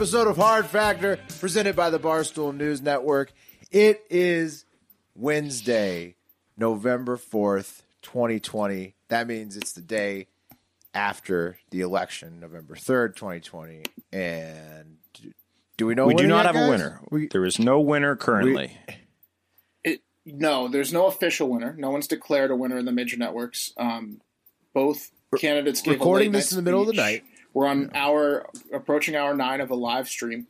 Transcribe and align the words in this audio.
Episode 0.00 0.28
of 0.28 0.38
Hard 0.38 0.64
Factor 0.64 1.18
presented 1.40 1.76
by 1.76 1.90
the 1.90 1.98
Barstool 2.00 2.56
News 2.56 2.80
Network. 2.80 3.34
It 3.70 4.02
is 4.08 4.64
Wednesday, 5.14 6.14
November 6.56 7.18
4th, 7.18 7.82
2020. 8.00 8.94
That 9.08 9.26
means 9.26 9.58
it's 9.58 9.72
the 9.74 9.82
day 9.82 10.28
after 10.94 11.58
the 11.68 11.82
election, 11.82 12.40
November 12.40 12.76
3rd, 12.76 13.14
2020. 13.14 13.82
And 14.10 14.96
do 15.76 15.84
we 15.84 15.94
know 15.94 16.06
we 16.06 16.14
do 16.14 16.26
not 16.26 16.46
yet, 16.46 16.54
have 16.54 16.68
a 16.68 16.70
winner. 16.70 17.00
We- 17.10 17.26
there 17.26 17.44
is 17.44 17.58
no 17.58 17.78
winner 17.78 18.16
currently. 18.16 18.78
It, 19.84 20.00
no, 20.24 20.68
there's 20.68 20.94
no 20.94 21.08
official 21.08 21.50
winner. 21.50 21.74
No 21.76 21.90
one's 21.90 22.06
declared 22.06 22.50
a 22.50 22.56
winner 22.56 22.78
in 22.78 22.86
the 22.86 22.92
major 22.92 23.18
networks. 23.18 23.74
Um, 23.76 24.22
both 24.72 25.10
candidates 25.36 25.82
gave 25.82 25.96
recording 26.00 26.28
a 26.28 26.32
late 26.32 26.38
this 26.38 26.52
night 26.52 26.58
in 26.58 26.64
the 26.64 26.70
middle 26.70 26.80
of 26.80 26.86
the 26.86 26.94
night. 26.94 27.22
We're 27.54 27.66
on 27.66 27.90
hour 27.94 28.46
approaching 28.72 29.16
hour 29.16 29.34
nine 29.34 29.60
of 29.60 29.70
a 29.70 29.74
live 29.74 30.08
stream. 30.08 30.46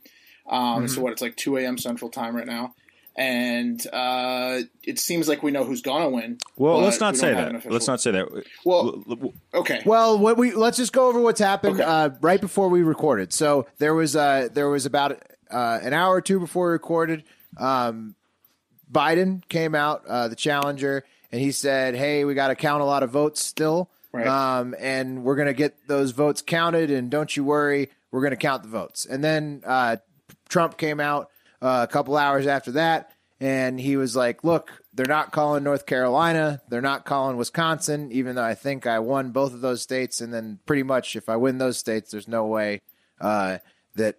Um, 0.49 0.59
Mm-hmm. 0.83 0.87
So 0.87 1.01
what? 1.01 1.13
It's 1.13 1.21
like 1.21 1.35
two 1.35 1.57
a.m. 1.57 1.77
Central 1.77 2.09
Time 2.11 2.35
right 2.35 2.45
now, 2.47 2.73
and 3.15 3.85
uh, 3.93 4.61
it 4.83 4.99
seems 4.99 5.27
like 5.27 5.43
we 5.43 5.51
know 5.51 5.63
who's 5.63 5.81
gonna 5.81 6.09
win. 6.09 6.37
well, 6.57 6.79
let's 6.79 6.99
not 6.99 7.13
we 7.13 7.19
say 7.19 7.27
don't 7.27 7.35
have 7.37 7.47
an 7.47 7.53
that. 7.53 7.57
official- 7.59 7.73
Let's 7.73 7.87
not 7.87 8.01
say 8.01 8.11
that. 8.11 8.27
Well, 8.65 9.03
L- 9.09 9.17
l- 9.23 9.33
okay. 9.61 9.81
Well, 9.85 10.17
what 10.17 10.37
we 10.37 10.51
let's 10.53 10.77
just 10.77 10.93
go 10.93 11.07
over 11.07 11.19
what's 11.21 11.39
happened 11.39 11.75
Okay. 11.75 11.83
uh, 11.83 12.09
right 12.21 12.41
before 12.41 12.69
we 12.69 12.81
recorded. 12.81 13.31
So 13.33 13.67
there 13.77 13.93
was 13.93 14.15
uh, 14.15 14.49
there 14.53 14.67
was 14.69 14.85
about 14.85 15.21
uh, 15.51 15.79
an 15.81 15.93
hour 15.93 16.15
or 16.15 16.21
two 16.21 16.39
before 16.39 16.67
we 16.67 16.71
recorded. 16.73 17.23
Um, 17.57 18.15
Biden 18.91 19.47
came 19.47 19.73
out, 19.75 20.03
uh, 20.07 20.27
the 20.27 20.35
challenger, 20.35 21.05
and 21.31 21.39
he 21.39 21.51
said, 21.51 21.95
"Hey, 21.95 22.25
we 22.25 22.33
got 22.33 22.47
to 22.49 22.55
count 22.55 22.81
a 22.81 22.85
lot 22.85 23.03
of 23.03 23.09
votes 23.11 23.41
still, 23.43 23.89
Right. 24.13 24.27
um, 24.27 24.75
and 24.77 25.23
we're 25.23 25.35
going 25.35 25.47
to 25.47 25.53
get 25.53 25.87
those 25.87 26.11
votes 26.11 26.41
counted. 26.41 26.91
And 26.91 27.09
don't 27.09 27.35
you 27.35 27.43
worry, 27.43 27.89
we're 28.11 28.21
going 28.21 28.31
to 28.31 28.37
count 28.37 28.63
the 28.63 28.69
votes." 28.69 29.05
And 29.05 29.23
then 29.23 29.63
uh, 29.65 29.97
Trump 30.49 30.77
came 30.77 30.99
out 30.99 31.29
uh, 31.61 31.85
a 31.89 31.91
couple 31.91 32.17
hours 32.17 32.45
after 32.45 32.71
that, 32.73 33.11
and 33.39 33.79
he 33.79 33.95
was 33.95 34.15
like, 34.15 34.43
"Look, 34.43 34.83
they're 34.93 35.05
not 35.05 35.31
calling 35.31 35.63
North 35.63 35.85
Carolina, 35.85 36.61
they're 36.69 36.81
not 36.81 37.05
calling 37.05 37.37
Wisconsin, 37.37 38.11
even 38.11 38.35
though 38.35 38.43
I 38.43 38.53
think 38.55 38.85
I 38.85 38.99
won 38.99 39.31
both 39.31 39.53
of 39.53 39.61
those 39.61 39.81
states. 39.81 40.19
And 40.19 40.33
then 40.33 40.59
pretty 40.65 40.83
much, 40.83 41.15
if 41.15 41.29
I 41.29 41.37
win 41.37 41.57
those 41.57 41.77
states, 41.77 42.11
there's 42.11 42.27
no 42.27 42.45
way 42.45 42.81
uh, 43.19 43.59
that 43.95 44.17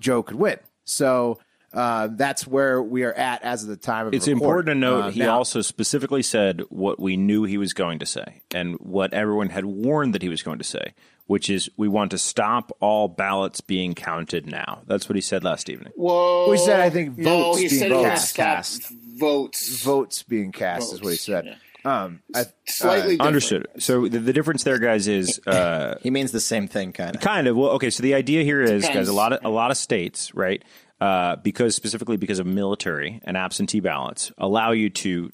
Joe 0.00 0.22
could 0.22 0.36
win." 0.36 0.58
So. 0.84 1.38
Uh, 1.72 2.08
that's 2.12 2.46
where 2.46 2.82
we 2.82 3.04
are 3.04 3.12
at 3.12 3.42
as 3.44 3.62
of 3.62 3.68
the 3.68 3.76
time 3.76 4.08
of 4.08 4.14
it's 4.14 4.26
recording. 4.26 4.42
important 4.42 4.66
to 4.68 4.74
note 4.74 5.00
Uh, 5.04 5.10
he 5.10 5.20
now- 5.20 5.36
also 5.36 5.60
specifically 5.60 6.22
said 6.22 6.62
what 6.68 6.98
we 6.98 7.16
knew 7.16 7.44
he 7.44 7.56
was 7.58 7.72
going 7.72 7.98
to 8.00 8.06
say 8.06 8.42
and 8.52 8.74
what 8.80 9.12
everyone 9.14 9.50
had 9.50 9.64
warned 9.64 10.12
that 10.14 10.22
he 10.22 10.28
was 10.28 10.42
going 10.42 10.58
to 10.58 10.64
say, 10.64 10.94
which 11.26 11.48
is 11.48 11.70
we 11.76 11.86
want 11.86 12.10
to 12.10 12.18
stop 12.18 12.72
all 12.80 13.06
ballots 13.06 13.60
being 13.60 13.94
counted 13.94 14.46
now. 14.46 14.80
That's 14.88 15.08
what 15.08 15.14
he 15.14 15.20
said 15.22 15.44
last 15.44 15.70
evening. 15.70 15.92
Whoa. 15.94 16.50
We 16.50 16.56
said, 16.58 16.80
I 16.80 16.90
think, 16.90 17.16
no, 17.16 17.44
votes 17.52 17.58
he 17.60 17.68
being 17.68 17.78
said 17.78 17.90
he 17.92 17.96
would 17.98 18.04
cast. 18.04 18.34
Cast. 18.34 18.92
votes. 19.18 19.82
votes 19.84 20.22
being 20.24 20.50
cast 20.50 20.92
is 20.92 21.00
what 21.00 21.10
he 21.10 21.18
Votes, 21.18 21.22
said. 21.22 21.56
Um, 21.84 22.20
I, 22.34 22.44
Slightly 22.66 23.12
different. 23.12 23.20
Understood. 23.22 23.68
So 23.78 24.06
the, 24.08 24.18
the 24.18 24.32
difference 24.34 24.64
there, 24.64 24.78
guys, 24.78 25.06
is 25.08 25.40
uh, 25.46 25.98
He 26.02 26.10
means 26.10 26.30
the 26.32 26.40
same 26.40 26.68
thing, 26.68 26.92
kind 26.92 27.14
of. 27.16 27.22
kind 27.22 27.46
of 27.46 27.56
well. 27.56 27.70
Okay, 27.70 27.88
so 27.90 28.02
the 28.02 28.12
idea 28.14 28.42
here 28.44 28.60
is, 28.60 28.82
Depends. 28.82 28.94
guys, 28.98 29.08
a 29.08 29.12
lot 29.14 29.32
of 29.32 29.42
a 29.44 29.48
lot 29.48 29.70
of 29.70 29.76
states, 29.78 30.34
right? 30.34 30.62
Uh, 31.00 31.36
because 31.36 31.74
specifically 31.74 32.18
because 32.18 32.38
of 32.38 32.46
military 32.46 33.20
and 33.24 33.36
absentee 33.36 33.80
ballots, 33.80 34.32
allow 34.36 34.72
you 34.72 34.90
to 34.90 35.30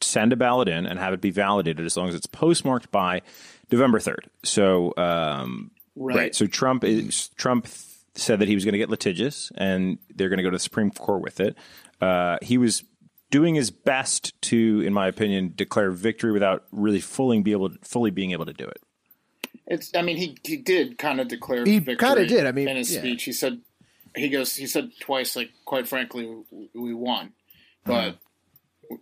send 0.00 0.32
a 0.32 0.36
ballot 0.36 0.68
in 0.68 0.86
and 0.86 0.98
have 0.98 1.12
it 1.12 1.20
be 1.20 1.30
validated 1.30 1.84
as 1.84 1.96
long 1.96 2.08
as 2.08 2.14
it's 2.14 2.26
postmarked 2.26 2.90
by 2.90 3.20
November 3.70 4.00
third. 4.00 4.30
So, 4.42 4.94
um, 4.96 5.70
Right. 6.00 6.34
So 6.34 6.46
Trump 6.46 6.84
is 6.84 7.28
Trump 7.36 7.66
th- 7.66 7.76
said 8.14 8.38
that 8.38 8.48
he 8.48 8.54
was 8.54 8.64
going 8.64 8.72
to 8.72 8.78
get 8.78 8.90
litigious, 8.90 9.52
and 9.56 9.98
they're 10.14 10.28
going 10.28 10.38
to 10.38 10.42
go 10.42 10.50
to 10.50 10.56
the 10.56 10.60
Supreme 10.60 10.90
Court 10.90 11.22
with 11.22 11.40
it. 11.40 11.56
Uh, 12.00 12.38
he 12.42 12.58
was 12.58 12.84
doing 13.30 13.54
his 13.54 13.70
best 13.70 14.40
to, 14.42 14.80
in 14.80 14.92
my 14.92 15.06
opinion, 15.06 15.52
declare 15.54 15.90
victory 15.90 16.32
without 16.32 16.64
really 16.72 17.00
fully 17.00 17.40
be 17.40 17.52
able 17.52 17.70
fully 17.82 18.10
being 18.10 18.32
able 18.32 18.46
to 18.46 18.52
do 18.52 18.64
it. 18.64 18.80
It's. 19.66 19.90
I 19.94 20.02
mean, 20.02 20.16
he 20.16 20.38
he 20.44 20.56
did 20.56 20.96
kind 20.96 21.20
of 21.20 21.28
declare. 21.28 21.64
He 21.64 21.78
victory 21.78 22.08
kinda 22.08 22.26
did, 22.26 22.46
I 22.46 22.52
mean, 22.52 22.68
in 22.68 22.76
his 22.76 22.92
yeah. 22.92 23.00
speech, 23.00 23.24
he 23.24 23.32
said, 23.32 23.60
he 24.14 24.28
goes, 24.28 24.56
he 24.56 24.66
said 24.66 24.90
twice, 25.00 25.36
like, 25.36 25.50
quite 25.64 25.88
frankly, 25.88 26.28
we, 26.74 26.94
won, 26.94 27.32
but 27.84 28.18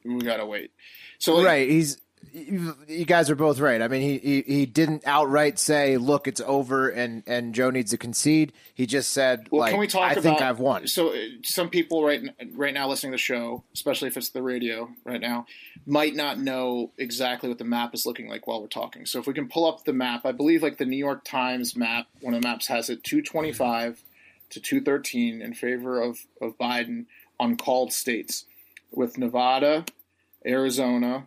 we, 0.05 0.15
we 0.17 0.21
gotta 0.21 0.47
wait. 0.47 0.71
So, 1.19 1.37
like, 1.37 1.47
right. 1.47 1.69
He's 1.69 1.99
you 2.33 2.77
you 2.87 3.05
guys 3.05 3.31
are 3.31 3.35
both 3.35 3.59
right. 3.59 3.81
I 3.81 3.89
mean, 3.89 4.03
he, 4.03 4.19
he 4.19 4.43
he 4.43 4.67
didn't 4.67 5.03
outright 5.07 5.59
say, 5.59 5.97
"Look, 5.97 6.27
it's 6.27 6.41
over," 6.41 6.89
and 6.89 7.23
and 7.27 7.55
Joe 7.55 7.71
needs 7.71 7.91
to 7.93 7.99
concede. 7.99 8.53
He 8.75 8.87
just 8.87 9.13
said, 9.13 9.49
Well, 9.51 9.61
like, 9.61 9.71
can 9.71 9.81
we 9.81 9.87
talk 9.87 10.03
"I 10.03 10.13
about? 10.13 10.23
think 10.23 10.41
I've 10.41 10.59
won." 10.59 10.87
So, 10.89 11.15
uh, 11.15 11.17
some 11.43 11.69
people 11.69 12.05
right 12.05 12.23
right 12.55 12.75
now 12.75 12.89
listening 12.89 13.13
to 13.13 13.15
the 13.15 13.23
show, 13.23 13.65
especially 13.75 14.09
if 14.09 14.17
it's 14.17 14.31
the 14.31 14.43
radio 14.43 14.91
right 15.05 15.21
now, 15.21 15.47
might 15.87 16.15
not 16.15 16.39
know 16.39 16.93
exactly 16.99 17.49
what 17.49 17.59
the 17.59 17.65
map 17.65 17.95
is 17.95 18.07
looking 18.07 18.29
like 18.29 18.47
while 18.47 18.61
we're 18.61 18.69
talking. 18.69 19.07
So, 19.07 19.19
if 19.19 19.27
we 19.27 19.35
can 19.35 19.49
pull 19.49 19.67
up 19.67 19.85
the 19.85 19.93
map, 19.93 20.27
I 20.27 20.33
believe 20.33 20.63
like 20.63 20.79
the 20.79 20.87
New 20.87 20.97
York 20.97 21.25
Times 21.25 21.77
map, 21.77 22.07
one 22.21 22.35
of 22.35 22.43
the 22.43 22.49
maps 22.49 22.67
has 22.67 22.91
it 22.91 23.05
two 23.05 23.23
twenty 23.23 23.53
five 23.53 24.03
to 24.51 24.61
two 24.61 24.81
thirteen 24.81 25.41
in 25.43 25.55
favor 25.55 26.01
of 26.01 26.19
of 26.41 26.57
Biden 26.59 27.07
on 27.41 27.57
called 27.57 27.93
states, 27.93 28.45
with 28.91 29.19
Nevada, 29.19 29.85
Arizona. 30.45 31.27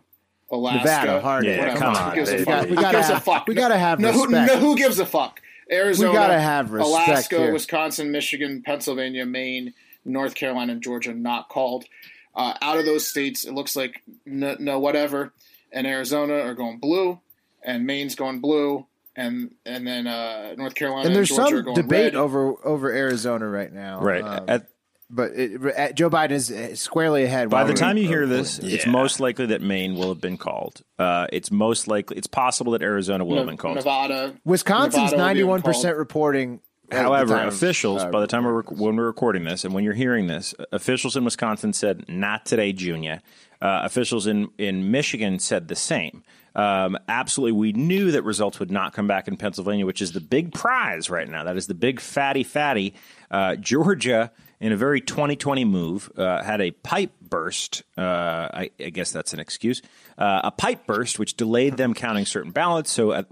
Alaska, 0.50 0.84
Nevada, 0.84 1.20
hard 1.22 1.44
Yeah, 1.46 1.58
whatever. 1.60 1.78
come 1.78 1.94
Who 1.94 2.00
on, 2.00 2.14
gives 2.14 2.30
a 2.30 2.44
fuck? 2.44 2.62
We 2.64 2.68
Who 2.68 2.74
gotta 2.76 2.96
gives 2.98 3.08
a 3.08 3.14
have- 3.14 3.24
fuck? 3.24 3.46
we 3.48 3.54
gotta 3.54 3.78
have 3.78 4.00
no, 4.00 4.08
respect. 4.12 4.52
No, 4.52 4.58
who 4.58 4.76
gives 4.76 4.98
a 4.98 5.06
fuck? 5.06 5.40
Arizona, 5.70 6.12
gotta 6.12 6.38
have 6.38 6.70
respect 6.72 7.08
Alaska, 7.08 7.38
here. 7.38 7.52
Wisconsin, 7.54 8.10
Michigan, 8.10 8.62
Pennsylvania, 8.62 9.24
Maine, 9.24 9.72
North 10.04 10.34
Carolina, 10.34 10.72
and 10.72 10.82
Georgia 10.82 11.14
not 11.14 11.48
called. 11.48 11.86
Uh, 12.34 12.52
out 12.60 12.78
of 12.78 12.84
those 12.84 13.06
states, 13.06 13.46
it 13.46 13.54
looks 13.54 13.74
like 13.76 14.02
no, 14.26 14.54
no 14.60 14.78
whatever, 14.78 15.32
and 15.72 15.86
Arizona 15.86 16.34
are 16.34 16.52
going 16.54 16.76
blue, 16.78 17.18
and 17.62 17.86
Maine's 17.86 18.14
going 18.14 18.40
blue, 18.40 18.86
and 19.16 19.54
and 19.66 19.86
then 19.86 20.06
uh, 20.06 20.54
North 20.56 20.74
Carolina 20.74 21.06
And 21.06 21.16
there's 21.16 21.28
Georgia 21.28 21.42
are 21.42 21.48
some 21.58 21.64
going 21.64 21.76
debate 21.76 22.14
red. 22.14 22.16
over 22.16 22.54
over 22.66 22.90
Arizona 22.92 23.46
right 23.48 23.72
now, 23.72 24.00
Right. 24.00 24.22
Um, 24.22 24.44
At, 24.48 24.68
but 25.14 25.32
it, 25.32 25.60
uh, 25.78 25.92
Joe 25.92 26.08
Biden 26.08 26.30
is 26.30 26.80
squarely 26.80 27.24
ahead. 27.24 27.50
By 27.50 27.58
while 27.58 27.66
the 27.66 27.72
we're- 27.72 27.80
time 27.80 27.98
you 27.98 28.08
hear 28.08 28.22
uh, 28.24 28.26
this, 28.28 28.58
it's 28.58 28.86
most 28.86 29.20
likely 29.20 29.44
that 29.46 29.60
Maine 29.60 29.94
will 29.94 30.08
have 30.08 30.20
been 30.22 30.38
called. 30.38 30.80
Uh, 30.98 31.26
it's 31.32 31.50
most 31.50 31.86
likely, 31.86 32.16
it's 32.16 32.26
possible 32.26 32.72
that 32.72 32.80
Arizona 32.82 33.22
will 33.24 33.36
have 33.36 33.46
been 33.46 33.58
called. 33.58 33.74
Nevada, 33.76 34.34
Wisconsin's 34.44 34.94
Nevada 35.10 35.16
will 35.16 35.18
be 35.18 35.22
ninety 35.26 35.42
one 35.44 35.56
uncalled. 35.56 35.74
percent 35.74 35.96
reporting. 35.98 36.60
However, 36.90 37.36
officials, 37.44 38.04
by 38.06 38.20
the 38.20 38.26
time 38.26 38.44
we're 38.44 38.62
when 38.64 38.96
we're 38.96 39.06
recording 39.06 39.44
this, 39.44 39.64
and 39.64 39.72
when 39.72 39.82
you're 39.84 39.94
hearing 39.94 40.26
this, 40.26 40.54
officials 40.72 41.16
in 41.16 41.24
Wisconsin 41.24 41.72
said, 41.72 42.04
"Not 42.08 42.44
today, 42.46 42.72
Junior." 42.72 43.20
Uh, 43.62 43.82
officials 43.84 44.26
in 44.26 44.48
in 44.58 44.90
Michigan 44.90 45.38
said 45.38 45.68
the 45.68 45.76
same. 45.76 46.22
Um, 46.54 46.98
absolutely, 47.08 47.52
we 47.52 47.72
knew 47.72 48.10
that 48.12 48.22
results 48.22 48.58
would 48.60 48.70
not 48.70 48.92
come 48.92 49.06
back 49.06 49.28
in 49.28 49.36
Pennsylvania, 49.36 49.86
which 49.86 50.02
is 50.02 50.12
the 50.12 50.20
big 50.20 50.52
prize 50.52 51.08
right 51.10 51.28
now. 51.28 51.44
That 51.44 51.56
is 51.56 51.66
the 51.66 51.74
big 51.74 52.00
fatty 52.00 52.44
fatty. 52.44 52.94
Uh, 53.30 53.56
Georgia, 53.56 54.30
in 54.60 54.72
a 54.72 54.76
very 54.76 55.00
2020 55.00 55.64
move, 55.64 56.12
uh, 56.16 56.42
had 56.42 56.60
a 56.60 56.70
pipe 56.70 57.12
burst. 57.20 57.82
Uh, 57.96 58.02
I, 58.02 58.70
I 58.78 58.90
guess 58.90 59.10
that's 59.12 59.32
an 59.32 59.40
excuse. 59.40 59.80
Uh, 60.18 60.42
a 60.44 60.50
pipe 60.50 60.86
burst, 60.86 61.18
which 61.18 61.36
delayed 61.36 61.76
them 61.78 61.94
counting 61.94 62.26
certain 62.26 62.50
ballots. 62.52 62.90
So 62.90 63.12
at 63.12 63.26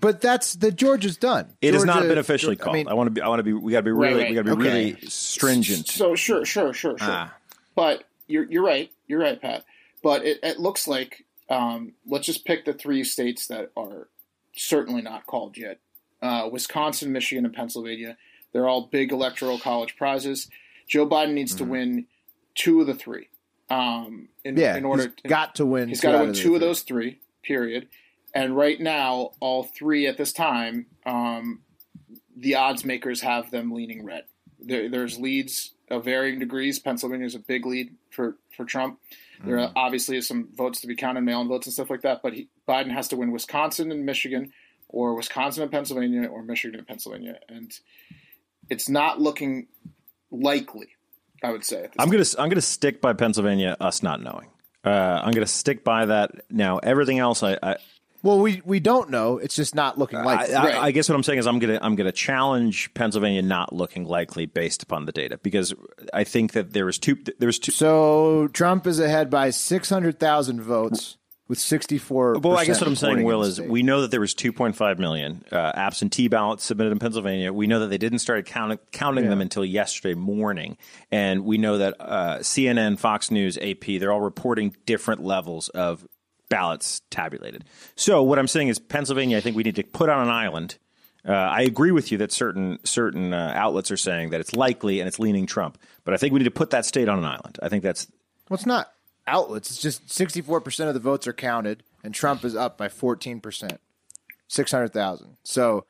But 0.00 0.20
that's 0.20 0.54
the 0.54 0.70
Georgia's 0.70 1.16
done. 1.16 1.48
It 1.60 1.74
has 1.74 1.84
not 1.84 2.02
been 2.04 2.18
officially 2.18 2.56
I 2.60 2.62
called. 2.62 2.76
I, 2.76 2.84
mean, 2.84 2.96
want 2.96 3.06
to 3.08 3.10
be. 3.10 3.20
I 3.20 3.28
want 3.28 3.40
to 3.40 3.42
be. 3.42 3.52
We 3.52 3.72
got 3.72 3.80
to 3.80 3.82
be 3.82 3.90
Right, 3.90 4.10
really. 4.12 4.20
right. 4.22 4.30
We 4.30 4.34
got 4.36 4.46
to 4.46 4.56
be 4.56 4.62
Okay. 4.62 4.84
really 4.92 5.08
stringent. 5.08 5.88
So 5.88 6.14
sure, 6.14 6.44
sure, 6.44 6.72
sure, 6.72 6.96
sure. 6.96 7.08
Ah. 7.10 7.34
But 7.74 8.04
you're 8.28 8.44
you're 8.44 8.64
right. 8.64 8.90
You're 9.08 9.20
right, 9.20 9.40
Pat. 9.42 9.64
But 10.02 10.24
it, 10.24 10.38
it 10.42 10.58
looks 10.60 10.86
like 10.88 11.26
um, 11.50 11.92
let's 12.06 12.26
just 12.26 12.46
pick 12.46 12.64
the 12.64 12.72
three 12.72 13.04
states 13.04 13.48
that 13.48 13.72
are 13.76 14.08
certainly 14.56 15.02
not 15.02 15.26
called 15.26 15.58
yet: 15.58 15.80
uh, 16.22 16.48
Wisconsin, 16.50 17.12
Michigan, 17.12 17.44
and 17.44 17.54
Pennsylvania. 17.54 18.16
They're 18.52 18.68
all 18.68 18.86
big 18.86 19.12
electoral 19.12 19.58
college 19.58 19.96
prizes. 19.96 20.48
Joe 20.88 21.06
Biden 21.06 21.34
needs 21.34 21.54
to 21.56 21.64
win 21.64 22.06
two 22.54 22.80
of 22.80 22.86
the 22.86 22.94
three. 22.94 23.28
Um, 23.68 24.28
in, 24.44 24.56
yeah, 24.56 24.76
in 24.76 24.84
order, 24.84 25.12
he's 25.22 25.30
got 25.30 25.54
to 25.56 25.66
win. 25.66 25.88
He's 25.88 26.00
got 26.00 26.12
to 26.12 26.18
win 26.18 26.32
two 26.32 26.54
of 26.54 26.60
those 26.60 26.82
three. 26.82 27.20
Period. 27.42 27.88
And 28.34 28.56
right 28.56 28.80
now, 28.80 29.32
all 29.40 29.64
three 29.64 30.06
at 30.06 30.16
this 30.16 30.32
time, 30.32 30.86
um, 31.04 31.60
the 32.36 32.54
odds 32.56 32.84
makers 32.84 33.22
have 33.22 33.50
them 33.50 33.72
leaning 33.72 34.04
red. 34.04 34.24
There, 34.58 34.88
there's 34.88 35.18
leads 35.18 35.72
of 35.90 36.04
varying 36.04 36.38
degrees. 36.38 36.78
Pennsylvania 36.78 37.26
is 37.26 37.34
a 37.34 37.40
big 37.40 37.66
lead 37.66 37.94
for 38.10 38.36
for 38.56 38.64
Trump. 38.64 38.98
There 39.42 39.56
Mm-hmm. 39.56 39.76
are 39.78 39.84
obviously 39.86 40.16
is 40.18 40.28
some 40.28 40.48
votes 40.54 40.80
to 40.82 40.86
be 40.86 40.96
counted, 40.96 41.22
mail-in 41.22 41.48
votes 41.48 41.66
and 41.66 41.72
stuff 41.74 41.88
like 41.90 42.02
that. 42.02 42.20
But 42.22 42.34
he, 42.34 42.48
Biden 42.68 42.90
has 42.92 43.08
to 43.08 43.16
win 43.16 43.32
Wisconsin 43.32 43.90
and 43.90 44.04
Michigan, 44.04 44.52
or 44.88 45.14
Wisconsin 45.14 45.62
and 45.62 45.72
Pennsylvania, 45.72 46.28
or 46.28 46.42
Michigan 46.42 46.78
and 46.78 46.86
Pennsylvania, 46.86 47.38
and 47.48 47.72
it's 48.68 48.88
not 48.88 49.20
looking 49.20 49.68
likely. 50.30 50.88
I 51.42 51.52
would 51.52 51.64
say. 51.64 51.88
I'm 51.98 52.10
gonna. 52.10 52.24
I'm 52.38 52.50
gonna 52.50 52.60
stick 52.60 53.00
by 53.00 53.14
Pennsylvania. 53.14 53.76
Us 53.80 54.02
not 54.02 54.20
knowing. 54.22 54.48
Uh, 54.84 55.22
I'm 55.24 55.32
gonna 55.32 55.46
stick 55.46 55.84
by 55.84 56.04
that. 56.06 56.32
Now 56.50 56.78
everything 56.78 57.18
else, 57.18 57.42
I. 57.42 57.56
I 57.62 57.76
Well, 58.22 58.38
we 58.38 58.60
we 58.64 58.80
don't 58.80 59.10
know. 59.10 59.38
It's 59.38 59.56
just 59.56 59.74
not 59.74 59.98
looking 59.98 60.22
like. 60.22 60.50
I, 60.50 60.54
I, 60.54 60.84
I 60.86 60.90
guess 60.90 61.08
what 61.08 61.16
I'm 61.16 61.22
saying 61.22 61.38
is 61.38 61.46
I'm 61.46 61.58
gonna 61.58 61.78
I'm 61.80 61.96
gonna 61.96 62.12
challenge 62.12 62.92
Pennsylvania 62.92 63.42
not 63.42 63.72
looking 63.72 64.04
likely 64.04 64.46
based 64.46 64.82
upon 64.82 65.06
the 65.06 65.12
data 65.12 65.38
because 65.38 65.74
I 66.12 66.24
think 66.24 66.52
that 66.52 66.72
there 66.72 66.84
was 66.84 66.98
two 66.98 67.16
there's 67.38 67.58
two 67.58 67.72
so 67.72 68.48
Trump 68.48 68.86
is 68.86 69.00
ahead 69.00 69.30
by 69.30 69.50
six 69.50 69.88
hundred 69.88 70.18
thousand 70.18 70.60
votes 70.60 71.16
with 71.48 71.58
sixty 71.58 71.96
four. 71.96 72.38
Well, 72.38 72.58
I 72.58 72.66
guess 72.66 72.80
what 72.80 72.88
I'm 72.88 72.96
saying, 72.96 73.22
Will, 73.22 73.42
is 73.42 73.58
we 73.58 73.82
know 73.82 74.02
that 74.02 74.10
there 74.10 74.20
was 74.20 74.34
2.5 74.34 74.98
million 74.98 75.42
uh, 75.50 75.72
absentee 75.74 76.28
ballots 76.28 76.62
submitted 76.62 76.92
in 76.92 76.98
Pennsylvania. 76.98 77.52
We 77.52 77.66
know 77.66 77.80
that 77.80 77.88
they 77.88 77.98
didn't 77.98 78.20
start 78.20 78.46
counting, 78.46 78.78
counting 78.92 79.28
them 79.28 79.40
until 79.40 79.64
yesterday 79.64 80.14
morning, 80.14 80.76
and 81.10 81.44
we 81.44 81.58
know 81.58 81.78
that 81.78 81.96
uh, 81.98 82.38
CNN, 82.38 82.98
Fox 82.98 83.30
News, 83.30 83.58
AP, 83.58 83.98
they're 83.98 84.12
all 84.12 84.20
reporting 84.20 84.76
different 84.86 85.24
levels 85.24 85.68
of 85.70 86.06
ballots 86.50 87.00
tabulated. 87.08 87.64
So 87.96 88.22
what 88.22 88.38
I'm 88.38 88.48
saying 88.48 88.68
is, 88.68 88.78
Pennsylvania, 88.78 89.38
I 89.38 89.40
think 89.40 89.56
we 89.56 89.62
need 89.62 89.76
to 89.76 89.82
put 89.82 90.10
on 90.10 90.22
an 90.22 90.28
island. 90.28 90.76
Uh, 91.26 91.32
I 91.32 91.62
agree 91.62 91.92
with 91.92 92.12
you 92.12 92.18
that 92.18 92.32
certain 92.32 92.78
certain 92.84 93.32
uh, 93.32 93.52
outlets 93.54 93.90
are 93.90 93.96
saying 93.96 94.30
that 94.30 94.40
it's 94.40 94.54
likely 94.54 95.00
and 95.00 95.08
it's 95.08 95.18
leaning 95.18 95.46
Trump, 95.46 95.78
but 96.04 96.12
I 96.12 96.16
think 96.18 96.32
we 96.32 96.38
need 96.38 96.44
to 96.44 96.50
put 96.50 96.70
that 96.70 96.84
state 96.84 97.08
on 97.08 97.18
an 97.18 97.24
island. 97.24 97.58
I 97.62 97.68
think 97.68 97.82
that's 97.82 98.06
well, 98.48 98.56
it's 98.56 98.66
not 98.66 98.92
outlets. 99.26 99.70
It's 99.70 99.80
just 99.80 100.10
sixty 100.10 100.40
four 100.40 100.60
percent 100.60 100.88
of 100.88 100.94
the 100.94 101.00
votes 101.00 101.26
are 101.26 101.32
counted, 101.32 101.82
and 102.02 102.14
Trump 102.14 102.44
is 102.44 102.56
up 102.56 102.78
by 102.78 102.88
fourteen 102.88 103.40
percent, 103.40 103.80
six 104.48 104.72
hundred 104.72 104.94
thousand. 104.94 105.36
So 105.44 105.84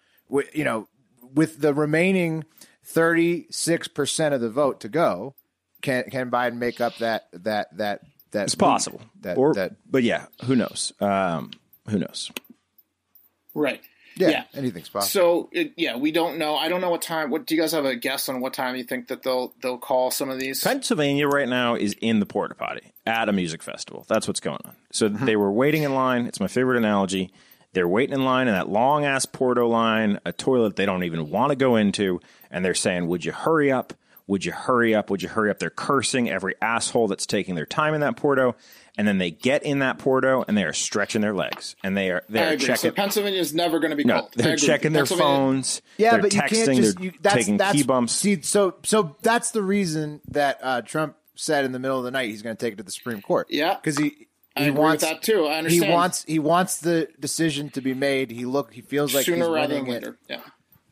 you 0.53 0.65
know, 0.65 0.89
with 1.33 1.61
the 1.61 1.75
remaining 1.75 2.45
thirty 2.85 3.47
six 3.51 3.87
percent 3.87 4.35
of 4.35 4.41
the 4.41 4.51
vote 4.51 4.81
to 4.81 4.89
go, 4.89 5.37
can 5.81 6.11
can 6.11 6.29
Biden 6.29 6.57
make 6.57 6.81
up 6.81 6.97
that 6.99 7.29
that 7.33 7.77
that 7.77 8.01
that? 8.33 8.45
it's 8.45 8.55
possible. 8.55 9.01
That 9.21 9.37
or, 9.37 9.55
that 9.55 9.77
but 9.91 10.03
yeah, 10.03 10.27
who 10.45 10.57
knows? 10.57 10.93
Um, 11.01 11.51
who 11.89 11.99
knows? 11.99 12.31
right. 13.55 13.81
yeah, 14.17 14.29
yeah. 14.29 14.45
anything's 14.55 14.89
possible. 14.89 15.11
So 15.11 15.49
it, 15.53 15.73
yeah, 15.77 15.97
we 15.97 16.13
don't 16.13 16.39
know. 16.39 16.57
I 16.57 16.69
don't 16.69 16.81
know 16.81 16.91
what 16.91 17.03
time. 17.03 17.31
What 17.31 17.47
do 17.47 17.55
you 17.55 17.61
guys 17.61 17.73
have 17.73 17.85
a 17.85 17.97
guess 17.97 18.29
on 18.29 18.41
what 18.41 18.55
time 18.55 18.77
you 18.77 18.85
think 18.85 19.09
that 19.09 19.23
they'll 19.23 19.55
they'll 19.63 19.79
call 19.79 20.11
some 20.11 20.31
of 20.31 20.39
these? 20.39 20.63
Pennsylvania 20.63 21.27
right 21.27 21.49
now 21.49 21.75
is 21.75 21.95
in 22.01 22.21
the 22.21 22.27
porta 22.27 22.55
potty 22.55 22.93
at 23.07 23.29
a 23.29 23.33
music 23.33 23.63
festival. 23.63 24.05
That's 24.09 24.27
what's 24.27 24.41
going 24.41 24.61
on. 24.65 24.77
So 24.93 25.09
they 25.09 25.37
were 25.37 25.53
waiting 25.53 25.83
in 25.83 25.95
line. 25.95 26.27
It's 26.27 26.41
my 26.41 26.49
favorite 26.49 26.79
analogy. 26.79 27.33
They're 27.73 27.89
waiting 27.89 28.15
in 28.15 28.25
line 28.25 28.49
in 28.49 28.55
that 28.55 28.69
long 28.69 29.05
ass 29.05 29.27
Porto 29.27 29.69
line, 29.69 30.19
a 30.25 30.33
toilet 30.33 30.75
they 30.75 30.87
don't 30.87 31.05
even 31.05 31.31
want 31.31 31.51
to 31.51 31.57
go 31.57 31.77
into, 31.77 32.21
and 32.51 32.65
they're 32.65 32.75
saying, 32.75 33.07
"Would 33.07 33.25
you 33.25 33.33
hurry 33.33 33.71
up? 33.71 33.95
Would 34.31 34.45
you 34.45 34.53
hurry 34.53 34.95
up? 34.95 35.11
Would 35.11 35.23
you 35.23 35.29
hurry 35.29 35.51
up?" 35.51 35.59
They're 35.59 35.71
cursing 35.71 36.31
every 36.31 36.55
asshole 36.63 37.09
that's 37.09 37.27
taking 37.27 37.55
their 37.57 37.67
time 37.67 37.95
in 37.95 38.01
that 38.01 38.17
Porto, 38.17 38.57
and 38.97 39.07
then 39.07 39.19
they 39.19 39.31
get 39.31 39.63
in 39.63 39.81
that 39.81 39.99
Porto 39.99 40.45
and 40.47 40.57
they 40.57 40.65
are 40.65 40.73
stretching 40.73 41.21
their 41.21 41.35
legs 41.35 41.77
and 41.83 41.97
they 41.97 42.11
are 42.11 42.23
they're 42.29 42.57
checking. 42.57 42.77
So 42.77 42.91
Pennsylvania 42.93 43.41
is 43.41 43.55
never 43.55 43.79
going 43.79 43.91
to 43.91 43.97
be 43.97 44.05
no, 44.05 44.21
called. 44.21 44.33
They're 44.35 44.57
checking 44.57 44.93
their 44.93 45.07
phones. 45.07 45.83
Yeah, 45.97 46.13
they're 46.13 46.23
but 46.23 46.35
you 46.35 46.41
texting. 46.41 46.65
can't 46.67 46.77
just 46.77 46.97
they're 46.97 47.05
you, 47.07 47.13
that's, 47.21 47.37
taking 47.37 47.57
that's, 47.57 47.77
key 47.77 47.83
bumps. 47.83 48.13
See, 48.13 48.43
so 48.43 48.77
so 48.85 49.17
that's 49.23 49.51
the 49.51 49.63
reason 49.63 50.21
that 50.29 50.59
uh, 50.63 50.83
Trump 50.83 51.17
said 51.35 51.65
in 51.65 51.73
the 51.73 51.79
middle 51.79 51.99
of 51.99 52.05
the 52.05 52.11
night 52.11 52.29
he's 52.29 52.43
going 52.43 52.57
to 52.57 52.61
take 52.65 52.75
it 52.75 52.77
to 52.77 52.83
the 52.83 52.93
Supreme 52.93 53.23
Court. 53.23 53.47
Yeah. 53.51 53.75
because 53.75 53.97
he 53.97 54.29
I 54.57 54.65
he 54.65 54.69
agree 54.69 54.81
wants 54.81 55.03
with 55.03 55.11
that 55.11 55.23
too. 55.23 55.47
I 55.47 55.59
understand. 55.59 55.85
He 55.85 55.91
wants 55.91 56.25
he 56.25 56.39
wants 56.39 56.79
the 56.79 57.09
decision 57.19 57.71
to 57.71 57.81
be 57.81 57.95
made. 57.95 58.31
He 58.31 58.45
look 58.45 58.73
he 58.73 58.81
feels 58.81 59.15
like 59.15 59.25
sooner 59.25 59.47
he's 59.47 59.49
rather 59.49 59.75
winning 59.75 59.85
than 59.87 59.95
it. 59.95 60.07
later. 60.07 60.19
Yeah. 60.29 60.41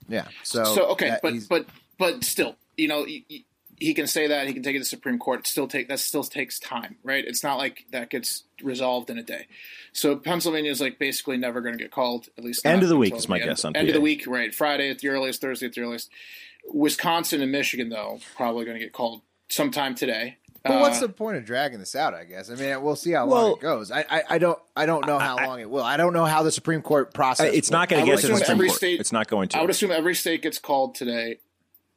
Yeah. 0.08 0.28
So 0.44 0.64
So 0.64 0.86
okay, 0.92 1.10
that 1.10 1.22
but 1.22 1.34
but 1.48 1.66
but 1.98 2.24
still, 2.24 2.56
you 2.78 2.88
know, 2.88 3.04
he, 3.04 3.24
he- 3.28 3.44
he 3.80 3.94
can 3.94 4.08
say 4.08 4.26
that 4.26 4.48
he 4.48 4.52
can 4.54 4.64
take 4.64 4.74
it 4.74 4.78
to 4.78 4.82
the 4.82 4.84
Supreme 4.88 5.20
Court. 5.20 5.38
It 5.38 5.46
still 5.46 5.68
take 5.68 5.88
that 5.88 6.00
still 6.00 6.24
takes 6.24 6.58
time, 6.58 6.96
right? 7.04 7.24
It's 7.24 7.44
not 7.44 7.58
like 7.58 7.84
that 7.92 8.10
gets 8.10 8.42
resolved 8.60 9.08
in 9.08 9.18
a 9.18 9.22
day. 9.22 9.46
So 9.92 10.16
Pennsylvania 10.16 10.68
is 10.72 10.80
like 10.80 10.98
basically 10.98 11.36
never 11.36 11.60
going 11.60 11.78
to 11.78 11.80
get 11.84 11.92
called. 11.92 12.26
At 12.36 12.42
least 12.42 12.66
End 12.66 12.82
of 12.82 12.88
the 12.88 12.96
week 12.96 13.14
is 13.14 13.28
my 13.28 13.38
the 13.38 13.44
guess 13.44 13.64
end, 13.64 13.76
on 13.76 13.80
end 13.80 13.88
of 13.90 13.94
the 13.94 14.00
week, 14.00 14.26
right? 14.26 14.52
Friday 14.52 14.90
at 14.90 14.98
the 14.98 15.08
earliest, 15.10 15.40
Thursday 15.40 15.66
at 15.66 15.74
the 15.74 15.82
earliest. 15.82 16.10
Wisconsin 16.72 17.40
and 17.40 17.52
Michigan 17.52 17.88
though 17.88 18.18
probably 18.36 18.64
going 18.64 18.76
to 18.76 18.82
get 18.84 18.92
called 18.92 19.22
sometime 19.48 19.94
today. 19.94 20.38
But 20.64 20.80
what's 20.80 20.98
Uh, 20.98 21.06
the 21.06 21.12
point 21.12 21.36
of 21.36 21.44
dragging 21.44 21.78
this 21.78 21.94
out? 21.94 22.14
I 22.14 22.24
guess. 22.24 22.50
I 22.50 22.56
mean, 22.56 22.82
we'll 22.82 22.96
see 22.96 23.12
how 23.12 23.26
Well- 23.28 23.42
long 23.42 23.52
it 23.52 23.60
goes. 23.60 23.90
I, 23.92 24.04
I, 24.10 24.22
I 24.30 24.38
don't 24.38 24.58
I 24.76 24.86
don't 24.86 25.06
know 25.06 25.20
how 25.20 25.36
long 25.36 25.60
it 25.60 25.70
will. 25.70 25.84
I 25.84 25.96
don't 25.96 26.12
know 26.12 26.24
how 26.24 26.42
the 26.42 26.50
Supreme 26.50 26.82
Court 26.82 27.14
process. 27.14 27.54
it's 27.54 27.70
will- 27.70 27.78
not 27.78 27.88
going 27.88 28.04
to 28.04 28.10
get 28.10 28.20
to 28.22 28.26
the 28.26 28.36
Supreme 28.38 28.50
every 28.56 28.66
Court. 28.68 28.76
state- 28.76 29.00
it's 29.00 29.12
not 29.12 29.28
going 29.28 29.48
to. 29.50 29.58
I 29.58 29.60
would 29.60 29.70
assume 29.70 29.92
every 29.92 30.16
state 30.16 30.42
gets 30.42 30.58
called 30.58 30.96
today, 30.96 31.38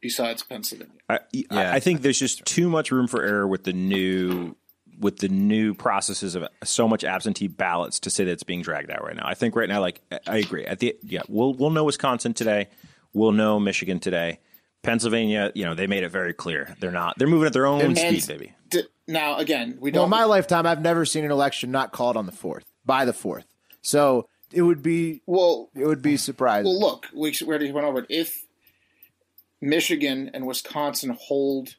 besides 0.02 0.44
Pennsylvania. 0.44 0.94
I, 1.10 1.20
I- 1.50 1.76
I 1.76 1.80
think 1.80 2.02
there's 2.02 2.20
just 2.20 2.44
too 2.46 2.70
much 2.70 2.92
room 2.92 3.08
for 3.08 3.24
error 3.24 3.48
with 3.48 3.64
the 3.64 3.74
new 3.74 4.56
with 5.00 5.18
the 5.18 5.30
new 5.30 5.74
processes 5.74 6.36
of 6.36 6.48
so 6.64 6.88
much 6.88 7.04
absentee 7.04 7.48
ballots 7.48 8.00
to 8.02 8.10
say 8.12 8.24
that 8.24 8.32
it's 8.32 8.44
being 8.44 8.62
dragged 8.62 8.92
out 8.92 9.04
right 9.04 9.16
now. 9.16 9.24
I 9.26 9.34
think 9.34 9.56
right 9.56 9.68
now, 9.68 9.80
like 9.82 10.00
I 10.28 10.38
agree. 10.38 10.66
At 10.66 10.80
the 10.80 10.96
yeah, 11.02 11.22
we'll 11.28 11.54
we'll 11.54 11.70
know 11.72 11.84
Wisconsin 11.86 12.34
today. 12.34 12.68
We'll 13.14 13.32
know 13.32 13.60
Michigan 13.60 14.00
today. 14.00 14.40
Pennsylvania, 14.84 15.52
you 15.54 15.64
know, 15.66 15.76
they 15.76 15.86
made 15.88 16.04
it 16.04 16.10
very 16.10 16.34
clear 16.34 16.76
they're 16.80 16.92
not. 16.92 17.18
They're 17.18 17.28
moving 17.28 17.46
at 17.48 17.54
their 17.54 17.68
own 17.68 17.96
speed, 17.96 18.26
baby. 18.28 18.54
D- 18.70 18.84
now 19.08 19.38
again, 19.38 19.78
we 19.80 19.92
don't. 19.92 20.06
in 20.06 20.10
my 20.10 20.24
lifetime, 20.24 20.66
I've 20.66 20.82
never 20.82 21.06
seen 21.06 21.24
an 21.24 21.32
election 21.32 21.72
not 21.72 21.92
called 21.92 22.18
on 22.18 22.26
the 22.26 22.32
fourth 22.32 22.66
by 22.86 23.06
the 23.06 23.14
fourth. 23.14 23.46
So 23.82 24.28
it 24.52 24.62
would 24.64 24.82
be 24.82 25.22
well, 25.28 25.70
it 25.76 25.86
would 25.86 26.02
be 26.02 26.18
surprising. 26.18 26.66
Well, 26.72 26.80
look, 26.80 27.08
we 27.14 27.32
we 27.42 27.48
already 27.48 27.72
went 27.72 27.86
over 27.86 28.00
it. 28.00 28.06
If 28.10 28.44
Michigan 29.62 30.32
and 30.34 30.46
Wisconsin 30.46 31.16
hold 31.20 31.76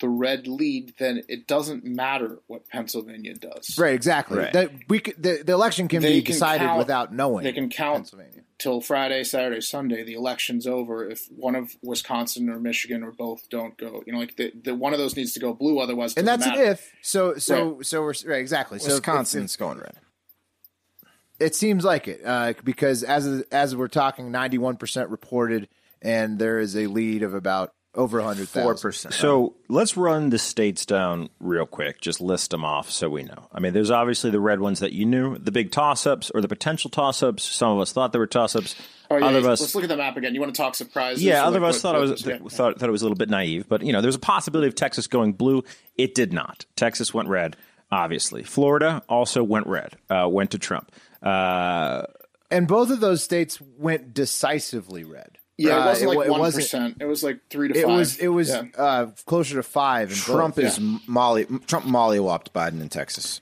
the 0.00 0.08
red 0.08 0.48
lead, 0.48 0.94
then 0.98 1.22
it 1.28 1.46
doesn't 1.46 1.84
matter 1.84 2.40
what 2.48 2.68
Pennsylvania 2.68 3.34
does. 3.34 3.78
Right, 3.78 3.94
exactly. 3.94 4.38
Right. 4.38 4.52
That 4.52 4.72
we 4.88 4.98
could, 4.98 5.22
the, 5.22 5.44
the 5.46 5.52
election 5.52 5.86
can 5.86 6.02
They 6.02 6.14
be 6.14 6.22
can 6.22 6.32
decided 6.32 6.64
count- 6.66 6.78
without 6.78 7.14
knowing. 7.14 7.44
They 7.44 7.52
can 7.52 7.68
count 7.70 7.98
Pennsylvania. 7.98 8.40
till 8.58 8.80
Friday, 8.80 9.22
Saturday, 9.22 9.60
Sunday. 9.60 10.02
The 10.02 10.14
election's 10.14 10.66
over 10.66 11.08
if 11.08 11.28
one 11.30 11.54
of 11.54 11.76
Wisconsin 11.84 12.50
or 12.50 12.58
Michigan 12.58 13.04
or 13.04 13.12
both 13.12 13.48
don't 13.48 13.78
go. 13.78 14.02
You 14.04 14.12
know, 14.14 14.18
like 14.18 14.34
the, 14.34 14.50
the 14.60 14.74
one 14.74 14.92
of 14.92 14.98
those 14.98 15.14
needs 15.14 15.34
to 15.34 15.40
go 15.40 15.54
blue. 15.54 15.78
Otherwise, 15.78 16.14
and 16.14 16.26
that's 16.26 16.46
matter. 16.46 16.64
an 16.64 16.70
if. 16.72 16.90
So 17.00 17.36
so 17.36 17.80
so 17.82 18.02
we're 18.02 18.14
right 18.26 18.40
exactly. 18.40 18.80
So 18.80 18.86
if- 18.88 18.92
Wisconsin's 18.94 19.54
going 19.54 19.78
red. 19.78 19.94
It 21.38 21.54
seems 21.54 21.84
like 21.84 22.08
it 22.08 22.22
uh, 22.24 22.54
because 22.64 23.04
as 23.04 23.44
as 23.52 23.76
we're 23.76 23.86
talking, 23.86 24.32
ninety 24.32 24.58
one 24.58 24.76
percent 24.76 25.10
reported, 25.10 25.68
and 26.02 26.38
there 26.38 26.58
is 26.58 26.76
a 26.76 26.86
lead 26.88 27.22
of 27.22 27.34
about 27.34 27.72
over 27.94 28.20
hundred 28.22 28.48
Four 28.48 28.72
thousand. 28.72 28.88
percent. 28.88 29.14
So 29.14 29.54
let's 29.68 29.96
run 29.98 30.30
the 30.30 30.38
states 30.38 30.86
down 30.86 31.28
real 31.40 31.66
quick. 31.66 32.00
Just 32.00 32.20
list 32.22 32.50
them 32.50 32.64
off 32.64 32.90
so 32.90 33.10
we 33.10 33.22
know. 33.22 33.48
I 33.52 33.60
mean, 33.60 33.74
there's 33.74 33.90
obviously 33.90 34.30
the 34.30 34.40
red 34.40 34.60
ones 34.60 34.78
that 34.80 34.92
you 34.92 35.04
knew, 35.04 35.36
the 35.36 35.52
big 35.52 35.70
toss 35.72 36.06
ups 36.06 36.30
or 36.34 36.40
the 36.40 36.48
potential 36.48 36.88
toss 36.90 37.22
ups. 37.22 37.42
Some 37.42 37.72
of 37.72 37.80
us 37.80 37.92
thought 37.92 38.12
they 38.14 38.18
were 38.18 38.26
toss 38.26 38.56
ups. 38.56 38.74
Oh, 39.10 39.18
yeah, 39.18 39.26
Other 39.26 39.38
of 39.40 39.44
let's 39.44 39.74
look 39.74 39.84
at 39.84 39.90
the 39.90 39.96
map 39.98 40.16
again. 40.16 40.34
You 40.34 40.40
want 40.40 40.54
to 40.54 40.58
talk 40.62 40.74
surprises? 40.74 41.22
Yeah, 41.22 41.44
other 41.44 41.58
of 41.58 41.64
us 41.64 41.82
thought 41.82 41.94
I 41.94 41.98
what- 41.98 42.08
was 42.08 42.24
yeah. 42.26 42.38
thought 42.48 42.78
thought 42.78 42.88
it 42.88 42.92
was 42.92 43.02
a 43.02 43.04
little 43.04 43.16
bit 43.18 43.28
naive, 43.28 43.68
but 43.68 43.82
you 43.82 43.92
know, 43.92 44.00
there's 44.00 44.14
a 44.14 44.18
possibility 44.20 44.68
of 44.68 44.74
Texas 44.74 45.06
going 45.06 45.34
blue. 45.34 45.62
It 45.98 46.14
did 46.14 46.32
not. 46.32 46.64
Texas 46.76 47.12
went 47.12 47.28
red. 47.28 47.56
Obviously, 47.90 48.42
Florida 48.42 49.02
also 49.06 49.44
went 49.44 49.66
red. 49.66 49.96
Uh, 50.08 50.26
went 50.30 50.52
to 50.52 50.58
Trump. 50.58 50.90
Uh, 51.22 52.04
and 52.50 52.66
both 52.66 52.88
of 52.88 53.00
those 53.00 53.22
states 53.22 53.60
went 53.60 54.14
decisively 54.14 55.04
red. 55.04 55.36
Yeah, 55.58 55.76
Uh, 55.76 55.82
it 55.82 55.86
wasn't 55.86 56.08
wa- 56.08 56.14
like 56.16 56.26
it 56.26 56.30
one 56.30 56.40
wasn't- 56.40 56.64
percent. 56.64 56.96
It 57.00 57.04
was 57.04 57.22
like 57.22 57.38
three 57.50 57.68
to 57.68 57.78
It 57.78 57.84
five. 57.84 57.98
was 57.98 58.16
it 58.18 58.28
was 58.28 58.48
Yeah. 58.48 58.62
uh, 58.76 59.06
closer 59.26 59.54
to 59.56 59.62
five. 59.62 60.10
In 60.10 60.16
Trump 60.16 60.56
both. 60.56 60.64
is 60.64 60.80
molly. 61.06 61.46
Trump 61.66 61.86
Molly 61.86 62.18
mollywopped 62.18 62.52
Biden 62.54 62.80
in 62.80 62.88
Texas. 62.88 63.40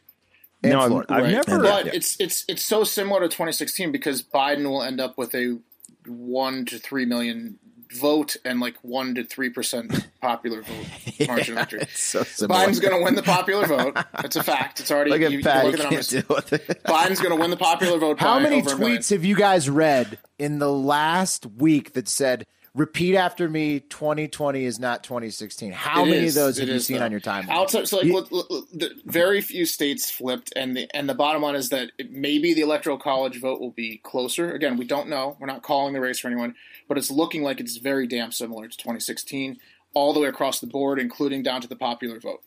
and 0.63 0.73
No, 0.75 0.81
I'm- 0.81 0.91
Florida. 0.91 1.15
I've 1.15 1.23
Right. 1.23 1.33
never- 1.33 1.63
But 1.63 1.87
Yeah. 1.87 1.93
it's 1.95 2.17
it's 2.21 2.45
it's 2.49 2.63
so 2.65 2.85
similar 2.85 3.21
to 3.21 3.29
2016 3.29 3.91
because 3.93 4.23
Biden 4.23 4.65
will 4.69 4.83
end 4.83 5.01
up 5.01 5.17
with 5.17 5.35
a 5.35 5.59
one 6.07 6.65
to 6.67 6.79
three 6.79 7.07
million 7.07 7.59
vote 7.93 8.37
and 8.45 8.61
like 8.61 8.77
one 8.83 9.15
to 9.17 9.25
three 9.25 9.51
percent 9.51 10.09
popular 10.21 10.63
vote 10.63 10.87
margin 11.27 11.59
of 11.59 11.61
victory. 11.61 11.81
It's 11.83 12.03
so. 12.03 12.21
Biden's 12.47 12.81
going 12.81 12.97
to 12.97 13.05
win 13.05 13.15
the 13.15 13.23
popular 13.23 13.67
vote. 13.67 13.97
It's 14.25 14.37
a 14.37 14.43
fact. 14.43 14.81
It's 14.81 14.91
already 14.91 15.11
Look 15.11 15.23
at 15.23 15.31
you, 15.33 15.39
you 15.39 15.45
look 15.45 15.55
at 15.55 15.73
the 15.73 15.79
numbers. 15.79 16.09
deal 16.09 16.23
with 16.29 16.53
it. 16.53 16.67
Biden's 16.85 17.21
going 17.21 17.35
to 17.35 17.41
win 17.41 17.51
the 17.51 17.57
popular 17.57 17.99
vote. 17.99 18.21
How 18.21 18.39
many 18.39 18.61
over 18.61 18.73
a 18.73 18.79
million. 18.79 18.99
tweets 18.99 19.11
have 19.11 19.25
you 19.25 19.37
guys 19.37 19.69
read 19.69 20.19
in 20.39 20.59
the 20.59 20.73
last 20.73 21.47
week 21.47 21.93
that 21.95 22.09
said, 22.09 22.47
repeat 22.75 23.17
after 23.17 23.49
me, 23.49 23.81
2020 23.81 24.65
is 24.65 24.79
not 24.79 25.03
2016? 25.05 25.73
How 25.73 26.05
It 26.05 26.11
many 26.11 26.27
is. 26.27 26.37
of 26.37 26.43
those 26.45 26.59
It 26.59 26.63
have 26.63 26.69
you 26.69 26.75
is, 26.77 26.87
seen 26.87 26.99
though. 26.99 27.05
on 27.05 27.11
your 27.11 27.21
timeline? 27.21 27.49
Outside, 27.51 27.89
so 27.89 27.97
like, 27.99 28.07
You- 28.07 28.13
look, 28.15 28.31
look, 28.31 28.51
look, 28.51 28.69
the, 28.73 28.91
very 29.05 29.41
few 29.41 29.65
states 29.67 30.11
flipped, 30.11 30.53
and 30.57 30.77
the 30.77 30.89
and 30.95 31.09
the 31.09 31.15
bottom 31.15 31.43
line 31.43 31.55
is 31.57 31.69
that 31.71 31.91
maybe 32.11 32.55
the 32.55 32.61
electoral 32.63 32.99
college 32.99 33.41
vote 33.41 33.61
will 33.61 33.73
be 33.73 33.99
closer. 34.03 34.53
Again, 34.53 34.77
we 34.77 34.85
don't 34.85 35.09
know. 35.09 35.37
We're 35.41 35.47
not 35.47 35.63
calling 35.63 35.93
the 35.95 36.01
race 36.01 36.19
for 36.21 36.29
anyone, 36.29 36.55
but 36.89 36.97
it's 36.99 37.11
looking 37.11 37.43
like 37.43 37.61
it's 37.61 37.77
very 37.79 38.07
damn 38.07 38.33
similar 38.33 38.69
to 38.69 38.77
2016, 38.77 39.59
all 39.95 40.13
the 40.13 40.21
way 40.21 40.29
across 40.29 40.61
the 40.61 40.67
board, 40.67 40.99
including 40.99 41.43
down 41.43 41.61
to 41.63 41.69
the 41.69 41.77
popular 41.77 42.21
vote. 42.21 42.43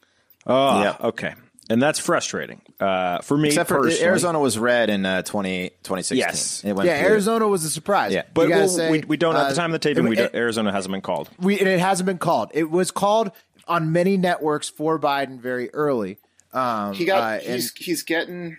Oh, 0.45 0.81
Yeah. 0.81 0.95
okay. 1.01 1.33
And 1.69 1.81
that's 1.81 1.97
frustrating 1.97 2.61
uh, 2.81 3.19
for 3.19 3.37
me 3.37 3.47
Except 3.47 3.69
for 3.69 3.81
personally. 3.83 4.03
Arizona 4.05 4.39
was 4.39 4.59
red 4.59 4.89
in 4.89 5.05
uh, 5.05 5.21
20, 5.21 5.69
2016. 5.69 6.17
Yes. 6.17 6.63
It 6.63 6.73
went 6.73 6.87
yeah, 6.87 6.99
through. 7.01 7.11
Arizona 7.11 7.47
was 7.47 7.63
a 7.63 7.69
surprise. 7.69 8.11
Yeah. 8.11 8.23
But 8.33 8.43
You 8.43 8.49
gotta 8.49 8.61
well, 8.61 8.69
say, 8.69 8.91
we, 8.91 8.99
we 9.01 9.17
don't 9.17 9.35
at 9.35 9.45
uh, 9.45 9.49
the 9.49 9.55
time 9.55 9.73
of 9.73 9.79
the 9.81 9.87
taping. 9.87 10.05
it- 10.05 10.09
we 10.09 10.17
it- 10.17 10.35
Arizona 10.35 10.71
hasn't 10.73 10.91
been 10.91 11.01
called. 11.01 11.29
we 11.39 11.57
and 11.59 11.69
it 11.69 11.79
hasn't 11.79 12.05
been 12.05 12.17
called. 12.17 12.51
It 12.53 12.69
was 12.69 12.91
called 12.91 13.31
on 13.65 13.93
many 13.93 14.17
networks 14.17 14.67
for 14.67 14.99
Biden 14.99 15.39
very 15.39 15.73
early. 15.73 16.17
Um, 16.51 16.93
He 16.95 17.05
got 17.05 17.21
uh, 17.23 17.43
and- 17.45 17.53
he's 17.55 17.73
he's 17.75 18.03
getting 18.03 18.57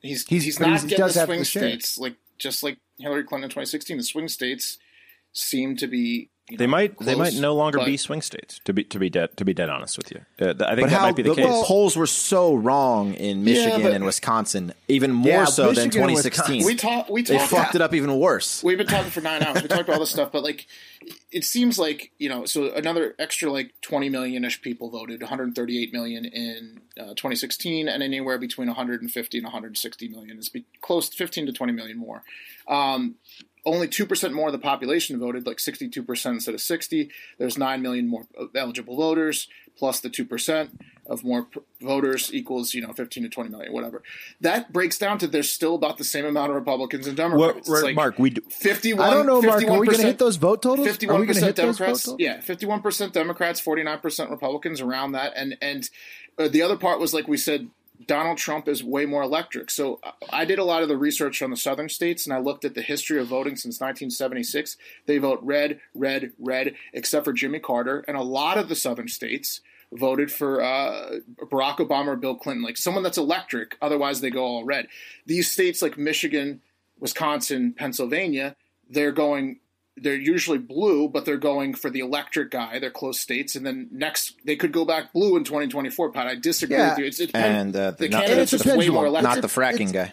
he's 0.00 0.26
He's- 0.26 0.42
he's, 0.44 0.58
not 0.58 0.70
he's- 0.70 0.82
getting 0.82 0.98
does 0.98 1.14
the 1.14 1.24
swing 1.26 1.38
the 1.38 1.44
states 1.44 1.96
like 1.98 2.16
just 2.38 2.64
like 2.64 2.78
Hillary 2.98 3.22
Clinton 3.22 3.44
in 3.44 3.50
2016. 3.50 3.98
The 3.98 4.02
swing 4.02 4.26
states 4.26 4.78
seem 5.32 5.76
to 5.76 5.86
be 5.86 6.28
you 6.50 6.58
They 6.58 6.66
know, 6.66 6.70
might 6.72 6.98
they 6.98 7.14
might 7.14 7.34
no 7.34 7.54
longer 7.54 7.78
but- 7.78 7.86
be 7.86 7.96
swing 7.96 8.20
states. 8.20 8.60
To 8.64 8.72
be 8.72 8.82
to 8.84 8.98
be 8.98 9.08
dead 9.08 9.36
to 9.36 9.44
be 9.44 9.54
dead 9.54 9.68
honest 9.70 9.96
with 9.96 10.10
you, 10.10 10.20
uh, 10.40 10.52
th- 10.54 10.60
I 10.62 10.74
think 10.74 10.88
that 10.90 10.96
how 10.96 11.02
might 11.02 11.16
be 11.16 11.22
the, 11.22 11.30
the, 11.34 11.42
case. 11.42 11.64
polls 11.66 11.96
were 11.96 12.06
so 12.06 12.54
wrong 12.54 13.14
in 13.14 13.44
Michigan 13.44 13.82
but- 13.82 13.92
and 13.92 14.04
Wisconsin, 14.04 14.74
even 14.88 15.12
more 15.12 15.28
Yeah, 15.28 15.44
so 15.44 15.66
than 15.72 15.86
Michigan 15.86 16.02
and 16.02 16.16
2016. 16.16 16.64
We 16.66 16.74
talk 16.74 17.08
we 17.08 17.22
they 17.22 17.38
talked 17.38 17.50
fucked 17.50 17.74
it 17.76 17.80
up 17.80 17.94
even 17.94 18.18
worse. 18.18 18.62
We've 18.62 18.76
been 18.76 18.88
talking 18.88 19.10
for 19.10 19.20
nine 19.20 19.42
hours. 19.42 19.62
We 19.62 19.68
talked 19.68 19.82
about 19.82 19.94
all 19.94 20.00
this 20.00 20.10
stuff, 20.10 20.32
but 20.32 20.42
like, 20.42 20.66
it 21.30 21.44
seems 21.44 21.78
like 21.78 22.10
you 22.18 22.28
know, 22.28 22.44
so 22.44 22.72
another 22.74 23.14
extra 23.20 23.50
like 23.50 23.72
twenty 23.80 24.08
million 24.08 24.44
ish 24.44 24.60
people 24.62 24.90
voted, 24.90 25.20
one 25.22 25.28
hundred 25.28 25.54
thirty 25.54 25.80
eight 25.80 25.92
million 25.92 26.24
in 26.24 26.80
uh, 27.00 27.14
twenty 27.14 27.36
sixteen, 27.36 27.88
and 27.88 28.02
anywhere 28.02 28.36
between 28.36 28.66
one 28.66 28.76
hundred 28.76 29.00
and 29.00 29.10
fifty 29.12 29.38
and 29.38 29.44
one 29.44 29.52
hundred 29.52 29.78
sixty 29.78 30.08
million 30.08 30.38
is 30.38 30.48
be 30.48 30.64
close 30.80 31.08
to 31.08 31.16
fifteen 31.16 31.46
to 31.46 31.52
twenty 31.52 31.72
million 31.72 31.96
more. 31.98 32.24
Um, 32.68 33.14
only 33.64 33.88
two 33.88 34.06
percent 34.06 34.34
more 34.34 34.48
of 34.48 34.52
the 34.52 34.58
population 34.58 35.18
voted, 35.18 35.46
like 35.46 35.60
sixty 35.60 35.88
two 35.88 36.02
percent 36.02 36.34
instead 36.34 36.54
of 36.54 36.60
sixty. 36.60 37.10
There's 37.38 37.56
nine 37.58 37.82
million 37.82 38.08
more 38.08 38.26
eligible 38.54 38.96
voters, 38.96 39.48
plus 39.76 40.00
the 40.00 40.10
two 40.10 40.24
percent 40.24 40.80
of 41.06 41.24
more 41.24 41.44
p- 41.44 41.60
voters 41.80 42.32
equals 42.32 42.74
you 42.74 42.80
know 42.82 42.92
fifteen 42.92 43.22
to 43.22 43.28
twenty 43.28 43.50
million, 43.50 43.72
whatever. 43.72 44.02
That 44.40 44.72
breaks 44.72 44.98
down 44.98 45.18
to 45.18 45.26
there's 45.26 45.50
still 45.50 45.74
about 45.74 45.98
the 45.98 46.04
same 46.04 46.24
amount 46.24 46.50
of 46.50 46.56
Republicans 46.56 47.06
and 47.06 47.16
Democrats. 47.16 47.68
What, 47.68 47.74
right, 47.74 47.84
like 47.84 47.96
Mark, 47.96 48.18
we 48.18 48.30
do, 48.30 48.40
51. 48.50 49.06
I 49.08 49.14
don't 49.14 49.26
know, 49.26 49.40
Mark. 49.40 49.62
Are 49.64 49.78
we 49.78 49.86
going 49.86 49.98
to 50.00 50.06
hit 50.06 50.18
those 50.18 50.36
vote 50.36 50.62
totals? 50.62 50.80
Are 50.80 50.82
we 50.82 50.88
Fifty-one 50.90 51.16
going 51.16 51.28
to 51.28 51.34
percent 51.34 51.46
hit 51.46 51.56
those 51.56 51.78
vote 51.78 51.84
Democrats. 51.84 52.04
totals? 52.04 52.20
Yeah, 52.20 52.40
fifty-one 52.40 52.82
percent 52.82 53.12
Democrats, 53.12 53.60
forty-nine 53.60 54.00
percent 54.00 54.30
Republicans, 54.30 54.80
around 54.80 55.12
that. 55.12 55.32
And 55.36 55.56
and 55.62 55.88
uh, 56.38 56.48
the 56.48 56.62
other 56.62 56.76
part 56.76 56.98
was 56.98 57.14
like 57.14 57.28
we 57.28 57.36
said, 57.36 57.68
Donald 58.06 58.38
Trump 58.38 58.68
is 58.68 58.82
way 58.82 59.06
more 59.06 59.22
electric. 59.22 59.70
So 59.70 60.00
I 60.30 60.44
did 60.44 60.58
a 60.58 60.64
lot 60.64 60.82
of 60.82 60.88
the 60.88 60.96
research 60.96 61.42
on 61.42 61.50
the 61.50 61.56
southern 61.56 61.88
states, 61.88 62.26
and 62.26 62.32
I 62.32 62.38
looked 62.38 62.64
at 62.64 62.74
the 62.74 62.82
history 62.82 63.20
of 63.20 63.28
voting 63.28 63.56
since 63.56 63.80
1976. 63.80 64.76
They 65.06 65.18
vote 65.18 65.40
red, 65.42 65.80
red, 65.94 66.32
red, 66.38 66.74
except 66.92 67.24
for 67.24 67.32
Jimmy 67.32 67.58
Carter, 67.58 68.04
and 68.08 68.16
a 68.16 68.22
lot 68.22 68.58
of 68.58 68.68
the 68.68 68.76
southern 68.76 69.08
states 69.08 69.60
voted 69.92 70.32
for 70.32 70.62
uh, 70.62 71.18
Barack 71.42 71.76
Obama 71.76 72.08
or 72.08 72.16
Bill 72.16 72.34
Clinton, 72.34 72.64
like 72.64 72.76
someone 72.76 73.02
that's 73.02 73.18
electric. 73.18 73.76
Otherwise, 73.82 74.20
they 74.20 74.30
go 74.30 74.44
all 74.44 74.64
red. 74.64 74.88
These 75.26 75.50
states 75.50 75.82
like 75.82 75.98
Michigan, 75.98 76.62
Wisconsin, 76.98 77.74
Pennsylvania, 77.76 78.56
they're 78.88 79.12
going. 79.12 79.58
They're 79.96 80.14
usually 80.14 80.58
blue, 80.58 81.08
but 81.08 81.24
they're 81.26 81.36
going 81.36 81.74
for 81.74 81.90
the 81.90 82.00
electric 82.00 82.50
guy. 82.50 82.78
They're 82.78 82.90
close 82.90 83.20
states, 83.20 83.56
and 83.56 83.64
then 83.66 83.88
next 83.92 84.34
they 84.44 84.56
could 84.56 84.72
go 84.72 84.84
back 84.86 85.12
blue 85.12 85.36
in 85.36 85.44
2024. 85.44 86.12
Pat, 86.12 86.26
I 86.26 86.34
disagree 86.34 86.76
Yeah. 86.76 86.90
with 86.90 86.98
you. 87.00 87.04
It's, 87.04 87.20
it's 87.20 87.32
And 87.34 87.76
uh, 87.76 87.90
the 87.90 88.08
not, 88.08 88.22
candidate's 88.24 88.52
it's 88.54 88.62
a 88.62 88.64
just 88.68 88.78
way 88.78 88.88
more 88.88 89.04
electric. 89.06 89.34
not 89.34 89.42
the 89.42 89.48
fracking 89.48 89.92
guy. 89.92 90.12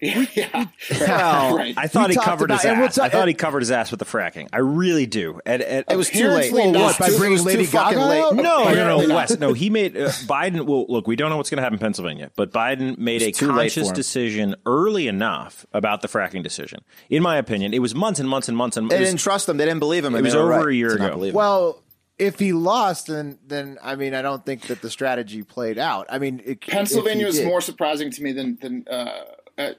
Yeah, 0.00 0.66
Well, 1.00 1.56
right. 1.56 1.74
I 1.76 1.86
thought 1.86 2.08
We 2.08 2.12
he 2.12 2.16
talked 2.16 2.24
covered 2.26 2.50
his 2.50 2.60
about- 2.60 2.70
and 2.70 2.78
we'll 2.80 2.88
ass. 2.88 2.94
ta- 2.96 3.04
I 3.04 3.08
thought 3.10 3.28
he 3.28 3.34
covered 3.34 3.60
his 3.60 3.70
ass 3.70 3.90
with 3.90 4.00
the 4.00 4.06
fracking. 4.06 4.48
I 4.52 4.58
really 4.58 5.06
do. 5.06 5.40
And, 5.44 5.62
and 5.62 5.84
It 5.90 5.96
was 5.96 6.08
too 6.08 6.28
late. 6.28 6.50
Apparently 6.50 6.72
Well, 6.72 6.84
what, 6.86 6.98
by 6.98 7.08
bringing 7.10 7.32
was 7.32 7.44
Lady 7.44 7.66
too 7.66 7.72
Gaga 7.72 7.98
late. 8.00 8.20
out? 8.20 8.34
no, 8.36 8.42
no, 8.42 8.72
no, 8.74 9.06
not. 9.06 9.14
Wes. 9.14 9.38
No, 9.38 9.52
he 9.52 9.68
made 9.70 9.96
uh, 9.96 10.08
Biden. 10.26 10.66
Well, 10.66 10.86
look, 10.88 11.06
we 11.06 11.16
don't 11.16 11.30
know 11.30 11.36
what's 11.36 11.50
going 11.50 11.58
to 11.58 11.62
happen 11.62 11.74
in 11.74 11.80
Pennsylvania, 11.80 12.30
but 12.36 12.52
Biden 12.52 12.98
made 12.98 13.22
a 13.22 13.30
too 13.32 13.52
late 13.52 13.72
conscious 13.74 13.90
decision 13.92 14.56
early 14.66 15.06
enough 15.08 15.66
about 15.72 16.02
the 16.02 16.08
fracking 16.08 16.42
decision. 16.42 16.80
In 17.08 17.22
my 17.22 17.36
opinion, 17.36 17.74
it 17.74 17.80
was 17.80 17.94
months 17.94 18.20
and 18.20 18.28
months 18.28 18.48
and 18.48 18.56
months 18.56 18.76
and 18.76 18.90
They 18.90 18.96
it 18.96 19.00
was- 19.00 19.08
didn't 19.10 19.20
trust 19.20 19.48
him. 19.48 19.56
They 19.58 19.64
didn't 19.66 19.80
believe 19.80 20.04
him. 20.04 20.14
It 20.14 20.22
was 20.22 20.34
over 20.34 20.48
right 20.48 20.66
a 20.68 20.74
year 20.74 20.90
to 20.90 20.94
ago. 21.04 21.10
believe. 21.10 21.34
Well, 21.34 21.82
if 22.18 22.38
he 22.38 22.52
lost, 22.52 23.06
then 23.06 23.38
then 23.46 23.78
I 23.82 23.96
mean, 23.96 24.12
I 24.14 24.20
don't 24.22 24.44
think 24.44 24.62
that 24.68 24.82
the 24.82 24.90
strategy 24.90 25.42
played 25.42 25.78
out. 25.78 26.06
I 26.10 26.18
mean, 26.18 26.42
it, 26.44 26.60
Pennsylvania 26.60 27.26
if 27.28 27.34
is 27.34 27.44
more 27.44 27.60
surprising 27.62 28.10
to 28.10 28.22
me 28.22 28.32
than 28.32 28.58
than 28.60 28.84
uh, 28.90 29.10
uh, 29.60 29.72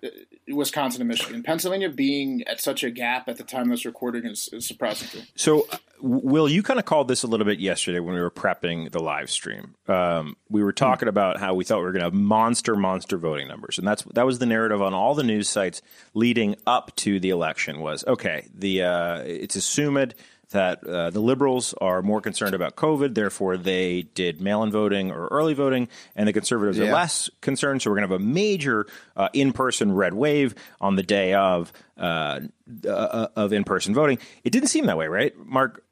Wisconsin 0.50 1.02
and 1.02 1.08
Michigan. 1.08 1.44
Pennsylvania 1.44 1.90
being 1.90 2.44
at 2.48 2.62
such 2.62 2.84
a 2.84 2.92
gap 2.92 3.28
at 3.28 3.38
the 3.38 3.44
time 3.44 3.70
this 3.70 3.86
recording 3.86 4.26
is, 4.26 4.50
is 4.52 4.68
surprising 4.68 5.08
to 5.10 5.18
me. 5.18 5.24
So, 5.36 5.68
Will, 6.00 6.50
you 6.50 6.64
kind 6.64 6.80
of 6.80 6.86
called 6.86 7.08
this 7.08 7.24
a 7.24 7.28
little 7.28 7.46
bit 7.46 7.60
yesterday 7.60 8.00
when 8.00 8.16
we 8.16 8.22
were 8.22 8.32
prepping 8.32 8.92
the 8.92 9.00
live 9.00 9.30
stream. 9.30 9.76
Um, 9.88 10.36
we 10.50 10.64
were 10.64 10.74
talking 10.74 11.08
about 11.08 11.40
how 11.40 11.54
we 11.54 11.64
thought 11.64 11.78
we 11.78 11.84
were 11.84 11.92
going 11.92 12.02
to 12.02 12.08
have 12.08 12.14
monster, 12.14 12.76
monster 12.76 13.18
voting 13.18 13.48
numbers, 13.48 13.78
and 13.78 13.88
that's 13.88 14.04
that 14.14 14.26
was 14.26 14.40
the 14.40 14.46
narrative 14.46 14.82
on 14.82 14.94
all 14.94 15.14
the 15.14 15.24
news 15.24 15.48
sites 15.48 15.82
leading 16.14 16.56
up 16.66 16.96
to 16.98 17.20
the 17.20 17.30
election. 17.30 17.80
Was 17.80 18.04
okay. 18.08 18.48
The 18.54 18.84
uh, 18.84 19.18
it's 19.22 19.56
assumed 19.56 20.16
that 20.52 20.84
uh, 20.86 21.10
the 21.10 21.20
liberals 21.20 21.74
are 21.82 22.02
more 22.02 22.22
concerned 22.22 22.54
about 22.54 22.76
COVID, 22.76 23.16
therefore 23.16 23.58
they 23.58 24.04
did 24.04 24.40
mail-in 24.40 24.72
voting 24.72 25.12
or 25.12 25.28
early 25.28 25.54
voting, 25.54 25.88
and 26.16 26.28
the 26.28 26.34
conservatives 26.34 26.80
are 26.80 26.92
less 26.92 27.30
concerned. 27.42 27.82
So 27.82 27.90
we're 27.90 27.98
going 27.98 28.08
to 28.08 28.14
have 28.14 28.22
a 28.22 28.24
major 28.24 28.86
uh, 29.18 29.30
in-person 29.34 29.94
red 29.94 30.14
wave 30.14 30.54
on 30.80 30.96
the 30.96 31.04
day 31.04 31.34
of 31.34 31.72
uh, 31.98 32.42
uh, 32.88 33.28
of 33.36 33.54
in-person 33.54 33.94
voting. 33.94 34.20
It 34.44 34.52
didn't 34.52 34.70
seem 34.70 34.86
that 34.86 34.98
way, 34.98 35.08
right, 35.08 35.34
Mark? 35.38 35.84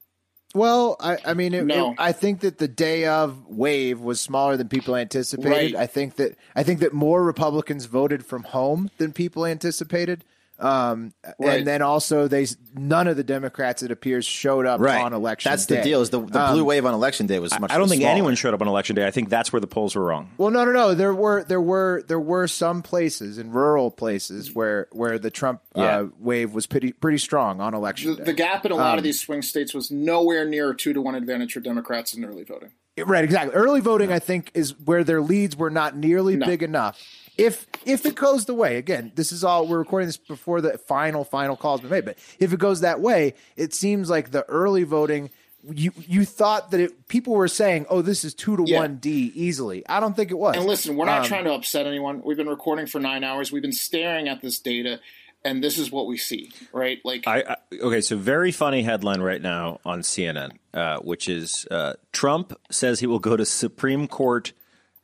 Well, 0.55 0.95
I, 0.99 1.17
I 1.25 1.33
mean, 1.35 1.53
it, 1.53 1.65
No. 1.65 1.91
it- 1.91 1.97
I 1.99 2.11
think 2.11 2.39
that 2.39 2.57
the 2.57 2.67
day 2.67 3.05
of 3.05 3.47
wave 3.47 3.99
was 3.99 4.19
smaller 4.19 4.57
than 4.57 4.67
people 4.67 4.95
anticipated. 4.95 5.49
Right. 5.51 5.75
I 5.75 5.85
think 5.85 6.15
that 6.15 6.35
I 6.55 6.63
think 6.63 6.79
that 6.79 6.91
more 6.91 7.23
Republicans 7.23 7.85
voted 7.85 8.25
from 8.25 8.43
home 8.43 8.89
than 8.97 9.13
people 9.13 9.45
anticipated. 9.45 10.25
Um, 10.59 11.13
Right. 11.39 11.59
and 11.59 11.67
then 11.67 11.81
also 11.81 12.27
they 12.27 12.45
none 12.75 13.07
of 13.07 13.15
the 13.15 13.23
Democrats 13.23 13.81
it 13.81 13.91
appears 13.91 14.25
showed 14.25 14.65
up 14.65 14.81
right. 14.81 15.01
on 15.01 15.13
election. 15.13 15.49
Day. 15.49 15.53
That's 15.53 15.65
day. 15.65 15.75
the 15.77 15.83
deal. 15.83 16.01
Is 16.01 16.09
the, 16.09 16.19
the 16.19 16.47
blue 16.51 16.65
wave 16.65 16.85
on 16.85 16.93
election 16.93 17.27
day 17.27 17.39
was 17.39 17.57
much. 17.59 17.71
I 17.71 17.77
don't 17.77 17.87
think 17.87 18.01
smaller. 18.01 18.11
anyone 18.11 18.35
showed 18.35 18.53
up 18.53 18.61
on 18.61 18.67
election 18.67 18.95
day. 18.95 19.07
I 19.07 19.11
think 19.11 19.29
that's 19.29 19.53
where 19.53 19.59
the 19.59 19.67
polls 19.67 19.95
were 19.95 20.03
wrong. 20.03 20.31
Well, 20.37 20.51
no, 20.51 20.65
no, 20.65 20.71
no. 20.71 20.93
There 20.93 21.13
were 21.13 21.43
there 21.45 21.61
were 21.61 22.03
there 22.07 22.19
were 22.19 22.47
some 22.47 22.81
places 22.81 23.37
in 23.37 23.51
rural 23.51 23.89
places 23.89 24.53
where 24.53 24.87
where 24.91 25.17
the 25.17 25.31
Trump 25.31 25.61
Yeah. 25.75 25.83
uh, 25.99 26.07
wave 26.19 26.53
was 26.53 26.67
pretty 26.67 26.91
pretty 26.91 27.19
strong 27.19 27.61
on 27.61 27.73
election 27.73 28.11
The, 28.11 28.17
day. 28.17 28.23
the 28.25 28.33
gap 28.33 28.65
in 28.65 28.71
a 28.71 28.75
lot 28.75 28.93
Um, 28.93 28.97
of 28.97 29.03
these 29.03 29.19
swing 29.19 29.41
states 29.41 29.73
was 29.73 29.89
nowhere 29.89 30.45
near 30.45 30.71
a 30.71 30.75
two 30.75 30.91
to 30.93 31.01
one 31.01 31.15
advantage 31.15 31.53
for 31.53 31.61
Democrats 31.61 32.13
in 32.13 32.25
early 32.25 32.43
voting. 32.43 32.71
Right, 32.97 33.23
exactly. 33.23 33.55
Early 33.55 33.79
voting, 33.79 34.11
I 34.11 34.19
think, 34.19 34.51
is 34.53 34.77
where 34.77 35.05
their 35.05 35.21
leads 35.21 35.55
were 35.55 35.69
not 35.69 35.95
nearly 35.95 36.35
No. 36.35 36.45
big 36.45 36.61
enough. 36.61 37.01
If 37.39 37.65
if 37.85 38.05
it 38.05 38.15
goes 38.15 38.45
the 38.45 38.53
way, 38.53 38.77
again, 38.77 39.11
this 39.15 39.31
is 39.31 39.43
all 39.43 39.67
we're 39.67 39.79
recording 39.79 40.07
this 40.07 40.17
before 40.17 40.61
the 40.61 40.77
final 40.77 41.23
final 41.23 41.55
call's 41.55 41.81
been 41.81 41.89
made. 41.89 42.05
But 42.05 42.17
if 42.39 42.53
it 42.53 42.59
goes 42.59 42.81
that 42.81 42.99
way, 43.01 43.33
it 43.55 43.73
seems 43.73 44.09
like 44.09 44.31
the 44.31 44.43
early 44.49 44.83
voting. 44.83 45.29
You 45.69 45.91
you 46.07 46.23
thought 46.23 46.71
that 46.71 46.79
it, 46.79 47.07
people 47.09 47.33
were 47.33 47.47
saying, 47.49 47.85
"Oh, 47.89 48.01
this 48.01 48.23
is 48.23 48.33
two 48.33 48.55
to 48.55 48.63
Yeah. 48.65 48.77
one 48.79 48.95
D 48.97 49.31
easily." 49.35 49.85
I 49.89 49.99
don't 49.99 50.15
think 50.15 50.31
it 50.31 50.37
was. 50.37 50.55
And 50.55 50.65
listen, 50.65 50.95
we're 50.95 51.05
not 51.05 51.21
Um, 51.21 51.25
trying 51.27 51.43
to 51.45 51.53
upset 51.53 51.85
anyone. 51.85 52.21
We've 52.23 52.37
been 52.37 52.47
recording 52.47 52.85
for 52.85 52.99
nine 52.99 53.23
hours. 53.25 53.51
We've 53.51 53.61
been 53.61 53.73
staring 53.73 54.29
at 54.29 54.41
this 54.41 54.57
data, 54.57 55.01
and 55.43 55.61
this 55.61 55.77
is 55.77 55.91
what 55.91 56.07
we 56.07 56.15
see, 56.17 56.49
right? 56.71 56.99
Like, 57.03 57.27
I, 57.27 57.39
I 57.41 57.55
okay, 57.81 57.99
so 57.99 58.15
very 58.15 58.53
funny 58.53 58.83
headline 58.83 59.19
right 59.19 59.41
now 59.41 59.79
on 59.83 59.99
CNN, 59.99 60.51
uh, 60.73 60.99
which 60.99 61.27
is 61.27 61.67
uh, 61.69 61.93
Trump 62.13 62.53
says 62.71 63.01
he 63.01 63.07
will 63.07 63.19
go 63.19 63.35
to 63.35 63.45
Supreme 63.45 64.07
Court 64.07 64.53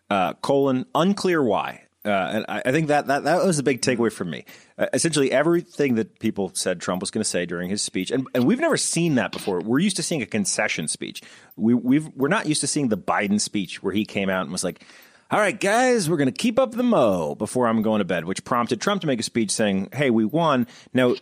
uh, 0.09 0.33
colon 0.35 0.85
unclear 0.95 1.43
why. 1.43 1.81
Uh, 2.05 2.09
and 2.33 2.45
I, 2.47 2.61
I 2.65 2.71
think 2.71 2.87
that, 2.87 3.07
that 3.07 3.23
that 3.23 3.43
was 3.43 3.57
a 3.57 3.63
big 3.63 3.81
takeaway 3.81 4.11
for 4.11 4.25
me. 4.25 4.45
Uh, 4.77 4.87
essentially, 4.93 5.31
everything 5.31 5.95
that 5.95 6.19
people 6.19 6.51
said 6.53 6.79
Trump 6.79 7.01
was 7.01 7.09
going 7.09 7.23
to 7.23 7.29
say 7.29 7.45
during 7.45 7.69
his 7.69 7.81
speech, 7.81 8.11
and, 8.11 8.27
and 8.35 8.45
we've 8.45 8.59
never 8.59 8.77
seen 8.77 9.15
that 9.15 9.31
before. 9.31 9.59
We're 9.61 9.79
used 9.79 9.95
to 9.95 10.03
seeing 10.03 10.21
a 10.21 10.25
concession 10.27 10.87
speech. 10.87 11.21
We, 11.55 11.73
we've 11.73 12.07
we're 12.15 12.27
not 12.27 12.45
used 12.45 12.61
to 12.61 12.67
seeing 12.67 12.89
the 12.89 12.97
Biden 12.97 13.41
speech 13.41 13.81
where 13.81 13.93
he 13.93 14.05
came 14.05 14.29
out 14.29 14.43
and 14.43 14.51
was 14.51 14.63
like, 14.63 14.83
all 15.31 15.39
right, 15.39 15.59
guys, 15.59 16.09
we're 16.09 16.17
going 16.17 16.31
to 16.31 16.31
keep 16.31 16.59
up 16.59 16.73
the 16.73 16.83
mo 16.83 17.33
before 17.35 17.67
I'm 17.67 17.81
going 17.81 17.99
to 17.99 18.05
bed, 18.05 18.25
which 18.25 18.43
prompted 18.43 18.79
Trump 18.79 19.01
to 19.01 19.07
make 19.07 19.19
a 19.19 19.23
speech 19.23 19.49
saying, 19.49 19.89
hey, 19.91 20.11
we 20.11 20.25
won. 20.25 20.67
Now, 20.93 21.15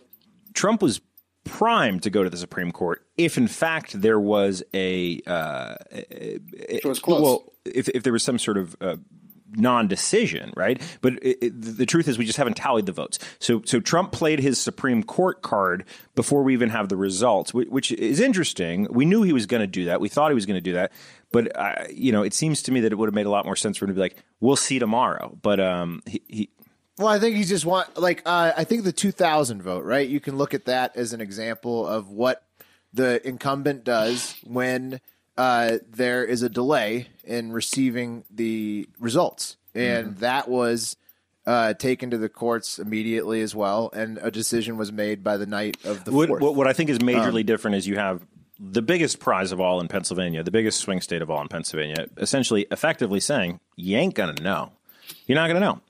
Trump 0.52 0.82
was 0.82 1.00
primed 1.44 2.02
to 2.02 2.10
go 2.10 2.22
to 2.22 2.30
the 2.30 2.36
Supreme 2.36 2.72
Court 2.72 3.06
if, 3.16 3.38
in 3.38 3.48
fact, 3.48 4.00
there 4.00 4.20
was 4.20 4.62
a. 4.74 5.20
Uh, 5.26 5.76
It 5.90 6.84
was 6.84 6.98
close. 6.98 7.22
well, 7.22 7.52
if, 7.64 7.88
if 7.88 8.02
there 8.02 8.12
was 8.12 8.22
some 8.22 8.38
sort 8.38 8.58
of. 8.58 8.76
Uh, 8.80 8.96
non-decision, 9.56 10.52
right? 10.56 10.80
But 11.00 11.14
it, 11.22 11.38
it, 11.40 11.52
the 11.76 11.86
truth 11.86 12.08
is, 12.08 12.18
we 12.18 12.24
just 12.26 12.38
haven't 12.38 12.56
tallied 12.56 12.86
the 12.86 12.92
votes. 12.92 13.18
So, 13.38 13.62
so 13.64 13.80
Trump 13.80 14.12
played 14.12 14.40
his 14.40 14.58
Supreme 14.58 15.02
Court 15.02 15.42
card 15.42 15.84
before 16.14 16.42
we 16.42 16.52
even 16.52 16.70
have 16.70 16.88
the 16.88 16.96
results, 16.96 17.52
whi- 17.52 17.68
which 17.68 17.92
is 17.92 18.20
interesting. 18.20 18.86
We 18.90 19.04
knew 19.04 19.22
he 19.22 19.32
was 19.32 19.46
going 19.46 19.60
to 19.60 19.66
do 19.66 19.86
that. 19.86 20.00
We 20.00 20.08
thought 20.08 20.30
he 20.30 20.34
was 20.34 20.46
going 20.46 20.56
to 20.56 20.60
do 20.60 20.72
that, 20.74 20.92
but 21.32 21.56
uh, 21.56 21.84
you 21.92 22.12
know, 22.12 22.22
it 22.22 22.34
seems 22.34 22.62
to 22.62 22.72
me 22.72 22.80
that 22.80 22.92
it 22.92 22.96
would 22.96 23.08
have 23.08 23.14
made 23.14 23.26
a 23.26 23.30
lot 23.30 23.44
more 23.44 23.56
sense 23.56 23.76
for 23.76 23.84
him 23.84 23.88
to 23.90 23.94
be 23.94 24.00
like, 24.00 24.16
"We'll 24.40 24.56
see 24.56 24.78
tomorrow." 24.78 25.36
But 25.42 25.60
um, 25.60 26.02
he, 26.06 26.22
he 26.28 26.50
Well, 26.98 27.08
I 27.08 27.18
think 27.18 27.36
he's 27.36 27.48
just 27.48 27.64
want 27.66 27.98
like 27.98 28.22
uh, 28.24 28.52
I 28.56 28.64
think 28.64 28.84
the 28.84 28.92
2000 28.92 29.62
vote, 29.62 29.84
right? 29.84 30.08
You 30.08 30.20
can 30.20 30.36
look 30.36 30.54
at 30.54 30.66
that 30.66 30.96
as 30.96 31.12
an 31.12 31.20
example 31.20 31.86
of 31.86 32.10
what 32.10 32.44
the 32.92 33.26
incumbent 33.26 33.82
does 33.84 34.36
when 34.44 35.00
uh, 35.36 35.78
there 35.90 36.24
is 36.24 36.42
a 36.42 36.48
delay 36.48 37.08
in 37.24 37.52
receiving 37.52 38.24
the 38.30 38.88
results, 38.98 39.56
and 39.74 40.16
that 40.18 40.48
was 40.48 40.96
uh, 41.46 41.74
taken 41.74 42.10
to 42.10 42.18
the 42.18 42.28
courts 42.28 42.78
immediately 42.78 43.40
as 43.40 43.54
well, 43.54 43.90
and 43.92 44.18
a 44.22 44.30
decision 44.30 44.76
was 44.76 44.92
made 44.92 45.22
by 45.24 45.36
the 45.36 45.46
night 45.46 45.76
of 45.84 46.04
the 46.04 46.12
What, 46.12 46.28
fourth. 46.28 46.42
what, 46.42 46.54
what 46.54 46.66
I 46.66 46.72
think 46.72 46.90
is 46.90 46.98
majorly 46.98 47.44
different 47.44 47.76
is 47.76 47.86
you 47.86 47.96
have 47.96 48.22
the 48.58 48.82
biggest 48.82 49.18
prize 49.18 49.50
of 49.52 49.60
all 49.60 49.80
in 49.80 49.88
Pennsylvania, 49.88 50.42
the 50.42 50.50
biggest 50.50 50.80
swing 50.80 51.00
state 51.00 51.20
of 51.22 51.30
all 51.30 51.42
in 51.42 51.48
Pennsylvania, 51.48 52.06
essentially 52.16 52.66
effectively 52.70 53.20
saying, 53.20 53.60
you 53.76 53.96
ain't 53.96 54.14
going 54.14 54.34
to 54.34 54.42
know. 54.42 54.70
You're 55.26 55.36
not 55.36 55.48
going 55.48 55.60
to 55.60 55.66
know. 55.66 55.80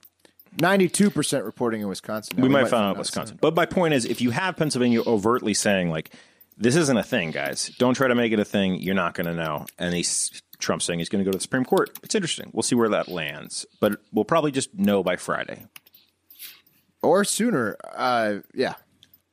92% 0.56 1.44
reporting 1.44 1.82
in 1.82 1.88
Wisconsin. 1.88 2.36
Now, 2.36 2.42
we 2.44 2.48
might 2.48 2.68
find 2.68 2.84
out 2.84 2.96
Wisconsin. 2.96 3.38
But 3.40 3.54
my 3.54 3.66
point 3.66 3.94
is, 3.94 4.04
if 4.04 4.20
you 4.20 4.30
have 4.30 4.56
Pennsylvania 4.56 5.02
overtly 5.06 5.52
saying, 5.52 5.90
like, 5.90 6.10
this 6.56 6.76
isn't 6.76 6.96
a 6.96 7.02
thing, 7.02 7.30
guys, 7.30 7.68
don't 7.78 7.94
try 7.94 8.08
to 8.08 8.14
make 8.14 8.32
it 8.32 8.38
a 8.38 8.44
thing, 8.44 8.76
you're 8.76 8.94
not 8.94 9.14
going 9.14 9.26
to 9.26 9.34
know. 9.34 9.66
And 9.78 9.94
he's, 9.94 10.42
Trump 10.58 10.82
saying 10.82 10.98
he's 11.00 11.08
going 11.08 11.22
to 11.22 11.24
go 11.24 11.32
to 11.32 11.38
the 11.38 11.42
Supreme 11.42 11.64
Court. 11.64 11.90
It's 12.02 12.14
interesting. 12.14 12.50
We'll 12.52 12.62
see 12.62 12.74
where 12.76 12.88
that 12.90 13.08
lands. 13.08 13.66
But 13.80 14.00
we'll 14.12 14.24
probably 14.24 14.52
just 14.52 14.74
know 14.74 15.02
by 15.02 15.16
Friday. 15.16 15.66
or 17.02 17.24
sooner. 17.24 17.76
Uh, 17.94 18.36
yeah. 18.54 18.74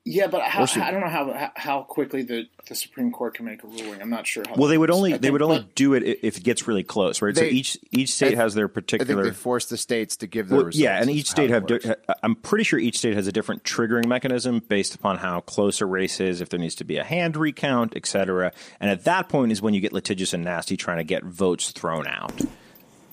Yeah, 0.03 0.25
but 0.25 0.41
how, 0.41 0.63
I 0.63 0.89
don't 0.89 1.01
know 1.01 1.07
how 1.09 1.51
how 1.55 1.81
quickly 1.83 2.23
the, 2.23 2.47
the 2.67 2.73
Supreme 2.73 3.11
Court 3.11 3.35
can 3.35 3.45
make 3.45 3.63
a 3.63 3.67
ruling. 3.67 4.01
I'm 4.01 4.09
not 4.09 4.25
sure. 4.25 4.43
how 4.49 4.55
Well, 4.55 4.67
they 4.67 4.77
would 4.79 4.89
works. 4.89 4.97
only 4.97 5.13
I 5.13 5.17
they 5.17 5.29
would 5.29 5.43
only 5.43 5.67
do 5.75 5.93
it 5.93 6.01
if 6.23 6.37
it 6.37 6.43
gets 6.43 6.67
really 6.67 6.81
close, 6.81 7.21
right? 7.21 7.37
so 7.37 7.43
each 7.43 7.77
each 7.91 8.11
state 8.11 8.35
has 8.35 8.55
their 8.55 8.65
I 8.65 8.67
think 8.67 8.73
particular. 8.73 9.25
they 9.25 9.29
force 9.31 9.67
the 9.67 9.77
states 9.77 10.17
to 10.17 10.27
give 10.27 10.49
their 10.49 10.57
Well, 10.57 10.65
results. 10.65 10.81
yeah, 10.81 10.99
and 10.99 11.07
each 11.11 11.29
state 11.29 11.51
have. 11.51 11.67
di- 11.67 11.79
I'm 12.23 12.33
pretty 12.33 12.63
sure 12.63 12.79
each 12.79 12.97
state 12.97 13.13
has 13.13 13.27
a 13.27 13.31
different 13.31 13.63
triggering 13.63 14.07
mechanism 14.07 14.57
based 14.67 14.95
upon 14.95 15.19
how 15.19 15.41
close 15.41 15.81
a 15.81 15.85
race 15.85 16.19
is, 16.19 16.41
if 16.41 16.49
there 16.49 16.59
needs 16.59 16.73
to 16.75 16.83
be 16.83 16.97
a 16.97 17.03
hand 17.03 17.37
recount, 17.37 17.93
et 17.95 18.07
cetera. 18.07 18.51
And 18.79 18.89
at 18.89 19.03
that 19.03 19.29
point 19.29 19.51
is 19.51 19.61
when 19.61 19.75
you 19.75 19.81
get 19.81 19.93
litigious 19.93 20.33
and 20.33 20.43
nasty, 20.43 20.77
trying 20.77 20.97
to 20.97 21.03
get 21.03 21.23
votes 21.23 21.69
thrown 21.71 22.07
out. 22.07 22.33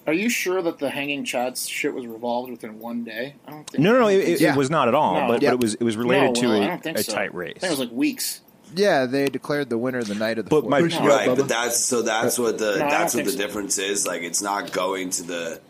Are 0.09 0.13
you 0.15 0.31
sure 0.31 0.63
that 0.63 0.79
the 0.79 0.89
hanging 0.89 1.25
Chads 1.25 1.69
shit 1.69 1.93
was 1.95 2.07
revolved 2.07 2.51
within 2.51 2.79
one 2.79 3.05
day? 3.05 3.35
I 3.47 3.51
don't 3.51 3.69
think. 3.69 3.85
No, 3.85 3.93
no, 3.93 4.01
no, 4.01 4.09
it, 4.09 4.21
it- 4.27 4.41
Yeah. 4.41 4.55
it 4.55 4.57
was 4.57 4.71
not 4.71 4.89
at 4.89 4.95
all. 4.95 5.21
No. 5.21 5.29
but, 5.29 5.43
Yeah. 5.43 5.51
but 5.51 5.55
it 5.57 5.61
was 5.61 5.75
it 5.75 5.83
was 5.85 5.97
related 5.99 6.29
No, 6.29 6.41
to 6.41 6.49
well, 6.49 6.63
I 6.63 6.65
a, 6.75 6.79
don't 6.81 6.99
a 6.99 7.03
so. 7.03 7.13
tight 7.13 7.31
I 7.33 7.37
race. 7.37 7.53
think 7.61 7.65
it 7.65 7.71
was 7.71 7.79
like 7.81 7.93
weeks. 7.93 8.41
Yeah, 8.75 9.05
they 9.07 9.27
declared 9.27 9.69
the 9.71 9.79
winner 9.79 10.03
the 10.03 10.15
night 10.15 10.39
of 10.39 10.47
the 10.47 10.49
But 10.51 10.63
fourth. 10.63 10.71
my- 10.71 10.81
No. 10.81 11.07
Right, 11.07 11.37
but 11.37 11.47
that's 11.49 11.79
so 11.85 12.01
that's 12.03 12.39
what 12.39 12.57
the 12.59 12.73
No, 12.79 12.89
that's 12.89 13.15
what 13.15 13.25
the 13.27 13.33
so. 13.33 13.39
difference 13.39 13.77
is. 13.79 14.07
Like 14.07 14.23
it's 14.23 14.41
not 14.43 14.73
going 14.73 15.11
to 15.11 15.23
the 15.23 15.61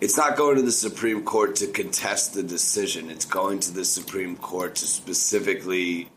it's 0.00 0.16
not 0.16 0.36
going 0.36 0.56
to 0.56 0.62
the 0.62 0.72
Supreme 0.72 1.22
Court 1.24 1.56
to 1.56 1.66
contest 1.66 2.32
the 2.34 2.42
decision. 2.42 3.10
It's 3.10 3.24
going 3.26 3.58
to 3.60 3.72
the 3.72 3.84
Supreme 3.84 4.36
Court 4.36 4.76
to 4.76 4.86
specifically 4.86 6.08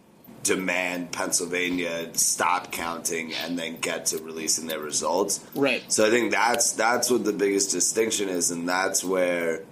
demand 0.43 1.12
Pennsylvania 1.12 2.09
stop 2.13 2.71
counting 2.71 3.33
and 3.33 3.57
then 3.57 3.77
get 3.77 4.07
to 4.07 4.17
releasing 4.17 4.67
their 4.67 4.79
results. 4.79 5.43
Right. 5.55 5.84
So 5.91 6.06
I 6.06 6.10
think 6.10 6.32
that's 6.32 6.73
that's 6.73 7.10
what 7.10 7.23
the 7.23 7.34
biggest 7.34 7.71
distinction 7.71 8.29
is, 8.29 8.51
and 8.51 8.67
that's 8.67 9.03
where 9.03 9.63